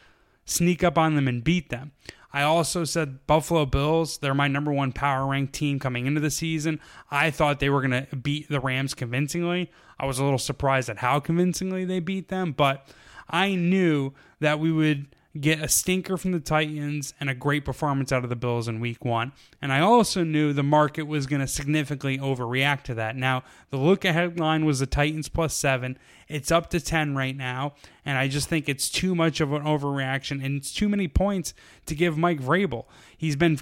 sneak 0.44 0.83
up 0.83 0.97
on 0.97 1.14
them 1.14 1.29
and 1.29 1.44
beat 1.44 1.71
them. 1.71 1.92
I 2.33 2.42
also 2.42 2.85
said 2.85 3.27
Buffalo 3.27 3.64
Bills, 3.64 4.18
they're 4.18 4.35
my 4.35 4.49
number 4.49 4.73
one 4.73 4.92
power 4.92 5.27
ranked 5.27 5.55
team 5.55 5.79
coming 5.79 6.07
into 6.07 6.21
the 6.21 6.31
season. 6.31 6.79
I 7.11 7.31
thought 7.31 7.59
they 7.59 7.71
were 7.71 7.81
going 7.81 8.07
to 8.07 8.16
beat 8.16 8.49
the 8.49 8.61
Rams 8.61 8.92
convincingly. 8.92 9.71
I 9.99 10.05
was 10.05 10.18
a 10.18 10.25
little 10.25 10.38
surprised 10.38 10.90
at 10.90 10.99
how 10.99 11.21
convincingly 11.21 11.85
they 11.87 12.01
beat 12.01 12.29
them, 12.29 12.53
but 12.53 12.87
I 13.29 13.55
knew 13.55 14.12
that 14.41 14.59
we 14.59 14.73
would 14.73 15.07
get 15.41 15.62
a 15.62 15.69
stinker 15.69 16.17
from 16.17 16.33
the 16.33 16.41
Titans 16.41 17.14
and 17.21 17.31
a 17.31 17.35
great 17.35 17.64
performance 17.64 18.12
out 18.12 18.25
of 18.25 18.31
the 18.31 18.37
Bills 18.37 18.67
in 18.67 18.81
week 18.81 19.05
one. 19.05 19.33
And 19.61 19.73
I 19.73 19.81
also 19.81 20.25
knew 20.25 20.53
the 20.53 20.62
market 20.62 21.03
was 21.03 21.27
going 21.27 21.41
to 21.41 21.47
significantly 21.47 22.19
overreact 22.19 22.83
to 22.85 22.95
that. 22.95 23.14
Now, 23.14 23.45
the 23.71 23.77
look 23.77 24.05
ahead 24.05 24.38
line 24.38 24.64
was 24.64 24.81
the 24.81 24.87
Titans 24.87 25.29
plus 25.29 25.55
seven. 25.55 25.99
It's 26.29 26.51
up 26.51 26.71
to 26.71 26.81
10 26.81 27.14
right 27.14 27.37
now. 27.37 27.75
And 28.05 28.19
I 28.19 28.29
just 28.29 28.49
think 28.49 28.69
it's 28.69 28.88
too 28.88 29.14
much 29.14 29.41
of 29.41 29.53
an 29.53 29.62
overreaction 29.62 30.45
and 30.45 30.57
it's 30.57 30.73
too 30.73 30.88
many 30.88 31.09
points 31.09 31.55
to 31.87 31.95
give 31.95 32.17
Mike 32.17 32.41
Vrabel. 32.41 32.87
He's 33.17 33.37
been, 33.37 33.59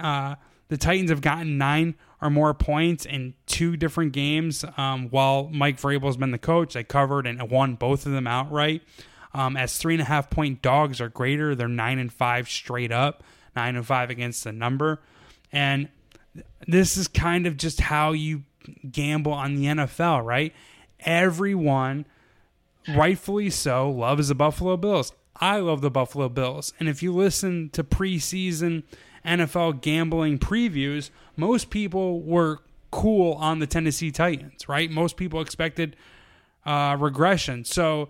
uh, 0.00 0.36
the 0.68 0.78
Titans 0.78 1.10
have 1.10 1.20
gotten 1.20 1.58
nine 1.58 1.94
or 2.22 2.30
more 2.30 2.54
points 2.54 3.04
in 3.04 3.34
two 3.46 3.76
different 3.76 4.12
games. 4.12 4.64
Um, 4.76 5.08
while 5.10 5.50
Mike 5.52 5.78
Vrabel 5.78 6.06
has 6.06 6.16
been 6.16 6.30
the 6.30 6.38
coach, 6.38 6.74
they 6.74 6.84
covered 6.84 7.26
and 7.26 7.50
won 7.50 7.74
both 7.74 8.06
of 8.06 8.12
them 8.12 8.28
outright. 8.28 8.82
Um, 9.34 9.56
as 9.56 9.76
three 9.76 9.94
and 9.94 10.02
a 10.02 10.06
half 10.06 10.30
point 10.30 10.62
dogs 10.62 11.00
are 11.00 11.08
greater, 11.08 11.54
they're 11.54 11.66
nine 11.66 11.98
and 11.98 12.12
five 12.12 12.48
straight 12.48 12.92
up, 12.92 13.24
nine 13.56 13.74
and 13.74 13.84
five 13.84 14.08
against 14.08 14.44
the 14.44 14.52
number. 14.52 15.00
And 15.50 15.88
this 16.66 16.96
is 16.96 17.08
kind 17.08 17.46
of 17.46 17.56
just 17.56 17.80
how 17.80 18.12
you 18.12 18.44
gamble 18.88 19.32
on 19.32 19.56
the 19.56 19.64
NFL, 19.64 20.24
right? 20.24 20.54
Everyone, 21.00 22.06
rightfully 22.94 23.50
so, 23.50 23.90
loves 23.90 24.28
the 24.28 24.36
Buffalo 24.36 24.76
Bills. 24.76 25.12
I 25.34 25.58
love 25.58 25.80
the 25.80 25.90
Buffalo 25.90 26.28
Bills. 26.28 26.72
And 26.78 26.88
if 26.88 27.02
you 27.02 27.12
listen 27.12 27.70
to 27.70 27.82
preseason 27.82 28.84
NFL 29.24 29.80
gambling 29.80 30.38
previews, 30.38 31.10
most 31.36 31.70
people 31.70 32.20
were 32.20 32.60
cool 32.90 33.34
on 33.34 33.58
the 33.58 33.66
Tennessee 33.66 34.10
Titans, 34.10 34.68
right? 34.68 34.90
Most 34.90 35.16
people 35.16 35.40
expected 35.40 35.96
uh, 36.66 36.96
regression. 36.98 37.64
So 37.64 38.08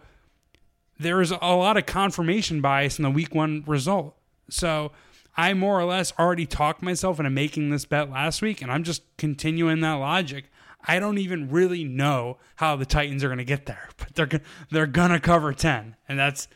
there 0.98 1.20
is 1.20 1.31
a 1.31 1.37
lot 1.55 1.77
of 1.77 1.87
confirmation 1.87 2.61
bias 2.61 2.98
in 2.98 3.03
the 3.03 3.11
week 3.11 3.35
one 3.35 3.64
result. 3.66 4.16
So 4.48 4.92
I 5.37 5.55
more 5.55 5.81
or 5.81 5.85
less 5.85 6.12
already 6.18 6.46
talked 6.46 6.83
myself 6.83 7.18
into 7.18 7.31
making 7.31 7.70
this 7.70 7.85
bet 7.85 8.11
last 8.11 8.42
week, 8.42 8.61
and 8.61 8.70
I'm 8.70 8.85
just 8.85 9.03
continuing 9.16 9.81
that 9.81 9.94
logic. 9.94 10.51
I 10.85 10.98
don't 10.98 11.18
even 11.18 11.48
really 11.48 11.85
know 11.85 12.38
how 12.57 12.77
the 12.77 12.85
Titans 12.85 13.22
are 13.22 13.29
going 13.29 13.38
to 13.38 13.44
get 13.44 13.66
there, 13.66 13.88
but 13.96 14.14
they're 14.14 14.40
they're 14.70 14.87
gonna 14.87 15.20
cover 15.20 15.53
ten, 15.53 15.96
and 16.09 16.18
that's 16.18 16.48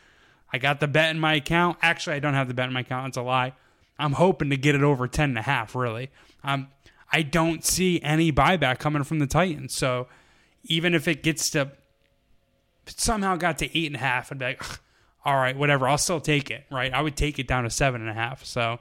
I 0.51 0.57
got 0.57 0.79
the 0.79 0.87
bet 0.87 1.11
in 1.11 1.19
my 1.19 1.35
account. 1.35 1.77
Actually, 1.81 2.17
I 2.17 2.19
don't 2.19 2.33
have 2.33 2.47
the 2.47 2.53
bet 2.53 2.67
in 2.67 2.73
my 2.73 2.81
account. 2.81 3.09
It's 3.09 3.17
a 3.17 3.21
lie. 3.21 3.53
I'm 3.99 4.13
hoping 4.13 4.49
to 4.49 4.57
get 4.57 4.75
it 4.75 4.83
over 4.83 5.07
10 5.07 5.29
and 5.29 5.37
a 5.37 5.41
half, 5.41 5.75
really. 5.75 6.09
Um, 6.43 6.67
I 7.11 7.21
don't 7.21 7.63
see 7.63 8.01
any 8.01 8.31
buyback 8.31 8.79
coming 8.79 9.03
from 9.03 9.19
the 9.19 9.27
Titans. 9.27 9.73
So 9.73 10.07
even 10.63 10.93
if 10.93 11.07
it 11.07 11.23
gets 11.23 11.49
to 11.51 11.71
somehow 12.85 13.35
got 13.35 13.57
to 13.59 13.77
eight 13.77 13.87
and 13.87 13.95
a 13.95 13.99
half, 13.99 14.31
I'd 14.31 14.39
be 14.39 14.45
like, 14.45 14.63
all 15.25 15.35
right, 15.35 15.57
whatever. 15.57 15.87
I'll 15.87 15.97
still 15.97 16.21
take 16.21 16.51
it, 16.51 16.65
right? 16.71 16.93
I 16.93 17.01
would 17.01 17.15
take 17.15 17.39
it 17.39 17.47
down 17.47 17.63
to 17.63 17.69
seven 17.69 18.01
and 18.01 18.09
a 18.09 18.13
half. 18.13 18.45
So, 18.45 18.79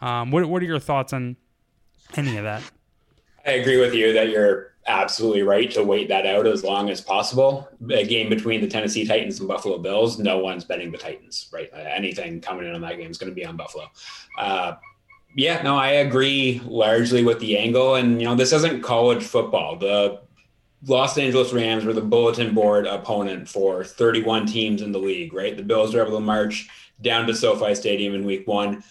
um, 0.00 0.30
what 0.30 0.44
what 0.46 0.62
are 0.62 0.66
your 0.66 0.80
thoughts 0.80 1.12
on 1.12 1.36
any 2.16 2.36
of 2.36 2.44
that? 2.44 2.62
I 3.46 3.52
agree 3.52 3.80
with 3.80 3.94
you 3.94 4.12
that 4.12 4.28
you're 4.28 4.72
absolutely 4.86 5.42
right 5.42 5.70
to 5.72 5.82
wait 5.82 6.08
that 6.08 6.26
out 6.26 6.46
as 6.46 6.62
long 6.62 6.90
as 6.90 7.00
possible. 7.00 7.68
A 7.90 8.06
game 8.06 8.28
between 8.28 8.60
the 8.60 8.68
Tennessee 8.68 9.06
Titans 9.06 9.38
and 9.40 9.48
Buffalo 9.48 9.78
Bills, 9.78 10.18
no 10.18 10.38
one's 10.38 10.64
betting 10.64 10.90
the 10.90 10.98
Titans, 10.98 11.48
right? 11.52 11.70
Uh, 11.72 11.78
anything 11.78 12.40
coming 12.40 12.66
in 12.66 12.74
on 12.74 12.80
that 12.82 12.96
game 12.98 13.10
is 13.10 13.18
going 13.18 13.30
to 13.30 13.34
be 13.34 13.44
on 13.44 13.56
Buffalo. 13.56 13.90
Uh, 14.38 14.74
yeah, 15.34 15.60
no, 15.62 15.76
I 15.76 15.88
agree 15.88 16.62
largely 16.64 17.22
with 17.22 17.40
the 17.40 17.58
angle. 17.58 17.96
And, 17.96 18.20
you 18.20 18.26
know, 18.26 18.34
this 18.34 18.52
isn't 18.52 18.82
college 18.82 19.22
football. 19.22 19.76
The 19.76 20.20
Los 20.86 21.18
Angeles 21.18 21.52
Rams 21.52 21.84
were 21.84 21.92
the 21.92 22.00
bulletin 22.00 22.54
board 22.54 22.86
opponent 22.86 23.48
for 23.48 23.84
31 23.84 24.46
teams 24.46 24.82
in 24.82 24.92
the 24.92 24.98
league, 24.98 25.32
right? 25.32 25.56
The 25.56 25.62
Bills 25.62 25.94
were 25.94 26.02
able 26.02 26.18
to 26.18 26.24
march 26.24 26.68
down 27.02 27.26
to 27.26 27.34
SoFi 27.34 27.74
Stadium 27.74 28.14
in 28.14 28.24
week 28.24 28.46
one, 28.46 28.82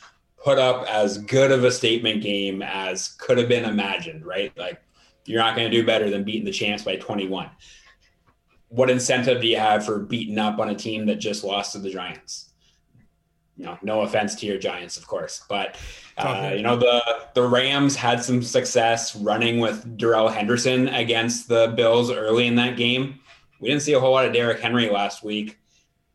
put 0.44 0.60
up 0.60 0.86
as 0.88 1.18
good 1.18 1.52
of 1.52 1.64
a 1.64 1.72
statement 1.72 2.22
game 2.22 2.62
as 2.62 3.10
could 3.18 3.38
have 3.38 3.50
been 3.50 3.66
imagined, 3.66 4.26
right? 4.26 4.56
Like 4.58 4.80
you're 5.26 5.42
not 5.42 5.56
going 5.56 5.70
to 5.70 5.76
do 5.76 5.86
better 5.86 6.10
than 6.10 6.24
beating 6.24 6.46
the 6.46 6.52
champs 6.52 6.84
by 6.84 6.96
21. 6.96 7.50
What 8.70 8.90
incentive 8.90 9.42
do 9.42 9.48
you 9.48 9.58
have 9.58 9.86
for 9.86 10.00
beating 10.00 10.38
up 10.38 10.60
on 10.60 10.70
a 10.70 10.76
team 10.76 11.06
that 11.08 11.16
just 11.16 11.44
lost 11.44 11.74
to 11.74 11.80
the 11.80 11.90
Giants? 11.90 12.50
you 13.58 13.66
know, 13.66 13.78
no 13.82 14.02
offense 14.02 14.36
to 14.36 14.46
your 14.46 14.58
Giants, 14.58 14.98
of 14.98 15.08
course, 15.08 15.44
but 15.48 15.78
uh, 16.18 16.52
you 16.56 16.62
know 16.62 16.76
the 16.76 17.02
the 17.34 17.48
Rams 17.48 17.96
had 17.96 18.24
some 18.24 18.42
success 18.42 19.16
running 19.16 19.60
with 19.60 19.98
Darrell 19.98 20.28
Henderson 20.28 20.90
against 20.90 21.48
the 21.48 21.74
Bills 21.76 22.12
early 22.12 22.48
in 22.48 22.56
that 22.56 22.76
game. 22.76 23.20
We 23.60 23.70
didn't 23.70 23.84
see 23.84 23.94
a 23.94 24.00
whole 24.00 24.12
lot 24.12 24.26
of 24.26 24.34
Derrick 24.34 24.60
Henry 24.60 24.90
last 24.90 25.24
week. 25.24 25.58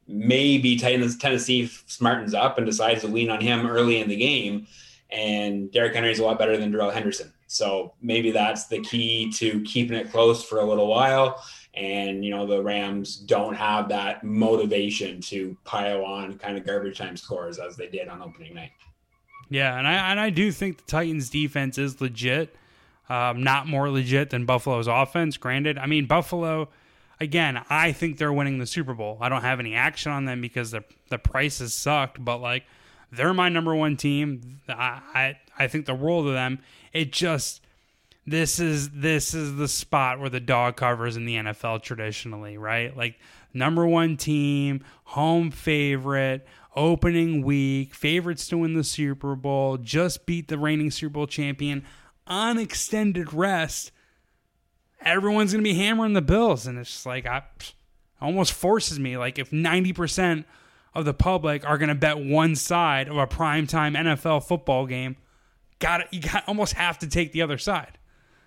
Maybe 0.06 0.76
Tennessee 0.76 1.64
smartens 1.64 2.34
up 2.34 2.58
and 2.58 2.66
decides 2.66 3.00
to 3.02 3.06
lean 3.06 3.30
on 3.30 3.40
him 3.40 3.66
early 3.66 4.00
in 4.00 4.08
the 4.08 4.16
game, 4.16 4.66
and 5.12 5.70
Derrick 5.72 5.94
Henry 5.94 6.12
is 6.12 6.18
a 6.18 6.24
lot 6.24 6.38
better 6.38 6.56
than 6.56 6.70
Darrell 6.70 6.90
Henderson. 6.90 7.32
So 7.46 7.94
maybe 8.00 8.30
that's 8.30 8.66
the 8.66 8.80
key 8.80 9.32
to 9.32 9.60
keeping 9.62 9.96
it 9.96 10.10
close 10.10 10.44
for 10.44 10.60
a 10.60 10.64
little 10.64 10.86
while 10.86 11.42
and 11.74 12.24
you 12.24 12.30
know 12.30 12.46
the 12.46 12.62
Rams 12.62 13.16
don't 13.16 13.54
have 13.54 13.88
that 13.88 14.24
motivation 14.24 15.20
to 15.22 15.56
pile 15.64 16.04
on 16.04 16.38
kind 16.38 16.56
of 16.56 16.66
garbage 16.66 16.98
time 16.98 17.16
scores 17.16 17.58
as 17.58 17.76
they 17.76 17.88
did 17.88 18.08
on 18.08 18.22
opening 18.22 18.54
night. 18.54 18.72
Yeah, 19.48 19.78
and 19.78 19.86
I 19.86 20.10
and 20.10 20.20
I 20.20 20.30
do 20.30 20.50
think 20.52 20.78
the 20.78 20.84
Titans 20.84 21.30
defense 21.30 21.78
is 21.78 22.00
legit. 22.00 22.56
Um, 23.08 23.42
not 23.42 23.66
more 23.66 23.90
legit 23.90 24.30
than 24.30 24.46
Buffalo's 24.46 24.86
offense. 24.86 25.36
Granted, 25.36 25.78
I 25.78 25.86
mean 25.86 26.06
Buffalo. 26.06 26.68
Again, 27.22 27.60
I 27.68 27.92
think 27.92 28.16
they're 28.16 28.32
winning 28.32 28.58
the 28.58 28.66
Super 28.66 28.94
Bowl. 28.94 29.18
I 29.20 29.28
don't 29.28 29.42
have 29.42 29.60
any 29.60 29.74
action 29.74 30.10
on 30.10 30.24
them 30.24 30.40
because 30.40 30.70
the 30.70 30.84
the 31.08 31.18
prices 31.18 31.74
sucked, 31.74 32.24
but 32.24 32.38
like 32.38 32.64
they're 33.12 33.34
my 33.34 33.48
number 33.48 33.74
one 33.74 33.96
team. 33.96 34.60
I 34.68 35.02
I, 35.14 35.38
I 35.58 35.66
think 35.68 35.86
the 35.86 35.94
role 35.94 36.26
of 36.26 36.34
them. 36.34 36.60
It 36.92 37.12
just 37.12 37.60
this 38.26 38.60
is 38.60 38.90
this 38.90 39.34
is 39.34 39.56
the 39.56 39.68
spot 39.68 40.20
where 40.20 40.30
the 40.30 40.40
dog 40.40 40.76
covers 40.76 41.16
in 41.16 41.24
the 41.24 41.36
NFL 41.36 41.82
traditionally, 41.82 42.58
right? 42.58 42.96
Like 42.96 43.18
number 43.52 43.86
one 43.86 44.16
team, 44.16 44.84
home 45.04 45.50
favorite, 45.50 46.46
opening 46.76 47.42
week, 47.42 47.94
favorites 47.94 48.46
to 48.48 48.58
win 48.58 48.74
the 48.74 48.84
Super 48.84 49.34
Bowl, 49.34 49.76
just 49.78 50.26
beat 50.26 50.48
the 50.48 50.58
reigning 50.58 50.90
Super 50.90 51.14
Bowl 51.14 51.26
champion 51.26 51.84
on 52.26 52.58
extended 52.58 53.32
rest. 53.34 53.90
Everyone's 55.00 55.52
gonna 55.52 55.62
be 55.62 55.74
hammering 55.74 56.12
the 56.12 56.22
Bills, 56.22 56.66
and 56.66 56.78
it's 56.78 56.90
just 56.90 57.06
like 57.06 57.26
I 57.26 57.42
almost 58.20 58.52
forces 58.52 59.00
me. 59.00 59.16
Like 59.16 59.38
if 59.38 59.52
ninety 59.52 59.92
percent 59.92 60.46
of 60.94 61.04
the 61.04 61.14
public 61.14 61.66
are 61.68 61.78
gonna 61.78 61.94
bet 61.94 62.18
one 62.18 62.56
side 62.56 63.08
of 63.08 63.16
a 63.16 63.26
primetime 63.26 63.96
NFL 63.96 64.46
football 64.46 64.86
game, 64.86 65.16
got. 65.78 66.12
You 66.12 66.20
got 66.20 66.44
almost 66.46 66.74
have 66.74 66.98
to 67.00 67.06
take 67.06 67.32
the 67.32 67.42
other 67.42 67.58
side. 67.58 67.98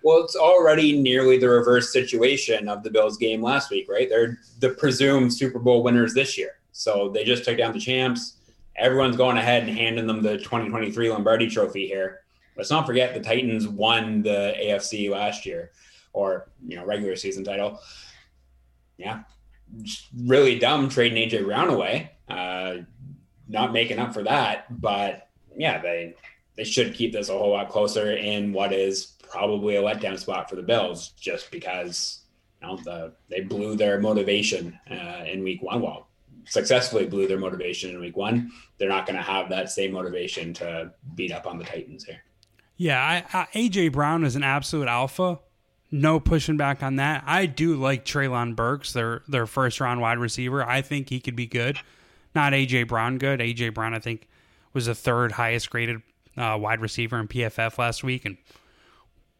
Well, 0.02 0.22
it's 0.22 0.36
already 0.36 1.00
nearly 1.00 1.38
the 1.38 1.48
reverse 1.48 1.90
situation 1.90 2.68
of 2.68 2.82
the 2.82 2.90
Bills 2.90 3.16
game 3.16 3.42
last 3.42 3.70
week, 3.70 3.88
right? 3.88 4.06
They're 4.06 4.38
the 4.60 4.70
presumed 4.70 5.32
Super 5.32 5.58
Bowl 5.58 5.82
winners 5.82 6.12
this 6.12 6.36
year. 6.36 6.58
So 6.72 7.08
they 7.08 7.24
just 7.24 7.44
took 7.44 7.56
down 7.56 7.72
the 7.72 7.80
champs. 7.80 8.36
Everyone's 8.76 9.16
going 9.16 9.38
ahead 9.38 9.62
and 9.62 9.74
handing 9.74 10.06
them 10.06 10.20
the 10.20 10.36
2023 10.36 11.08
Lombardi 11.08 11.48
trophy 11.48 11.86
here. 11.86 12.20
Let's 12.56 12.70
not 12.70 12.84
forget 12.84 13.14
the 13.14 13.20
Titans 13.20 13.66
won 13.66 14.22
the 14.22 14.54
AFC 14.60 15.08
last 15.08 15.46
year 15.46 15.70
or, 16.12 16.48
you 16.66 16.76
know, 16.76 16.84
regular 16.84 17.16
season 17.16 17.42
title. 17.42 17.80
Yeah. 18.98 19.22
really 20.24 20.58
dumb 20.58 20.88
trading 20.88 21.28
AJ 21.28 21.44
Brown 21.44 21.70
away. 21.70 22.10
Uh, 22.28 22.76
not 23.48 23.72
making 23.72 23.98
up 23.98 24.14
for 24.14 24.22
that, 24.22 24.80
but 24.80 25.28
yeah, 25.56 25.80
they 25.80 26.14
they 26.56 26.64
should 26.64 26.94
keep 26.94 27.12
this 27.12 27.28
a 27.28 27.32
whole 27.32 27.50
lot 27.50 27.68
closer 27.68 28.12
in 28.12 28.52
what 28.52 28.72
is 28.72 29.14
probably 29.28 29.76
a 29.76 29.82
letdown 29.82 30.18
spot 30.18 30.48
for 30.48 30.56
the 30.56 30.62
Bills 30.62 31.08
just 31.10 31.50
because 31.50 32.20
you 32.62 32.68
know, 32.68 32.76
the, 32.76 33.12
they 33.28 33.40
blew 33.40 33.76
their 33.76 34.00
motivation 34.00 34.78
uh, 34.90 35.24
in 35.26 35.42
week 35.42 35.62
one. 35.62 35.82
Well, 35.82 36.08
successfully 36.46 37.06
blew 37.06 37.26
their 37.26 37.38
motivation 37.38 37.90
in 37.90 38.00
week 38.00 38.16
one. 38.16 38.52
They're 38.78 38.88
not 38.88 39.06
going 39.06 39.16
to 39.16 39.22
have 39.22 39.48
that 39.48 39.70
same 39.70 39.92
motivation 39.92 40.54
to 40.54 40.92
beat 41.14 41.32
up 41.32 41.46
on 41.46 41.58
the 41.58 41.64
Titans 41.64 42.04
here. 42.04 42.22
Yeah, 42.76 43.00
I, 43.00 43.24
I, 43.32 43.46
AJ 43.58 43.92
Brown 43.92 44.24
is 44.24 44.36
an 44.36 44.42
absolute 44.42 44.88
alpha. 44.88 45.40
No 45.90 46.18
pushing 46.18 46.56
back 46.56 46.82
on 46.82 46.96
that. 46.96 47.22
I 47.26 47.46
do 47.46 47.76
like 47.76 48.04
Treylon 48.04 48.56
Burks, 48.56 48.92
their 48.92 49.22
their 49.28 49.46
first 49.46 49.80
round 49.80 50.00
wide 50.00 50.18
receiver. 50.18 50.64
I 50.64 50.82
think 50.82 51.08
he 51.08 51.20
could 51.20 51.36
be 51.36 51.46
good. 51.46 51.78
Not 52.34 52.52
AJ 52.52 52.88
Brown 52.88 53.18
good. 53.18 53.40
AJ 53.40 53.74
Brown, 53.74 53.94
I 53.94 53.98
think, 53.98 54.28
was 54.72 54.86
the 54.86 54.94
third 54.94 55.32
highest 55.32 55.70
graded 55.70 56.02
uh, 56.36 56.58
wide 56.60 56.80
receiver 56.80 57.18
in 57.18 57.28
PFF 57.28 57.78
last 57.78 58.02
week, 58.02 58.24
and 58.24 58.36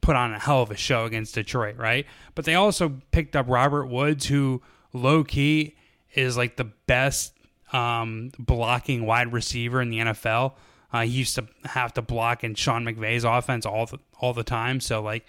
put 0.00 0.16
on 0.16 0.34
a 0.34 0.38
hell 0.38 0.62
of 0.62 0.70
a 0.70 0.76
show 0.76 1.06
against 1.06 1.34
Detroit, 1.34 1.76
right? 1.76 2.06
But 2.34 2.44
they 2.44 2.54
also 2.54 3.00
picked 3.10 3.34
up 3.34 3.46
Robert 3.48 3.86
Woods, 3.86 4.26
who 4.26 4.62
low 4.92 5.24
key 5.24 5.76
is 6.14 6.36
like 6.36 6.56
the 6.56 6.64
best 6.86 7.34
um, 7.72 8.30
blocking 8.38 9.06
wide 9.06 9.32
receiver 9.32 9.80
in 9.80 9.90
the 9.90 9.98
NFL. 9.98 10.54
Uh, 10.92 11.02
he 11.02 11.10
used 11.10 11.34
to 11.34 11.46
have 11.64 11.92
to 11.94 12.02
block 12.02 12.44
in 12.44 12.54
Sean 12.54 12.84
McVay's 12.84 13.24
offense 13.24 13.66
all 13.66 13.86
the 13.86 13.98
all 14.20 14.32
the 14.32 14.44
time. 14.44 14.78
So 14.78 15.02
like, 15.02 15.26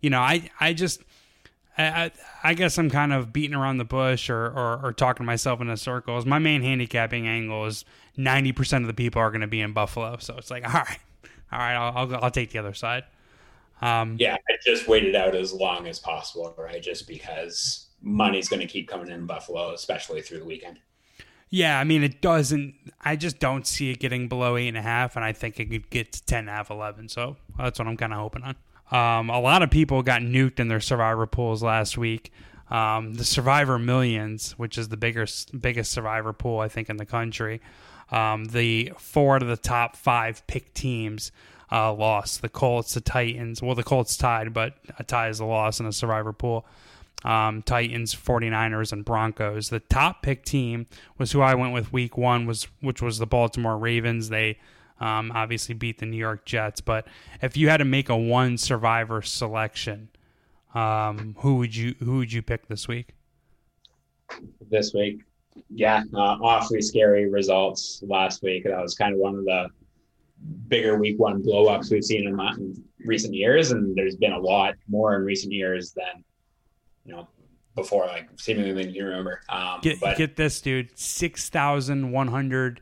you 0.00 0.10
know, 0.10 0.20
I 0.20 0.50
I 0.58 0.72
just 0.72 1.02
I, 1.76 2.12
I 2.42 2.54
guess 2.54 2.78
I'm 2.78 2.88
kind 2.88 3.12
of 3.12 3.32
beating 3.32 3.56
around 3.56 3.78
the 3.78 3.84
bush 3.84 4.30
or, 4.30 4.46
or, 4.46 4.80
or 4.82 4.92
talking 4.92 5.26
myself 5.26 5.60
in 5.60 5.68
a 5.68 5.76
circles. 5.76 6.24
My 6.24 6.38
main 6.38 6.62
handicapping 6.62 7.26
angle 7.26 7.66
is 7.66 7.84
90% 8.16 8.82
of 8.82 8.86
the 8.86 8.94
people 8.94 9.20
are 9.20 9.30
going 9.30 9.40
to 9.40 9.46
be 9.46 9.60
in 9.60 9.72
Buffalo. 9.72 10.16
So 10.18 10.36
it's 10.36 10.50
like, 10.50 10.64
all 10.74 10.80
right, 10.80 10.98
all 11.50 11.58
right, 11.58 11.74
I'll, 11.74 11.96
I'll, 11.96 12.24
I'll 12.24 12.30
take 12.30 12.50
the 12.50 12.58
other 12.58 12.74
side. 12.74 13.04
Um, 13.82 14.16
yeah, 14.18 14.36
I 14.48 14.54
just 14.64 14.86
waited 14.86 15.16
out 15.16 15.34
as 15.34 15.52
long 15.52 15.88
as 15.88 15.98
possible, 15.98 16.54
right? 16.56 16.82
Just 16.82 17.08
because 17.08 17.86
money's 18.00 18.48
going 18.48 18.60
to 18.60 18.66
keep 18.66 18.88
coming 18.88 19.10
in 19.10 19.26
Buffalo, 19.26 19.72
especially 19.72 20.22
through 20.22 20.38
the 20.38 20.44
weekend. 20.44 20.78
Yeah, 21.50 21.78
I 21.78 21.84
mean, 21.84 22.02
it 22.02 22.20
doesn't. 22.20 22.74
I 23.00 23.16
just 23.16 23.38
don't 23.38 23.66
see 23.66 23.90
it 23.90 24.00
getting 24.00 24.28
below 24.28 24.56
eight 24.56 24.68
and 24.68 24.76
a 24.76 24.82
half, 24.82 25.16
and 25.16 25.24
I 25.24 25.32
think 25.32 25.60
it 25.60 25.66
could 25.70 25.90
get 25.90 26.12
to 26.12 26.24
ten 26.26 26.40
and 26.40 26.48
a 26.48 26.52
half, 26.52 26.70
eleven. 26.70 27.08
So 27.08 27.36
that's 27.56 27.78
what 27.78 27.86
I'm 27.86 27.96
kind 27.96 28.12
of 28.12 28.18
hoping 28.18 28.42
on. 28.42 28.56
Um, 28.90 29.30
a 29.30 29.40
lot 29.40 29.62
of 29.62 29.70
people 29.70 30.02
got 30.02 30.20
nuked 30.20 30.60
in 30.60 30.68
their 30.68 30.80
survivor 30.80 31.26
pools 31.26 31.62
last 31.62 31.96
week. 31.96 32.32
Um, 32.70 33.14
the 33.14 33.24
Survivor 33.24 33.78
Millions, 33.78 34.52
which 34.52 34.78
is 34.78 34.88
the 34.88 34.96
biggest 34.96 35.60
biggest 35.60 35.92
survivor 35.92 36.32
pool 36.32 36.60
I 36.60 36.68
think 36.68 36.88
in 36.88 36.96
the 36.96 37.06
country, 37.06 37.60
um, 38.10 38.46
the 38.46 38.92
four 38.98 39.36
out 39.36 39.42
of 39.42 39.48
the 39.48 39.56
top 39.56 39.96
five 39.96 40.46
pick 40.46 40.74
teams 40.74 41.30
uh, 41.70 41.92
lost. 41.92 42.42
The 42.42 42.48
Colts, 42.48 42.94
the 42.94 43.00
Titans. 43.00 43.62
Well, 43.62 43.74
the 43.74 43.82
Colts 43.82 44.16
tied, 44.16 44.52
but 44.52 44.76
a 44.98 45.04
tie 45.04 45.28
is 45.28 45.40
a 45.40 45.44
loss 45.44 45.80
in 45.80 45.86
a 45.86 45.92
survivor 45.92 46.32
pool. 46.32 46.66
Um, 47.24 47.62
Titans, 47.62 48.14
49ers, 48.14 48.92
and 48.92 49.04
Broncos. 49.04 49.70
The 49.70 49.80
top 49.80 50.22
pick 50.22 50.44
team 50.44 50.86
was 51.16 51.32
who 51.32 51.40
I 51.40 51.54
went 51.54 51.72
with 51.72 51.92
week 51.92 52.18
one, 52.18 52.46
was 52.46 52.68
which 52.80 53.00
was 53.00 53.18
the 53.18 53.26
Baltimore 53.26 53.78
Ravens. 53.78 54.28
They 54.28 54.58
um, 55.00 55.32
obviously 55.32 55.74
beat 55.74 55.98
the 55.98 56.06
New 56.06 56.16
York 56.16 56.44
Jets. 56.44 56.80
But 56.80 57.06
if 57.42 57.56
you 57.56 57.68
had 57.68 57.78
to 57.78 57.84
make 57.84 58.08
a 58.08 58.16
one 58.16 58.58
survivor 58.58 59.22
selection, 59.22 60.08
um, 60.74 61.36
who 61.38 61.56
would 61.56 61.74
you 61.74 61.94
who 62.00 62.18
would 62.18 62.32
you 62.32 62.42
pick 62.42 62.68
this 62.68 62.88
week? 62.88 63.14
This 64.70 64.92
week, 64.94 65.22
yeah, 65.70 66.02
uh, 66.14 66.36
awfully 66.40 66.80
scary 66.80 67.28
results 67.28 68.02
last 68.06 68.42
week. 68.42 68.64
That 68.64 68.80
was 68.80 68.94
kind 68.94 69.14
of 69.14 69.20
one 69.20 69.36
of 69.36 69.44
the 69.44 69.68
bigger 70.68 70.98
week 70.98 71.18
one 71.18 71.42
blowups 71.42 71.90
we've 71.90 72.04
seen 72.04 72.26
in, 72.26 72.40
in 72.40 72.84
recent 73.04 73.34
years, 73.34 73.70
and 73.70 73.94
there's 73.94 74.16
been 74.16 74.32
a 74.32 74.38
lot 74.38 74.74
more 74.88 75.14
in 75.16 75.22
recent 75.22 75.52
years 75.52 75.92
than 75.92 76.24
you 77.04 77.12
know 77.12 77.28
before, 77.74 78.06
like 78.06 78.28
seemingly 78.36 78.72
than 78.72 78.94
you 78.94 79.04
remember. 79.04 79.40
Um, 79.48 79.80
get, 79.82 80.00
but, 80.00 80.16
get 80.16 80.36
this, 80.36 80.60
dude, 80.60 80.96
six 80.98 81.48
thousand 81.48 82.10
one 82.10 82.28
hundred 82.28 82.80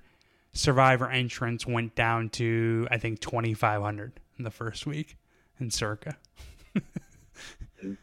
survivor 0.53 1.09
entrance 1.09 1.67
went 1.67 1.95
down 1.95 2.29
to 2.31 2.87
I 2.91 2.99
think 2.99 3.21
twenty 3.21 3.55
five 3.55 3.83
hundred 3.83 4.21
in 4.39 4.45
the 4.45 4.51
first 4.51 4.87
week 4.87 5.17
in 5.59 5.71
Circa. 5.71 6.17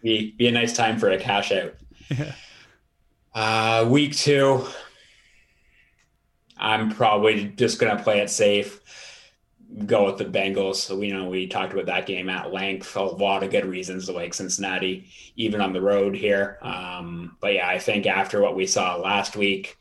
be 0.01 0.31
be 0.31 0.47
a 0.47 0.51
nice 0.51 0.75
time 0.75 0.99
for 0.99 1.09
a 1.09 1.17
cash 1.17 1.51
out. 1.51 1.73
Yeah. 2.09 2.33
Uh, 3.33 3.87
week 3.87 4.15
two, 4.15 4.65
I'm 6.57 6.91
probably 6.91 7.45
just 7.45 7.79
gonna 7.79 8.01
play 8.01 8.19
it 8.19 8.29
safe 8.29 8.81
go 9.85 10.05
with 10.05 10.17
the 10.17 10.25
Bengals. 10.25 10.75
So 10.75 10.97
we 10.97 11.11
know 11.11 11.29
we 11.29 11.47
talked 11.47 11.73
about 11.73 11.85
that 11.87 12.05
game 12.05 12.29
at 12.29 12.51
length. 12.51 12.95
A 12.95 13.03
lot 13.03 13.43
of 13.43 13.51
good 13.51 13.65
reasons 13.65 14.07
to 14.07 14.11
like 14.11 14.33
Cincinnati, 14.33 15.09
even 15.35 15.61
on 15.61 15.73
the 15.73 15.81
road 15.81 16.15
here. 16.15 16.57
Um, 16.61 17.37
but 17.39 17.53
yeah, 17.53 17.67
I 17.67 17.79
think 17.79 18.07
after 18.07 18.41
what 18.41 18.55
we 18.55 18.65
saw 18.65 18.95
last 18.95 19.35
week, 19.35 19.77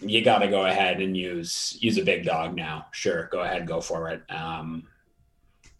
you 0.00 0.22
got 0.22 0.38
to 0.38 0.48
go 0.48 0.66
ahead 0.66 1.00
and 1.00 1.16
use 1.16 1.76
use 1.80 1.98
a 1.98 2.04
big 2.04 2.24
dog 2.24 2.54
now. 2.54 2.86
Sure, 2.92 3.28
go 3.30 3.40
ahead, 3.40 3.66
go 3.66 3.80
for 3.80 4.10
it. 4.10 4.22
Um, 4.30 4.84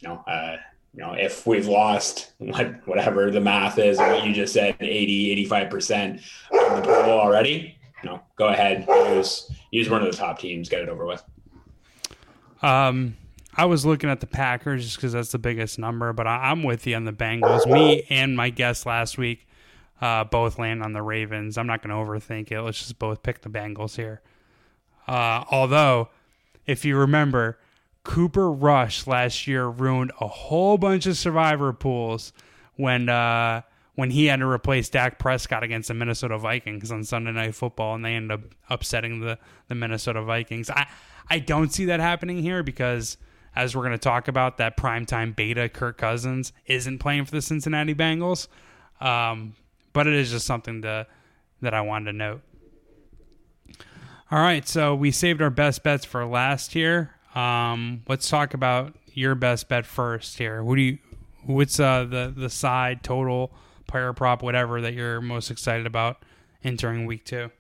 you 0.01 0.09
know, 0.09 0.17
uh, 0.27 0.57
you 0.95 1.03
know, 1.03 1.15
if 1.15 1.47
we've 1.47 1.67
lost 1.67 2.33
what 2.39 2.87
whatever 2.87 3.31
the 3.31 3.41
math 3.41 3.79
is, 3.79 3.99
what 3.99 4.25
you 4.27 4.35
just 4.35 4.53
said, 4.53 4.77
80, 4.81 5.47
85% 5.49 6.17
of 6.53 6.77
the 6.77 6.83
pool 6.83 7.11
already, 7.11 7.79
you 8.03 8.11
know, 8.11 8.21
go 8.37 8.49
ahead, 8.49 8.87
use 8.89 9.51
use 9.71 9.89
one 9.89 10.03
of 10.03 10.11
the 10.11 10.17
top 10.17 10.39
teams, 10.39 10.69
get 10.69 10.81
it 10.81 10.89
over 10.89 11.07
with. 11.07 11.23
Um, 12.63 13.17
I 13.57 13.65
was 13.65 13.85
looking 13.85 14.09
at 14.09 14.21
the 14.21 14.27
Packers 14.27 14.85
just 14.85 14.97
because 14.97 15.13
that's 15.13 15.33
the 15.33 15.39
biggest 15.39 15.79
number, 15.79 16.13
but 16.13 16.27
I, 16.27 16.53
am 16.53 16.63
with 16.63 16.87
you 16.87 16.95
on 16.97 17.05
the 17.05 17.13
Bengals. 17.13 17.67
Me 17.71 18.05
and 18.09 18.37
my 18.37 18.51
guest 18.51 18.87
last 18.87 19.19
week 19.19 19.47
uh, 20.03 20.25
both 20.25 20.59
land 20.59 20.83
on 20.83 20.93
the 20.93 21.01
Ravens. 21.01 21.57
I'm 21.57 21.69
not 21.69 21.81
going 21.81 21.91
to 21.91 22.11
overthink 22.11 22.51
it. 22.51 22.61
Let's 22.61 22.81
just 22.81 22.99
both 22.99 23.23
pick 23.23 23.41
the 23.41 23.49
Bengals 23.49 23.97
here. 23.97 24.21
Uh, 25.07 25.45
although, 25.51 26.09
if 26.67 26.85
you 26.85 26.97
remember, 26.97 27.59
Cooper 28.03 28.51
Rush 28.51 29.07
last 29.07 29.47
year 29.47 29.67
ruined 29.67 30.11
a 30.21 30.27
whole 30.27 30.77
bunch 30.77 31.07
of 31.07 31.17
survivor 31.17 31.73
pools 31.73 32.33
when 32.75 33.09
uh, 33.09 33.63
when 33.95 34.11
he 34.11 34.27
had 34.27 34.41
to 34.41 34.47
replace 34.47 34.89
Dak 34.89 35.21
Prescott 35.21 35.63
against 35.63 35.87
the 35.87 35.95
Minnesota 35.95 36.37
Vikings 36.37 36.91
on 36.91 37.05
Sunday 37.05 37.31
Night 37.31 37.55
Football, 37.55 37.95
and 37.95 38.05
they 38.05 38.15
ended 38.15 38.33
up 38.33 38.55
upsetting 38.71 39.21
the 39.21 39.39
the 39.69 39.77
Minnesota 39.77 40.23
Vikings. 40.23 40.69
I 40.69 40.89
I 41.31 41.39
don't 41.39 41.73
see 41.73 41.85
that 41.85 42.01
happening 42.01 42.43
here 42.43 42.65
because 42.65 43.19
as 43.55 43.77
we're 43.77 43.83
going 43.83 43.93
to 43.93 43.99
talk 43.99 44.27
about, 44.27 44.57
that 44.57 44.77
primetime 44.77 45.37
beta 45.37 45.69
Kirk 45.69 45.99
Cousins 45.99 46.53
isn't 46.67 46.99
playing 46.99 47.27
for 47.27 47.33
the 47.33 47.43
Cincinnati 47.43 47.95
Bengals. 47.95 48.49
Um, 49.01 49.55
but 49.93 50.07
it 50.07 50.15
is 50.15 50.31
just 50.31 50.47
something 50.47 50.83
to, 50.83 51.07
that 51.61 51.75
I 51.75 51.81
wanted 51.81 52.13
to 52.13 52.19
note. 52.19 52.43
All 54.31 54.41
right, 54.41 54.67
so 54.67 54.95
we 54.95 55.11
saved 55.11 55.43
our 55.43 55.51
best 55.51 55.83
bets 55.83 56.05
for 56.05 56.25
last 56.25 56.73
here. 56.73 57.15
Um, 57.35 58.03
let's 58.09 58.29
talk 58.29 58.55
about 58.55 58.97
your 59.13 59.35
best 59.35 59.69
bet 59.69 59.85
first 59.85 60.39
here. 60.39 60.63
What 60.63 60.77
do 60.77 60.83
you? 60.83 60.99
What's 61.45 61.79
uh, 61.79 62.05
the 62.05 62.33
the 62.35 62.49
side 62.49 63.03
total, 63.03 63.53
player 63.87 64.13
prop, 64.13 64.43
whatever 64.43 64.81
that 64.81 64.95
you're 64.95 65.21
most 65.21 65.51
excited 65.51 65.87
about 65.87 66.25
entering 66.65 67.05
week 67.05 67.25
two? 67.25 67.51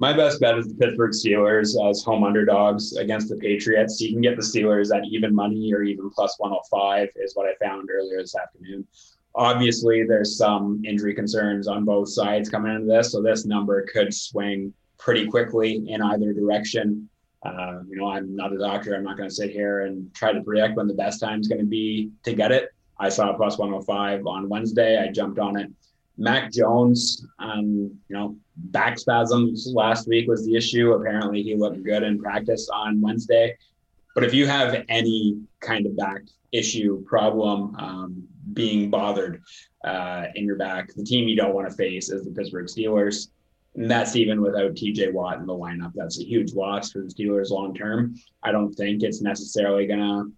My 0.00 0.12
best 0.12 0.40
bet 0.40 0.56
is 0.56 0.68
the 0.68 0.74
Pittsburgh 0.74 1.12
Steelers 1.12 1.74
as 1.90 2.02
home 2.02 2.22
underdogs 2.22 2.96
against 2.96 3.28
the 3.28 3.36
Patriots. 3.36 4.00
You 4.00 4.12
can 4.12 4.20
get 4.20 4.36
the 4.36 4.42
Steelers 4.42 4.94
at 4.94 5.04
even 5.06 5.34
money 5.34 5.72
or 5.72 5.82
even 5.82 6.08
plus 6.10 6.36
105 6.38 7.08
is 7.16 7.34
what 7.34 7.46
I 7.46 7.54
found 7.64 7.88
earlier 7.90 8.18
this 8.18 8.36
afternoon. 8.36 8.86
Obviously, 9.34 10.04
there's 10.04 10.36
some 10.36 10.82
injury 10.84 11.14
concerns 11.14 11.68
on 11.68 11.84
both 11.84 12.08
sides 12.08 12.48
coming 12.48 12.74
into 12.74 12.86
this, 12.86 13.12
so 13.12 13.22
this 13.22 13.44
number 13.44 13.86
could 13.92 14.12
swing 14.12 14.72
pretty 14.98 15.26
quickly 15.26 15.88
in 15.88 16.02
either 16.02 16.32
direction. 16.32 17.08
Uh, 17.44 17.80
you 17.88 17.96
know, 17.96 18.10
I'm 18.10 18.34
not 18.34 18.52
a 18.52 18.58
doctor. 18.58 18.94
I'm 18.94 19.04
not 19.04 19.16
going 19.16 19.28
to 19.28 19.34
sit 19.34 19.50
here 19.50 19.82
and 19.82 20.12
try 20.12 20.32
to 20.32 20.42
predict 20.42 20.76
when 20.76 20.88
the 20.88 20.94
best 20.94 21.20
time 21.20 21.40
is 21.40 21.46
going 21.46 21.60
to 21.60 21.66
be 21.66 22.10
to 22.24 22.32
get 22.32 22.50
it. 22.50 22.70
I 22.98 23.08
saw 23.08 23.32
plus 23.34 23.58
105 23.58 24.26
on 24.26 24.48
Wednesday. 24.48 24.98
I 24.98 25.08
jumped 25.08 25.38
on 25.38 25.56
it. 25.56 25.70
Mac 26.16 26.50
Jones, 26.50 27.24
um, 27.38 27.96
you 28.08 28.16
know, 28.16 28.36
back 28.56 28.98
spasms 28.98 29.70
last 29.72 30.08
week 30.08 30.26
was 30.26 30.44
the 30.44 30.56
issue. 30.56 30.92
Apparently, 30.92 31.44
he 31.44 31.54
looked 31.54 31.82
good 31.84 32.02
in 32.02 32.18
practice 32.18 32.68
on 32.68 33.00
Wednesday. 33.00 33.56
But 34.16 34.24
if 34.24 34.34
you 34.34 34.48
have 34.48 34.84
any 34.88 35.40
kind 35.60 35.86
of 35.86 35.96
back 35.96 36.22
issue, 36.50 37.04
problem, 37.04 37.76
um, 37.76 38.24
being 38.52 38.90
bothered 38.90 39.42
uh, 39.84 40.26
in 40.34 40.44
your 40.44 40.56
back, 40.56 40.92
the 40.94 41.04
team 41.04 41.28
you 41.28 41.36
don't 41.36 41.54
want 41.54 41.68
to 41.68 41.76
face 41.76 42.10
is 42.10 42.24
the 42.24 42.30
Pittsburgh 42.30 42.66
Steelers. 42.66 43.28
And 43.74 43.90
that's 43.90 44.16
even 44.16 44.40
without 44.40 44.72
TJ 44.72 45.12
Watt 45.12 45.38
in 45.38 45.46
the 45.46 45.52
lineup. 45.52 45.92
That's 45.94 46.20
a 46.20 46.24
huge 46.24 46.52
loss 46.52 46.90
for 46.90 47.00
the 47.00 47.08
Steelers 47.08 47.50
long 47.50 47.74
term. 47.74 48.14
I 48.42 48.50
don't 48.50 48.72
think 48.72 49.02
it's 49.02 49.22
necessarily 49.22 49.86
going 49.86 50.00
to 50.00 50.32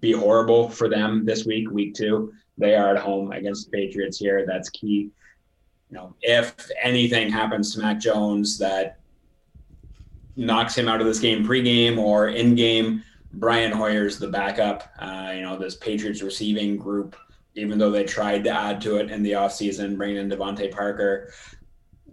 be 0.00 0.12
horrible 0.12 0.68
for 0.68 0.88
them 0.88 1.24
this 1.24 1.44
week, 1.44 1.70
week 1.70 1.94
two. 1.94 2.32
They 2.58 2.74
are 2.74 2.96
at 2.96 3.02
home 3.02 3.32
against 3.32 3.70
the 3.70 3.76
Patriots 3.76 4.18
here. 4.18 4.44
That's 4.46 4.70
key. 4.70 5.10
You 5.90 5.96
know, 5.98 6.16
if 6.22 6.68
anything 6.82 7.30
happens 7.30 7.74
to 7.74 7.80
Mac 7.80 8.00
Jones 8.00 8.58
that 8.58 8.98
knocks 10.36 10.76
him 10.76 10.88
out 10.88 11.00
of 11.00 11.06
this 11.06 11.20
game 11.20 11.46
pregame 11.46 11.98
or 11.98 12.28
in 12.28 12.54
game, 12.54 13.04
Brian 13.34 13.72
Hoyer's 13.72 14.18
the 14.18 14.28
backup. 14.28 14.88
Uh, 14.98 15.32
you 15.34 15.42
know, 15.42 15.56
this 15.56 15.76
Patriots 15.76 16.22
receiving 16.22 16.76
group, 16.76 17.16
even 17.54 17.78
though 17.78 17.90
they 17.90 18.04
tried 18.04 18.44
to 18.44 18.50
add 18.50 18.80
to 18.82 18.96
it 18.96 19.10
in 19.10 19.22
the 19.22 19.32
offseason, 19.32 19.96
bringing 19.96 20.16
in 20.16 20.30
DeVante 20.30 20.70
Parker, 20.72 21.32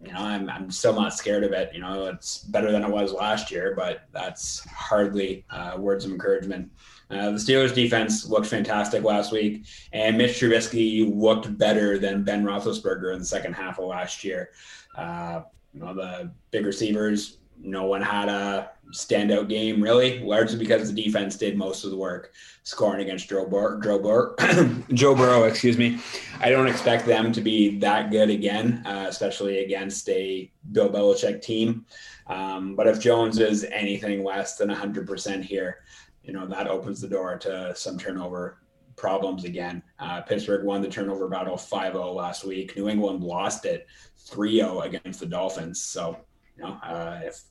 you 0.03 0.11
know, 0.11 0.19
I'm, 0.19 0.49
I'm 0.49 0.71
still 0.71 0.93
not 0.93 1.13
scared 1.13 1.43
of 1.43 1.51
it. 1.51 1.71
You 1.73 1.81
know, 1.81 2.07
it's 2.07 2.39
better 2.39 2.71
than 2.71 2.83
it 2.83 2.89
was 2.89 3.13
last 3.13 3.51
year, 3.51 3.73
but 3.75 4.07
that's 4.11 4.65
hardly 4.69 5.45
uh, 5.49 5.75
words 5.77 6.05
of 6.05 6.11
encouragement. 6.11 6.71
Uh, 7.09 7.31
the 7.31 7.37
Steelers 7.37 7.73
defense 7.73 8.27
looked 8.27 8.47
fantastic 8.47 9.03
last 9.03 9.31
week, 9.31 9.65
and 9.93 10.17
Mitch 10.17 10.39
Trubisky 10.39 11.13
looked 11.13 11.55
better 11.57 11.99
than 11.99 12.23
Ben 12.23 12.43
Roethlisberger 12.43 13.13
in 13.13 13.19
the 13.19 13.25
second 13.25 13.53
half 13.53 13.79
of 13.79 13.85
last 13.85 14.23
year. 14.23 14.49
Uh, 14.95 15.41
you 15.73 15.81
know, 15.81 15.93
the 15.93 16.31
big 16.51 16.65
receivers, 16.65 17.37
no 17.59 17.85
one 17.85 18.01
had 18.01 18.29
a 18.29 18.71
standout 18.91 19.49
game 19.49 19.81
really, 19.81 20.19
largely 20.19 20.57
because 20.57 20.93
the 20.93 21.03
defense 21.03 21.35
did 21.35 21.57
most 21.57 21.83
of 21.83 21.91
the 21.91 21.97
work 21.97 22.31
scoring 22.63 23.01
against 23.01 23.29
Joe, 23.29 23.45
Bur- 23.45 23.79
Joe, 23.81 23.99
Bur- 23.99 24.35
Joe 24.93 25.15
Burrow. 25.15 25.43
Excuse 25.43 25.77
me. 25.77 25.99
I 26.39 26.49
don't 26.49 26.67
expect 26.67 27.05
them 27.05 27.31
to 27.31 27.41
be 27.41 27.79
that 27.79 28.11
good 28.11 28.29
again, 28.29 28.83
uh, 28.85 29.05
especially 29.07 29.63
against 29.63 30.07
a 30.09 30.51
Bill 30.71 30.89
Belichick 30.89 31.41
team. 31.41 31.85
Um, 32.27 32.75
but 32.75 32.87
if 32.87 32.99
Jones 32.99 33.39
is 33.39 33.63
anything 33.65 34.23
less 34.23 34.57
than 34.57 34.69
100% 34.69 35.43
here, 35.43 35.79
you 36.23 36.33
know, 36.33 36.45
that 36.47 36.67
opens 36.67 37.01
the 37.01 37.07
door 37.07 37.37
to 37.39 37.73
some 37.75 37.97
turnover 37.97 38.61
problems 38.95 39.45
again. 39.45 39.81
Uh, 39.99 40.21
Pittsburgh 40.21 40.63
won 40.63 40.81
the 40.81 40.87
turnover 40.87 41.27
battle 41.27 41.57
5 41.57 41.93
0 41.93 42.13
last 42.13 42.43
week. 42.43 42.75
New 42.77 42.87
England 42.87 43.23
lost 43.23 43.65
it 43.65 43.87
3 44.19 44.57
0 44.57 44.81
against 44.81 45.19
the 45.19 45.25
Dolphins. 45.25 45.81
So, 45.81 46.17
you 46.55 46.63
know, 46.63 46.73
uh, 46.83 47.21
if 47.23 47.41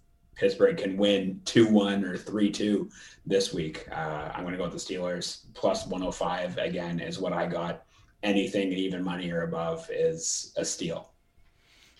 Pittsburgh 0.40 0.78
can 0.78 0.96
win 0.96 1.38
2 1.44 1.68
1 1.68 2.02
or 2.02 2.16
3 2.16 2.50
2 2.50 2.88
this 3.26 3.52
week, 3.52 3.86
uh, 3.92 4.30
I'm 4.34 4.40
going 4.40 4.52
to 4.52 4.56
go 4.56 4.64
with 4.64 4.72
the 4.72 4.78
Steelers. 4.78 5.42
Plus 5.52 5.86
105 5.86 6.56
again 6.56 6.98
is 6.98 7.18
what 7.18 7.34
I 7.34 7.46
got. 7.46 7.84
Anything 8.22 8.72
even 8.72 9.04
money 9.04 9.30
or 9.30 9.42
above 9.42 9.86
is 9.92 10.54
a 10.56 10.64
steal. 10.64 11.10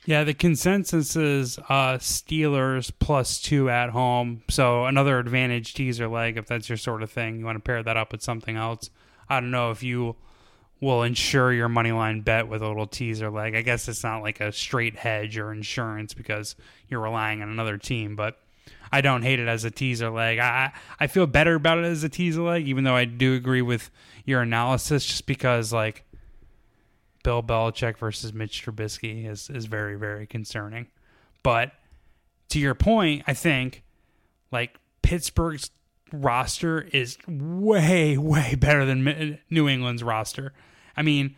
Yeah, 0.06 0.24
the 0.24 0.32
consensus 0.32 1.16
is 1.16 1.58
uh, 1.68 1.98
Steelers 1.98 2.90
plus 2.98 3.42
two 3.42 3.68
at 3.68 3.90
home. 3.90 4.42
So 4.48 4.86
another 4.86 5.18
advantage 5.18 5.74
teaser 5.74 6.08
leg 6.08 6.38
if 6.38 6.46
that's 6.46 6.70
your 6.70 6.78
sort 6.78 7.02
of 7.02 7.10
thing. 7.10 7.38
You 7.38 7.44
want 7.44 7.56
to 7.56 7.60
pair 7.60 7.82
that 7.82 7.98
up 7.98 8.10
with 8.10 8.22
something 8.22 8.56
else. 8.56 8.88
I 9.28 9.40
don't 9.40 9.50
know 9.50 9.70
if 9.70 9.82
you 9.82 10.16
will 10.80 11.02
insure 11.02 11.52
your 11.52 11.68
money 11.68 11.92
line 11.92 12.22
bet 12.22 12.48
with 12.48 12.62
a 12.62 12.68
little 12.68 12.86
teaser 12.86 13.30
leg. 13.30 13.54
I 13.54 13.62
guess 13.62 13.86
it's 13.88 14.02
not 14.02 14.22
like 14.22 14.40
a 14.40 14.50
straight 14.50 14.96
hedge 14.96 15.36
or 15.36 15.52
insurance 15.52 16.14
because 16.14 16.56
you're 16.88 17.00
relying 17.00 17.42
on 17.42 17.50
another 17.50 17.76
team, 17.76 18.16
but 18.16 18.38
I 18.90 19.00
don't 19.02 19.22
hate 19.22 19.38
it 19.38 19.48
as 19.48 19.64
a 19.64 19.70
teaser 19.70 20.10
leg. 20.10 20.38
I 20.38 20.72
I 20.98 21.06
feel 21.06 21.26
better 21.26 21.54
about 21.54 21.78
it 21.78 21.84
as 21.84 22.02
a 22.02 22.08
teaser 22.08 22.42
leg, 22.42 22.66
even 22.66 22.84
though 22.84 22.96
I 22.96 23.04
do 23.04 23.34
agree 23.34 23.62
with 23.62 23.90
your 24.24 24.40
analysis, 24.40 25.04
just 25.04 25.26
because 25.26 25.72
like 25.72 26.04
Bill 27.22 27.42
Belichick 27.42 27.98
versus 27.98 28.32
Mitch 28.32 28.64
Trubisky 28.64 29.26
is 29.28 29.50
is 29.50 29.66
very 29.66 29.96
very 29.96 30.26
concerning. 30.26 30.86
But 31.42 31.72
to 32.50 32.58
your 32.58 32.74
point, 32.74 33.24
I 33.26 33.34
think 33.34 33.82
like 34.50 34.78
Pittsburgh's 35.02 35.70
roster 36.12 36.80
is 36.92 37.18
way 37.28 38.16
way 38.18 38.54
better 38.54 38.84
than 38.84 39.38
New 39.50 39.68
England's 39.68 40.02
roster. 40.02 40.52
I 40.96 41.02
mean, 41.02 41.36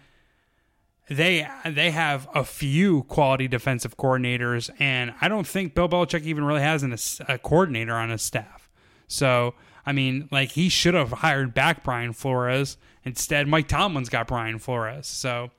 they 1.09 1.46
they 1.66 1.90
have 1.90 2.28
a 2.34 2.44
few 2.44 3.03
quality 3.05 3.48
defensive 3.48 3.96
coordinators, 3.96 4.70
and 4.78 5.14
I 5.20 5.28
don't 5.28 5.46
think 5.46 5.74
Bill 5.74 5.88
Belichick 5.88 6.22
even 6.22 6.44
really 6.44 6.62
has 6.62 6.82
an, 6.82 6.96
a 7.28 7.38
coordinator 7.38 7.94
on 7.94 8.11
his 8.11 8.22
staff. 8.22 8.70
So 9.09 9.55
I 9.84 9.92
mean, 9.92 10.28
like 10.30 10.53
he 10.53 10.68
should 10.68 10.94
have 10.94 11.11
hired 11.11 11.55
back 11.55 11.82
Brian 11.82 12.12
Flores. 12.12 12.76
Instead, 13.05 13.48
Mike 13.48 13.68
Tomlin's 13.68 14.09
got 14.09 14.28
Brian 14.28 14.59
Flores. 14.59 15.07
So 15.07 15.50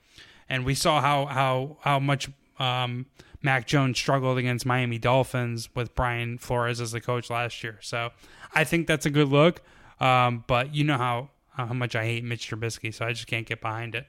and 0.49 0.65
we 0.65 0.75
saw 0.75 1.01
how 1.01 1.25
how 1.25 1.77
how 1.81 1.99
much 1.99 2.29
um, 2.59 3.07
Mac 3.41 3.67
Jones 3.67 3.97
struggled 3.97 4.37
against 4.37 4.65
Miami 4.65 4.97
Dolphins 4.97 5.69
with 5.75 5.93
Brian 5.95 6.37
Flores 6.37 6.79
as 6.79 6.91
the 6.91 7.01
coach 7.01 7.29
last 7.29 7.63
year. 7.63 7.77
So 7.81 8.11
I 8.53 8.63
think 8.63 8.87
that's 8.87 9.05
a 9.05 9.09
good 9.09 9.29
look. 9.29 9.61
Um, 9.99 10.43
but 10.47 10.73
you 10.73 10.83
know 10.83 10.97
how 10.97 11.29
how 11.53 11.73
much 11.73 11.95
I 11.95 12.03
hate 12.05 12.23
Mitch 12.23 12.49
Trubisky, 12.49 12.93
so 12.93 13.05
I 13.05 13.13
just 13.13 13.27
can't 13.27 13.45
get 13.45 13.61
behind 13.61 13.95
it. 13.95 14.05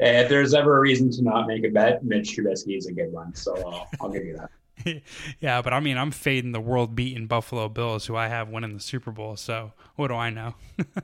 If 0.00 0.28
there's 0.28 0.54
ever 0.54 0.76
a 0.78 0.80
reason 0.80 1.10
to 1.12 1.22
not 1.22 1.46
make 1.46 1.64
a 1.64 1.68
bet, 1.68 2.04
Mitch 2.04 2.36
Trubisky 2.36 2.76
is 2.76 2.86
a 2.86 2.92
good 2.92 3.12
one. 3.12 3.34
So 3.34 3.54
uh, 3.54 3.84
I'll 4.00 4.10
give 4.10 4.24
you 4.24 4.36
that. 4.36 4.50
yeah, 5.40 5.62
but 5.62 5.72
I 5.72 5.80
mean, 5.80 5.98
I'm 5.98 6.10
fading 6.10 6.52
the 6.52 6.60
world 6.60 6.94
beating 6.94 7.26
Buffalo 7.26 7.68
Bills, 7.68 8.06
who 8.06 8.16
I 8.16 8.28
have 8.28 8.48
winning 8.48 8.74
the 8.74 8.80
Super 8.80 9.10
Bowl. 9.10 9.36
So 9.36 9.72
what 9.96 10.08
do 10.08 10.14
I 10.14 10.30
know? 10.30 10.54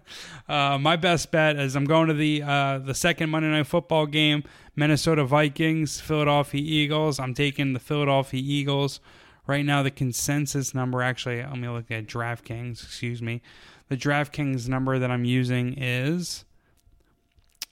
uh, 0.49 0.79
my 0.79 0.97
best 0.97 1.31
bet 1.31 1.57
is 1.57 1.77
I'm 1.77 1.85
going 1.85 2.09
to 2.09 2.15
the 2.15 2.43
uh, 2.43 2.79
the 2.79 2.95
second 2.95 3.31
Monday 3.31 3.49
Night 3.49 3.67
Football 3.67 4.07
game, 4.07 4.45
Minnesota 4.77 5.25
Vikings, 5.25 6.01
Philadelphia 6.01 6.63
Eagles. 6.63 7.19
I'm 7.19 7.35
taking 7.35 7.73
the 7.73 7.81
Philadelphia 7.81 8.43
Eagles. 8.45 9.01
Right 9.47 9.65
now, 9.65 9.83
the 9.83 9.91
consensus 9.91 10.75
number, 10.75 11.01
actually, 11.01 11.43
let 11.43 11.57
me 11.57 11.69
look 11.69 11.91
at 11.91 12.07
DraftKings. 12.07 12.85
Excuse 12.85 13.23
me. 13.23 13.41
The 13.89 13.97
DraftKings 13.97 14.69
number 14.69 14.99
that 14.99 15.11
I'm 15.11 15.25
using 15.25 15.75
is 15.79 16.45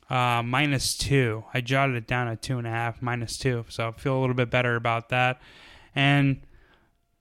uh, 0.09 0.43
minus 0.43 0.97
two. 0.97 1.45
I 1.53 1.61
jotted 1.61 1.97
it 1.97 2.07
down 2.07 2.29
at 2.29 2.43
two 2.43 2.59
and 2.59 2.67
a 2.67 2.71
half, 2.71 3.03
minus 3.03 3.37
two. 3.37 3.65
So 3.69 3.89
I 3.89 3.93
feel 3.93 4.19
a 4.19 4.21
little 4.21 4.35
bit 4.35 4.51
better 4.51 4.77
about 4.77 5.09
that. 5.11 5.41
And 5.95 6.41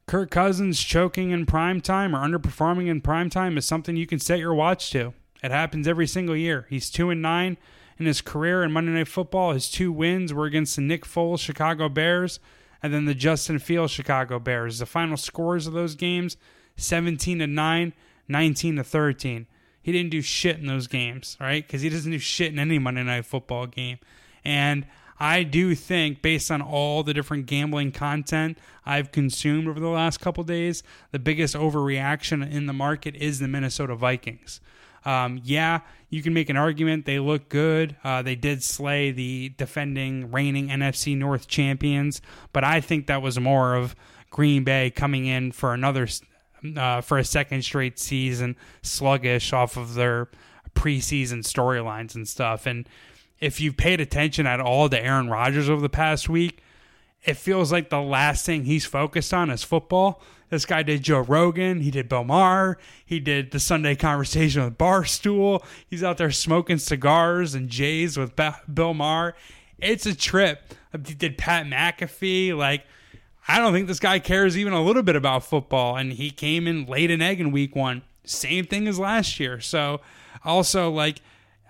Kirk 0.08 0.30
Cousins 0.30 0.82
choking 0.82 1.32
in 1.32 1.46
prime 1.46 1.82
time 1.82 2.16
or 2.16 2.20
underperforming 2.20 2.88
in 2.88 3.02
prime 3.02 3.30
time 3.30 3.58
is 3.58 3.66
something 3.66 3.96
you 3.96 4.06
can 4.06 4.20
set 4.20 4.40
your 4.40 4.54
watch 4.54 4.92
to. 4.92 5.14
It 5.44 5.52
happens 5.52 5.88
every 5.88 6.08
single 6.08 6.36
year. 6.36 6.68
He's 6.70 6.90
two 6.90 7.10
and 7.10 7.22
nine 7.22 7.58
in 7.98 8.06
his 8.06 8.22
career 8.22 8.64
in 8.64 8.72
Monday 8.72 8.92
Night 8.92 9.08
Football. 9.08 9.54
His 9.54 9.70
two 9.70 9.92
wins 9.92 10.34
were 10.34 10.46
against 10.46 10.76
the 10.76 10.82
Nick 10.82 11.06
Foles 11.06 11.40
Chicago 11.40 11.90
Bears 11.90 12.40
and 12.84 12.94
then 12.94 13.06
the 13.06 13.16
Justin 13.16 13.58
Fields 13.58 13.92
Chicago 13.92 14.38
Bears. 14.38 14.80
The 14.80 14.86
final 14.86 15.18
scores 15.18 15.66
of 15.66 15.74
those 15.74 15.96
games 15.96 16.38
17 16.78 17.40
to 17.40 17.48
9, 17.48 17.94
19 18.28 18.78
to 18.78 18.84
13. 18.84 19.48
He 19.82 19.92
didn't 19.92 20.12
do 20.12 20.22
shit 20.22 20.58
in 20.58 20.66
those 20.66 20.88
games, 20.88 21.38
right? 21.40 21.66
Because 21.66 21.82
he 21.82 21.90
doesn't 21.90 22.12
do 22.12 22.20
shit 22.20 22.52
in 22.52 22.60
any 22.60 22.80
Monday 22.80 23.04
Night 23.04 23.26
Football 23.26 23.68
game. 23.68 24.00
And 24.44 24.88
I 25.20 25.44
do 25.44 25.76
think, 25.76 26.22
based 26.22 26.52
on 26.52 26.62
all 26.62 27.04
the 27.04 27.14
different 27.14 27.46
gambling 27.46 27.92
content 27.92 28.58
I've 28.86 29.12
consumed 29.12 29.68
over 29.68 29.80
the 29.80 29.88
last 29.88 30.20
couple 30.20 30.44
days, 30.44 30.84
the 31.12 31.20
biggest 31.20 31.56
overreaction 31.56 32.50
in 32.50 32.66
the 32.66 32.74
market 32.74 33.16
is 33.16 33.40
the 33.40 33.48
Minnesota 33.48 33.96
Vikings. 33.96 34.60
Um, 35.06 35.40
yeah, 35.44 35.82
you 36.10 36.24
can 36.24 36.34
make 36.34 36.50
an 36.50 36.58
argument 36.58 37.06
they 37.06 37.20
look 37.20 37.48
good. 37.48 37.96
Uh, 38.04 38.24
they 38.24 38.36
did 38.36 38.64
slay 38.64 39.12
the 39.12 39.54
defending, 39.58 40.32
reigning 40.32 40.70
NFC 40.70 41.16
North 41.16 41.48
champions, 41.48 42.22
but 42.52 42.64
I 42.64 42.82
think 42.82 43.08
that 43.08 43.22
was 43.22 43.40
more 43.40 43.76
of 43.76 43.96
Green 44.32 44.64
Bay 44.64 44.90
coming 44.90 45.28
in 45.28 45.52
for 45.52 45.74
another 45.74 46.08
uh, 46.78 47.02
for 47.02 47.18
a 47.18 47.24
second 47.24 47.64
straight 47.64 48.00
season 48.00 48.56
sluggish 48.82 49.54
off 49.54 49.78
of 49.78 49.94
their 49.94 50.30
preseason 50.76 51.40
storylines 51.40 52.16
and 52.16 52.28
stuff. 52.28 52.66
And 52.66 52.88
if 53.40 53.60
you've 53.60 53.78
paid 53.78 54.00
attention 54.02 54.48
at 54.48 54.60
all 54.60 54.90
to 54.90 55.02
Aaron 55.02 55.30
Rodgers 55.30 55.70
over 55.70 55.82
the 55.82 55.90
past 55.90 56.30
week, 56.30 56.62
it 57.24 57.36
feels 57.38 57.72
like 57.72 57.90
the 57.90 58.02
last 58.02 58.46
thing 58.46 58.66
he's 58.66 58.86
focused 58.86 59.34
on 59.34 59.50
is 59.50 59.64
football. 59.64 60.22
This 60.50 60.66
guy 60.66 60.84
did 60.84 61.02
Joe 61.02 61.22
Rogan, 61.22 61.82
he 61.82 61.90
did 61.90 62.08
Bill 62.08 62.24
Maher, 62.24 62.78
he 63.04 63.20
did 63.20 63.52
the 63.52 63.60
Sunday 63.60 63.96
conversation 63.96 64.64
with 64.64 64.78
Barstool. 64.78 65.64
He's 65.90 66.04
out 66.04 66.18
there 66.18 66.32
smoking 66.32 66.78
cigars 66.78 67.56
and 67.56 67.68
Jays 67.68 68.16
with 68.16 68.34
Bill 68.72 68.94
Maher. 68.94 69.36
It's 69.80 70.06
a 70.06 70.16
trip. 70.16 70.74
He 71.06 71.16
did 71.16 71.38
Pat 71.38 71.66
McAfee. 71.66 72.56
Like, 72.56 72.86
I 73.48 73.60
don't 73.60 73.74
think 73.74 73.88
this 73.88 74.00
guy 74.00 74.20
cares 74.20 74.58
even 74.58 74.74
a 74.74 74.82
little 74.82 75.04
bit 75.04 75.16
about 75.16 75.44
football. 75.44 75.98
And 75.98 76.14
he 76.14 76.32
came 76.32 76.68
in 76.68 76.86
laid 76.86 77.12
an 77.12 77.22
egg 77.22 77.40
in 77.40 77.52
week 77.52 77.76
one. 77.76 78.02
Same 78.26 78.66
thing 78.66 78.88
as 78.88 78.98
last 78.98 79.40
year. 79.40 79.60
So, 79.62 80.02
also, 80.44 80.90
like, 80.90 81.22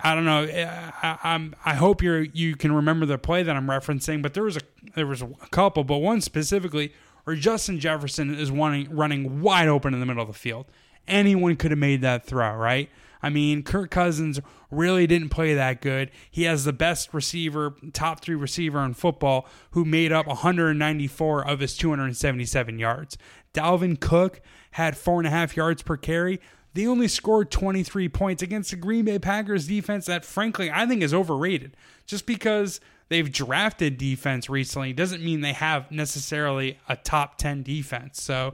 I 0.02 0.16
don't 0.16 0.26
know. 0.26 0.44
Eh, 0.44 0.92
I, 1.02 1.18
I'm. 1.24 1.56
I 1.66 1.76
hope 1.76 2.02
you 2.02 2.30
you 2.34 2.56
can 2.56 2.72
remember 2.74 3.06
the 3.06 3.18
play 3.18 3.44
that 3.44 3.56
I'm 3.56 3.68
referencing. 3.68 4.22
But 4.22 4.34
there 4.34 4.44
was 4.44 4.58
a 4.58 4.62
there 4.96 5.08
was 5.08 5.22
a 5.22 5.28
couple, 5.52 5.84
but 5.84 5.98
one 5.98 6.22
specifically 6.22 6.94
where 7.24 7.36
Justin 7.36 7.80
Jefferson 7.80 8.34
is 8.34 8.52
running 8.52 8.94
running 8.94 9.42
wide 9.42 9.68
open 9.68 9.94
in 9.94 10.00
the 10.00 10.06
middle 10.06 10.22
of 10.22 10.28
the 10.28 10.34
field. 10.34 10.66
Anyone 11.08 11.56
could 11.56 11.72
have 11.72 11.78
made 11.78 12.02
that 12.02 12.26
throw, 12.26 12.56
right? 12.56 12.90
I 13.26 13.32
mean, 13.32 13.64
Kirk 13.64 13.90
Cousins 13.90 14.40
really 14.70 15.08
didn't 15.08 15.30
play 15.30 15.56
that 15.56 15.82
good. 15.82 16.12
He 16.30 16.44
has 16.44 16.64
the 16.64 16.72
best 16.72 17.12
receiver, 17.12 17.74
top 17.92 18.22
three 18.22 18.36
receiver 18.36 18.86
in 18.86 18.94
football, 18.94 19.48
who 19.72 19.84
made 19.84 20.12
up 20.12 20.28
194 20.28 21.48
of 21.48 21.60
his 21.60 21.76
277 21.76 22.78
yards. 22.78 23.18
Dalvin 23.52 24.00
Cook 24.00 24.42
had 24.74 24.96
four 24.96 25.20
and 25.20 25.26
a 25.26 25.32
half 25.32 25.58
yards 25.58 25.82
per 25.82 25.98
carry. 25.98 26.40
They 26.76 26.86
only 26.86 27.08
scored 27.08 27.50
23 27.50 28.10
points 28.10 28.44
against 28.44 28.70
the 28.70 28.78
Green 28.78 29.06
Bay 29.06 29.18
Packers 29.18 29.66
defense 29.66 30.06
that, 30.06 30.24
frankly, 30.24 30.70
I 30.70 30.86
think 30.86 31.02
is 31.02 31.12
overrated. 31.12 31.76
Just 32.06 32.28
because 32.28 32.80
they've 33.10 33.32
drafted 33.32 33.98
defense 33.98 34.52
recently 34.52 34.94
doesn't 34.94 35.24
mean 35.24 35.42
they 35.42 35.54
have 35.54 35.90
necessarily 35.90 36.78
a 36.88 36.96
top 36.96 37.40
10 37.40 37.64
defense. 37.64 38.22
So 38.22 38.54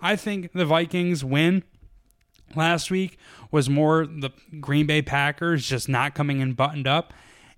I 0.00 0.14
think 0.14 0.52
the 0.52 0.64
Vikings 0.64 1.24
win 1.24 1.64
last 2.56 2.90
week 2.90 3.18
was 3.50 3.68
more 3.68 4.06
the 4.06 4.30
Green 4.60 4.86
Bay 4.86 5.02
Packers 5.02 5.68
just 5.68 5.88
not 5.88 6.14
coming 6.14 6.40
in 6.40 6.54
buttoned 6.54 6.86
up. 6.86 7.12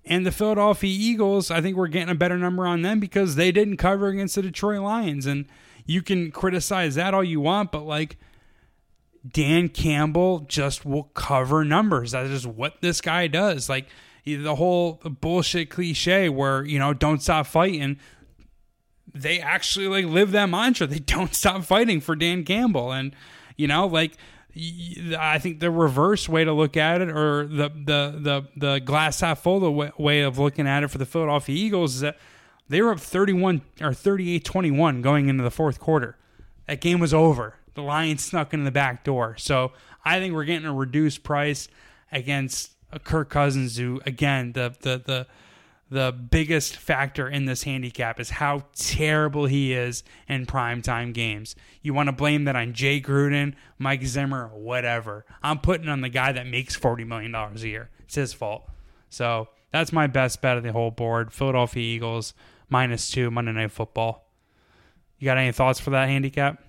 And 0.07 0.27
the 0.27 0.33
Philadelphia 0.33 0.91
Eagles, 0.91 1.51
I 1.51 1.61
think 1.61 1.77
we're 1.77 1.89
getting 1.89 2.11
a 2.11 2.15
better 2.15 2.37
number 2.37 2.67
on 2.67 2.83
them 2.83 3.01
because 3.01 3.37
they 3.37 3.51
didn't 3.53 3.79
cover 3.79 4.09
against 4.09 4.35
the 4.35 4.43
Detroit 4.43 4.81
Lions. 4.81 5.25
And 5.25 5.47
you 5.87 6.03
can 6.03 6.31
criticize 6.31 6.95
that 6.97 7.15
all 7.15 7.25
you 7.25 7.41
want, 7.41 7.73
but 7.73 7.85
like 7.85 8.19
Dan 9.27 9.69
Campbell 9.71 10.41
just 10.41 10.85
will 10.85 11.05
cover 11.15 11.65
numbers. 11.65 12.11
That 12.11 12.27
is 12.27 12.47
what 12.47 12.83
this 12.83 13.01
guy 13.01 13.27
does. 13.27 13.69
Like 13.69 13.87
the 14.25 14.57
whole 14.57 15.01
bullshit 15.21 15.71
cliche 15.71 16.29
where, 16.29 16.65
you 16.65 16.79
know, 16.79 16.93
don't 16.93 17.23
stop 17.23 17.47
fighting. 17.47 17.99
They 19.15 19.41
actually 19.41 19.89
like 19.89 20.05
live 20.05 20.33
that 20.33 20.51
mantra. 20.51 20.87
They 20.87 20.99
don't 20.99 21.35
stop 21.35 21.65
fighting 21.65 22.01
for 22.01 22.15
Dan 22.15 22.45
Campbell. 22.45 22.93
And, 22.93 23.15
you 23.57 23.67
know, 23.67 23.87
like 23.87 24.19
I 24.57 25.39
think 25.41 25.59
the 25.59 25.71
reverse 25.71 26.29
way 26.29 26.45
to 26.45 26.53
look 26.53 26.77
at 26.77 27.01
it, 27.01 27.09
or 27.09 27.47
the 27.47 27.69
the 27.69 28.19
the 28.21 28.49
the 28.57 28.81
glass 28.81 29.21
half 29.21 29.43
full 29.43 29.91
way 29.99 30.21
of 30.21 30.39
looking 30.39 30.69
at 30.69 30.85
it 30.85 30.89
for 30.89 30.99
the 30.99 31.07
Philadelphia 31.07 31.57
Eagles 31.57 31.97
is 31.97 32.01
that 32.03 32.19
they 32.69 32.81
were 32.81 32.93
up 32.93 33.01
31 33.01 33.63
or 33.81 33.91
38-21 33.91 35.03
going 35.03 35.29
into 35.29 35.43
the 35.43 35.51
fourth 35.51 35.79
quarter. 35.81 36.17
That 36.67 36.81
game 36.81 36.99
was 36.99 37.13
over. 37.13 37.57
The 37.75 37.83
Lions 37.83 38.25
snuck 38.25 38.55
in 38.55 38.65
the 38.65 38.71
back 38.71 39.05
door. 39.05 39.37
So 39.39 39.73
I 40.05 40.19
think 40.19 40.33
we're 40.33 40.45
getting 40.45 40.67
a 40.67 40.73
reduced 40.73 41.25
price 41.25 41.69
against 42.13 42.71
Kirk 43.03 43.29
Cousins, 43.29 43.77
who 43.77 44.01
again 44.07 44.53
the 44.53 44.75
the 44.81 45.03
the 45.05 45.27
the 45.95 46.11
biggest 46.11 46.77
factor 46.77 47.29
in 47.29 47.45
this 47.45 47.63
handicap 47.63 48.19
is 48.19 48.29
how 48.29 48.65
terrible 48.75 49.47
he 49.47 49.73
is 49.73 50.03
in 50.29 50.45
primetime 50.45 51.15
games. 51.15 51.55
You 51.83 51.95
want 51.95 52.09
to 52.09 52.13
blame 52.13 52.45
that 52.45 52.57
on 52.57 52.73
Jay 52.73 53.01
Gruden, 53.01 53.55
Mike 53.79 54.05
Zimmer, 54.05 54.49
whatever. 54.49 55.25
I'm 55.41 55.61
putting 55.61 55.89
on 55.89 56.01
the 56.01 56.09
guy 56.09 56.33
that 56.33 56.49
makes 56.49 56.77
$40 56.77 57.07
million 57.07 57.33
a 57.33 57.59
year. 57.61 57.91
It's 58.01 58.17
his 58.17 58.33
fault. 58.33 58.69
So 59.09 59.49
that's 59.71 59.93
my 59.93 60.09
best 60.09 60.43
bet 60.43 60.57
of 60.57 60.65
the 60.65 60.73
whole 60.73 60.91
board. 60.91 61.33
Philadelphia 61.33 61.81
Eagles 61.81 62.35
minus 62.69 63.09
two 63.09 63.31
Monday 63.31 63.53
Night 63.53 63.71
Football. 63.71 64.29
You 65.21 65.27
got 65.27 65.39
any 65.39 65.53
thoughts 65.53 65.79
for 65.79 65.91
that 65.91 66.09
handicap? 66.09 66.61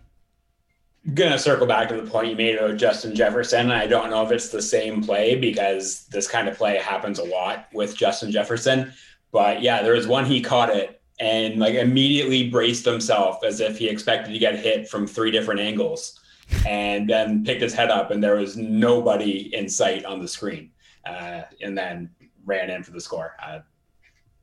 I'm 1.07 1.15
gonna 1.15 1.39
circle 1.39 1.65
back 1.65 1.89
to 1.89 1.99
the 1.99 2.09
point 2.09 2.29
you 2.29 2.35
made 2.35 2.57
about 2.57 2.77
Justin 2.77 3.15
Jefferson. 3.15 3.71
I 3.71 3.87
don't 3.87 4.11
know 4.11 4.23
if 4.23 4.31
it's 4.31 4.49
the 4.49 4.61
same 4.61 5.03
play 5.03 5.35
because 5.35 6.05
this 6.11 6.27
kind 6.27 6.47
of 6.47 6.57
play 6.57 6.77
happens 6.77 7.17
a 7.17 7.23
lot 7.23 7.67
with 7.73 7.95
Justin 7.95 8.31
Jefferson. 8.31 8.93
But 9.35 9.61
yeah, 9.61 9.83
there 9.83 9.95
was 9.95 10.07
one 10.07 10.23
he 10.23 10.39
caught 10.39 10.69
it 10.69 11.01
and 11.19 11.59
like 11.59 11.75
immediately 11.75 12.49
braced 12.49 12.85
himself 12.85 13.43
as 13.43 13.59
if 13.59 13.77
he 13.77 13.89
expected 13.89 14.31
to 14.31 14.39
get 14.39 14.57
hit 14.57 14.87
from 14.87 15.05
three 15.05 15.29
different 15.29 15.59
angles 15.59 16.17
and 16.65 17.09
then 17.09 17.43
picked 17.43 17.61
his 17.61 17.73
head 17.73 17.89
up 17.91 18.11
and 18.11 18.23
there 18.23 18.37
was 18.37 18.55
nobody 18.55 19.53
in 19.53 19.67
sight 19.67 20.05
on 20.05 20.21
the 20.21 20.27
screen 20.29 20.71
uh, 21.05 21.41
and 21.61 21.77
then 21.77 22.09
ran 22.45 22.69
in 22.69 22.81
for 22.81 22.91
the 22.91 23.01
score. 23.01 23.35
Uh, 23.45 23.59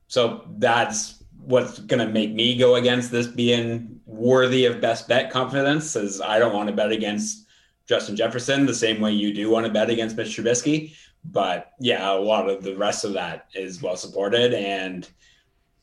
so 0.09 0.45
that's 0.59 1.23
what's 1.39 1.79
going 1.79 2.05
to 2.05 2.13
make 2.13 2.31
me 2.31 2.55
go 2.55 2.75
against 2.75 3.09
this 3.09 3.25
being 3.25 3.99
worthy 4.05 4.65
of 4.65 4.79
best 4.79 5.07
bet 5.07 5.31
confidence 5.31 5.95
is 5.95 6.21
i 6.21 6.37
don't 6.37 6.53
want 6.53 6.69
to 6.69 6.75
bet 6.75 6.91
against 6.91 7.47
justin 7.89 8.15
jefferson 8.15 8.65
the 8.65 8.73
same 8.73 9.01
way 9.01 9.11
you 9.11 9.33
do 9.33 9.49
want 9.49 9.65
to 9.65 9.71
bet 9.71 9.89
against 9.89 10.15
mitch 10.15 10.37
trubisky 10.37 10.93
but 11.25 11.71
yeah, 11.79 12.11
a 12.11 12.15
lot 12.15 12.49
of 12.49 12.63
the 12.63 12.75
rest 12.75 13.05
of 13.05 13.13
that 13.13 13.47
is 13.53 13.81
well 13.81 13.95
supported. 13.95 14.53
And 14.53 15.07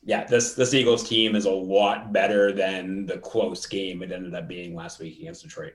yeah, 0.03 0.25
this 0.25 0.53
this 0.53 0.73
Eagles 0.73 1.07
team 1.07 1.35
is 1.35 1.45
a 1.45 1.51
lot 1.51 2.13
better 2.13 2.51
than 2.51 3.05
the 3.05 3.17
close 3.17 3.65
game 3.65 4.01
it 4.01 4.11
ended 4.11 4.33
up 4.33 4.47
being 4.47 4.75
last 4.75 4.99
week 4.99 5.19
against 5.19 5.43
Detroit. 5.43 5.73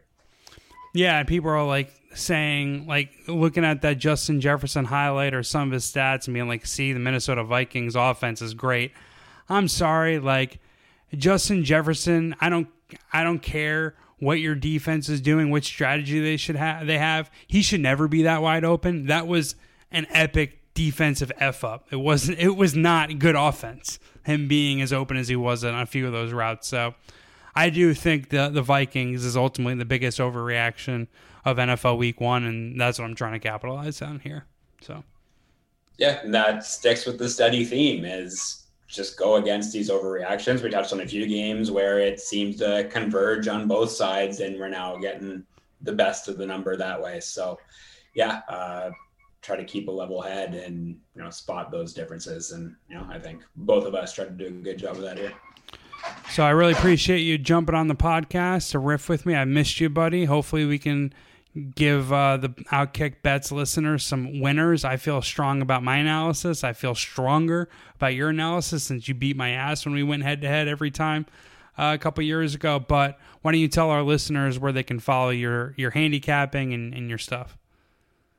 Yeah, 0.94 1.18
and 1.18 1.28
people 1.28 1.50
are 1.50 1.66
like 1.66 1.92
saying, 2.14 2.86
like 2.86 3.10
looking 3.28 3.64
at 3.64 3.82
that 3.82 3.98
Justin 3.98 4.40
Jefferson 4.40 4.86
highlight 4.86 5.34
or 5.34 5.42
some 5.42 5.68
of 5.68 5.72
his 5.72 5.84
stats 5.84 6.26
and 6.26 6.34
being 6.34 6.48
like, 6.48 6.64
see, 6.64 6.92
the 6.92 6.98
Minnesota 6.98 7.44
Vikings 7.44 7.94
offense 7.94 8.40
is 8.40 8.54
great. 8.54 8.92
I'm 9.48 9.68
sorry, 9.68 10.18
like 10.18 10.58
Justin 11.14 11.64
Jefferson, 11.64 12.34
I 12.40 12.48
don't 12.48 12.68
I 13.12 13.24
don't 13.24 13.40
care 13.40 13.94
what 14.18 14.40
your 14.40 14.54
defense 14.54 15.08
is 15.08 15.20
doing, 15.20 15.50
which 15.50 15.64
strategy 15.64 16.20
they 16.20 16.36
should 16.36 16.56
have. 16.56 16.86
They 16.86 16.98
have. 16.98 17.30
He 17.46 17.62
should 17.62 17.80
never 17.80 18.08
be 18.08 18.22
that 18.22 18.42
wide 18.42 18.64
open. 18.64 19.06
That 19.06 19.26
was 19.26 19.56
an 19.90 20.06
epic 20.10 20.60
defensive 20.74 21.32
f 21.38 21.64
up. 21.64 21.86
It 21.90 21.96
wasn't. 21.96 22.38
It 22.38 22.56
was 22.56 22.74
not 22.74 23.18
good 23.18 23.34
offense. 23.34 23.98
Him 24.24 24.48
being 24.48 24.80
as 24.80 24.92
open 24.92 25.16
as 25.16 25.28
he 25.28 25.36
was 25.36 25.64
on 25.64 25.74
a 25.74 25.86
few 25.86 26.06
of 26.06 26.12
those 26.12 26.32
routes. 26.32 26.66
So 26.66 26.94
I 27.54 27.70
do 27.70 27.94
think 27.94 28.30
the 28.30 28.48
the 28.48 28.62
Vikings 28.62 29.24
is 29.24 29.36
ultimately 29.36 29.74
the 29.74 29.84
biggest 29.84 30.18
overreaction 30.18 31.08
of 31.44 31.58
NFL 31.58 31.98
Week 31.98 32.20
One, 32.20 32.44
and 32.44 32.80
that's 32.80 32.98
what 32.98 33.04
I'm 33.04 33.14
trying 33.14 33.32
to 33.34 33.38
capitalize 33.38 34.02
on 34.02 34.20
here. 34.20 34.46
So 34.80 35.04
yeah, 35.98 36.20
and 36.22 36.34
that 36.34 36.64
sticks 36.64 37.06
with 37.06 37.18
the 37.18 37.28
steady 37.28 37.64
theme 37.64 38.04
is 38.04 38.65
just 38.86 39.18
go 39.18 39.36
against 39.36 39.72
these 39.72 39.90
overreactions. 39.90 40.62
We 40.62 40.70
touched 40.70 40.92
on 40.92 41.00
a 41.00 41.06
few 41.06 41.26
games 41.26 41.70
where 41.70 41.98
it 41.98 42.20
seems 42.20 42.56
to 42.56 42.88
converge 42.90 43.48
on 43.48 43.66
both 43.66 43.90
sides, 43.90 44.40
and 44.40 44.58
we're 44.58 44.68
now 44.68 44.96
getting 44.96 45.44
the 45.82 45.92
best 45.92 46.28
of 46.28 46.38
the 46.38 46.46
number 46.46 46.76
that 46.76 47.00
way. 47.00 47.20
So, 47.20 47.58
yeah, 48.14 48.40
uh, 48.48 48.90
try 49.42 49.56
to 49.56 49.64
keep 49.64 49.88
a 49.88 49.92
level 49.92 50.20
head 50.20 50.54
and 50.54 50.98
you 51.14 51.22
know 51.22 51.30
spot 51.30 51.70
those 51.70 51.92
differences. 51.92 52.52
And 52.52 52.74
you 52.88 52.96
know, 52.96 53.06
I 53.10 53.18
think 53.18 53.42
both 53.56 53.86
of 53.86 53.94
us 53.94 54.12
try 54.12 54.24
to 54.24 54.30
do 54.30 54.46
a 54.46 54.50
good 54.50 54.78
job 54.78 54.96
of 54.96 55.02
that 55.02 55.18
here. 55.18 55.32
So 56.30 56.44
I 56.44 56.50
really 56.50 56.72
appreciate 56.72 57.20
you 57.20 57.38
jumping 57.38 57.74
on 57.74 57.88
the 57.88 57.94
podcast 57.94 58.70
to 58.72 58.78
riff 58.78 59.08
with 59.08 59.26
me. 59.26 59.34
I 59.34 59.44
missed 59.44 59.80
you, 59.80 59.88
buddy. 59.88 60.26
Hopefully 60.26 60.64
we 60.64 60.78
can 60.78 61.12
give 61.74 62.12
uh, 62.12 62.36
the 62.36 62.48
Outkick 62.72 63.22
Bets 63.22 63.52
listeners 63.52 64.04
some 64.04 64.40
winners. 64.40 64.84
I 64.84 64.96
feel 64.96 65.22
strong 65.22 65.62
about 65.62 65.82
my 65.82 65.96
analysis. 65.96 66.64
I 66.64 66.72
feel 66.72 66.94
stronger 66.94 67.68
about 67.94 68.14
your 68.14 68.30
analysis 68.30 68.84
since 68.84 69.08
you 69.08 69.14
beat 69.14 69.36
my 69.36 69.50
ass 69.50 69.84
when 69.84 69.94
we 69.94 70.02
went 70.02 70.22
head 70.22 70.40
to 70.42 70.48
head 70.48 70.68
every 70.68 70.90
time. 70.90 71.26
uh, 71.78 71.92
a 71.94 71.98
couple 71.98 72.22
years 72.24 72.54
ago. 72.54 72.78
But 72.78 73.18
why 73.42 73.52
don't 73.52 73.60
you 73.60 73.68
tell 73.68 73.90
our 73.90 74.02
listeners 74.02 74.58
where 74.58 74.72
they 74.72 74.82
can 74.82 74.98
follow 74.98 75.30
your 75.30 75.74
your 75.76 75.90
handicapping 75.90 76.72
and, 76.72 76.94
and 76.94 77.08
your 77.08 77.18
stuff? 77.18 77.56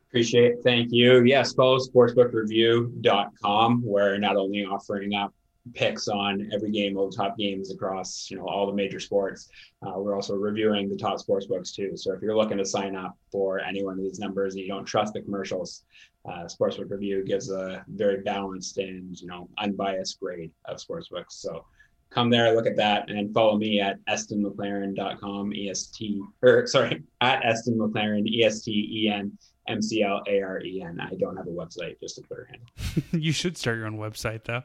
Appreciate 0.10 0.54
it. 0.54 0.60
Thank 0.64 0.92
you. 0.92 1.24
Yes, 1.24 1.54
follow 1.54 1.78
sportsbookreview.com, 1.80 3.82
where 3.84 4.18
not 4.18 4.38
only 4.38 4.66
offering 4.66 5.14
up 5.14 5.34
picks 5.74 6.08
on 6.08 6.50
every 6.54 6.72
game, 6.72 6.98
all 6.98 7.10
the 7.10 7.16
top 7.16 7.38
games 7.38 7.72
across 7.72 8.30
you 8.30 8.38
know 8.38 8.46
all 8.48 8.68
the 8.68 8.74
major 8.74 9.00
sports. 9.00 9.50
Uh, 9.86 9.94
we're 9.98 10.16
also 10.16 10.36
reviewing 10.36 10.90
the 10.90 10.98
top 10.98 11.20
sports 11.20 11.46
books 11.46 11.72
too. 11.72 11.96
So 11.96 12.14
if 12.14 12.22
you're 12.22 12.36
looking 12.36 12.58
to 12.58 12.66
sign 12.66 12.96
up 12.96 13.18
for 13.32 13.60
any 13.60 13.84
one 13.84 13.94
of 13.94 14.04
these 14.04 14.20
numbers 14.20 14.56
and 14.56 14.64
you 14.64 14.70
don't 14.70 14.86
trust 14.86 15.14
the 15.14 15.22
commercials, 15.22 15.84
uh, 16.28 16.46
Sportsbook 16.46 16.92
Review 16.92 17.24
gives 17.24 17.52
a 17.52 17.84
very 17.88 18.22
balanced 18.22 18.78
and 18.78 19.20
you 19.20 19.28
know 19.28 19.50
unbiased 19.58 20.20
grade 20.20 20.52
of 20.66 20.80
sports 20.80 21.10
books. 21.10 21.36
So 21.36 21.66
come 22.10 22.30
there, 22.30 22.54
look 22.54 22.68
at 22.68 22.76
that, 22.78 23.10
and 23.10 23.34
follow 23.34 23.58
me 23.58 23.80
at 23.80 24.04
estenmclaren.com, 24.06 25.54
est 25.54 26.04
or 26.42 26.68
sorry 26.68 27.04
at 27.22 27.46
Esten 27.46 27.78
McLaren, 27.78 28.28
e 28.28 28.44
s 28.44 28.64
t 28.64 28.72
e 28.72 29.10
n 29.10 29.38
m 29.68 29.82
c 29.82 30.04
l 30.04 30.22
a 30.28 30.42
r 30.42 30.62
e 30.62 30.82
n. 30.82 31.00
I 31.00 31.16
don't 31.16 31.38
have 31.38 31.48
a 31.48 31.52
website, 31.52 32.00
just 32.00 32.18
a 32.18 32.22
Twitter 32.22 32.50
handle. 32.50 33.04
you 33.12 33.32
should 33.32 33.58
start 33.58 33.78
your 33.78 33.88
own 33.88 33.98
website 33.98 34.44
though. 34.44 34.64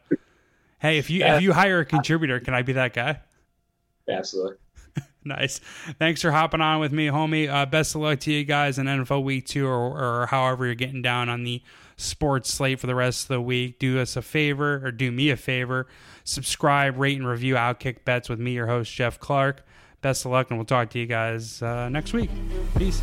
Hey, 0.82 0.98
if 0.98 1.10
you 1.10 1.24
if 1.24 1.40
you 1.40 1.52
hire 1.52 1.78
a 1.78 1.84
contributor, 1.84 2.40
can 2.40 2.54
I 2.54 2.62
be 2.62 2.72
that 2.72 2.92
guy? 2.92 3.20
Absolutely. 4.08 4.56
nice. 5.24 5.60
Thanks 6.00 6.20
for 6.20 6.32
hopping 6.32 6.60
on 6.60 6.80
with 6.80 6.90
me, 6.90 7.06
homie. 7.06 7.48
Uh, 7.48 7.66
best 7.66 7.94
of 7.94 8.00
luck 8.00 8.18
to 8.20 8.32
you 8.32 8.44
guys 8.44 8.80
in 8.80 8.86
NFL 8.86 9.22
Week 9.22 9.46
Two, 9.46 9.68
or, 9.68 10.22
or 10.22 10.26
however 10.26 10.66
you're 10.66 10.74
getting 10.74 11.00
down 11.00 11.28
on 11.28 11.44
the 11.44 11.62
sports 11.96 12.52
slate 12.52 12.80
for 12.80 12.88
the 12.88 12.96
rest 12.96 13.26
of 13.26 13.28
the 13.28 13.40
week. 13.40 13.78
Do 13.78 14.00
us 14.00 14.16
a 14.16 14.22
favor, 14.22 14.84
or 14.84 14.90
do 14.90 15.12
me 15.12 15.30
a 15.30 15.36
favor. 15.36 15.86
Subscribe, 16.24 16.98
rate, 16.98 17.16
and 17.16 17.28
review 17.28 17.54
Outkick 17.54 18.04
Bets 18.04 18.28
with 18.28 18.40
me, 18.40 18.50
your 18.50 18.66
host 18.66 18.92
Geoff 18.92 19.20
Clark. 19.20 19.64
Best 20.00 20.24
of 20.24 20.32
luck, 20.32 20.50
and 20.50 20.58
we'll 20.58 20.66
talk 20.66 20.90
to 20.90 20.98
you 20.98 21.06
guys 21.06 21.62
uh, 21.62 21.88
next 21.90 22.12
week. 22.12 22.28
Peace. 22.76 23.00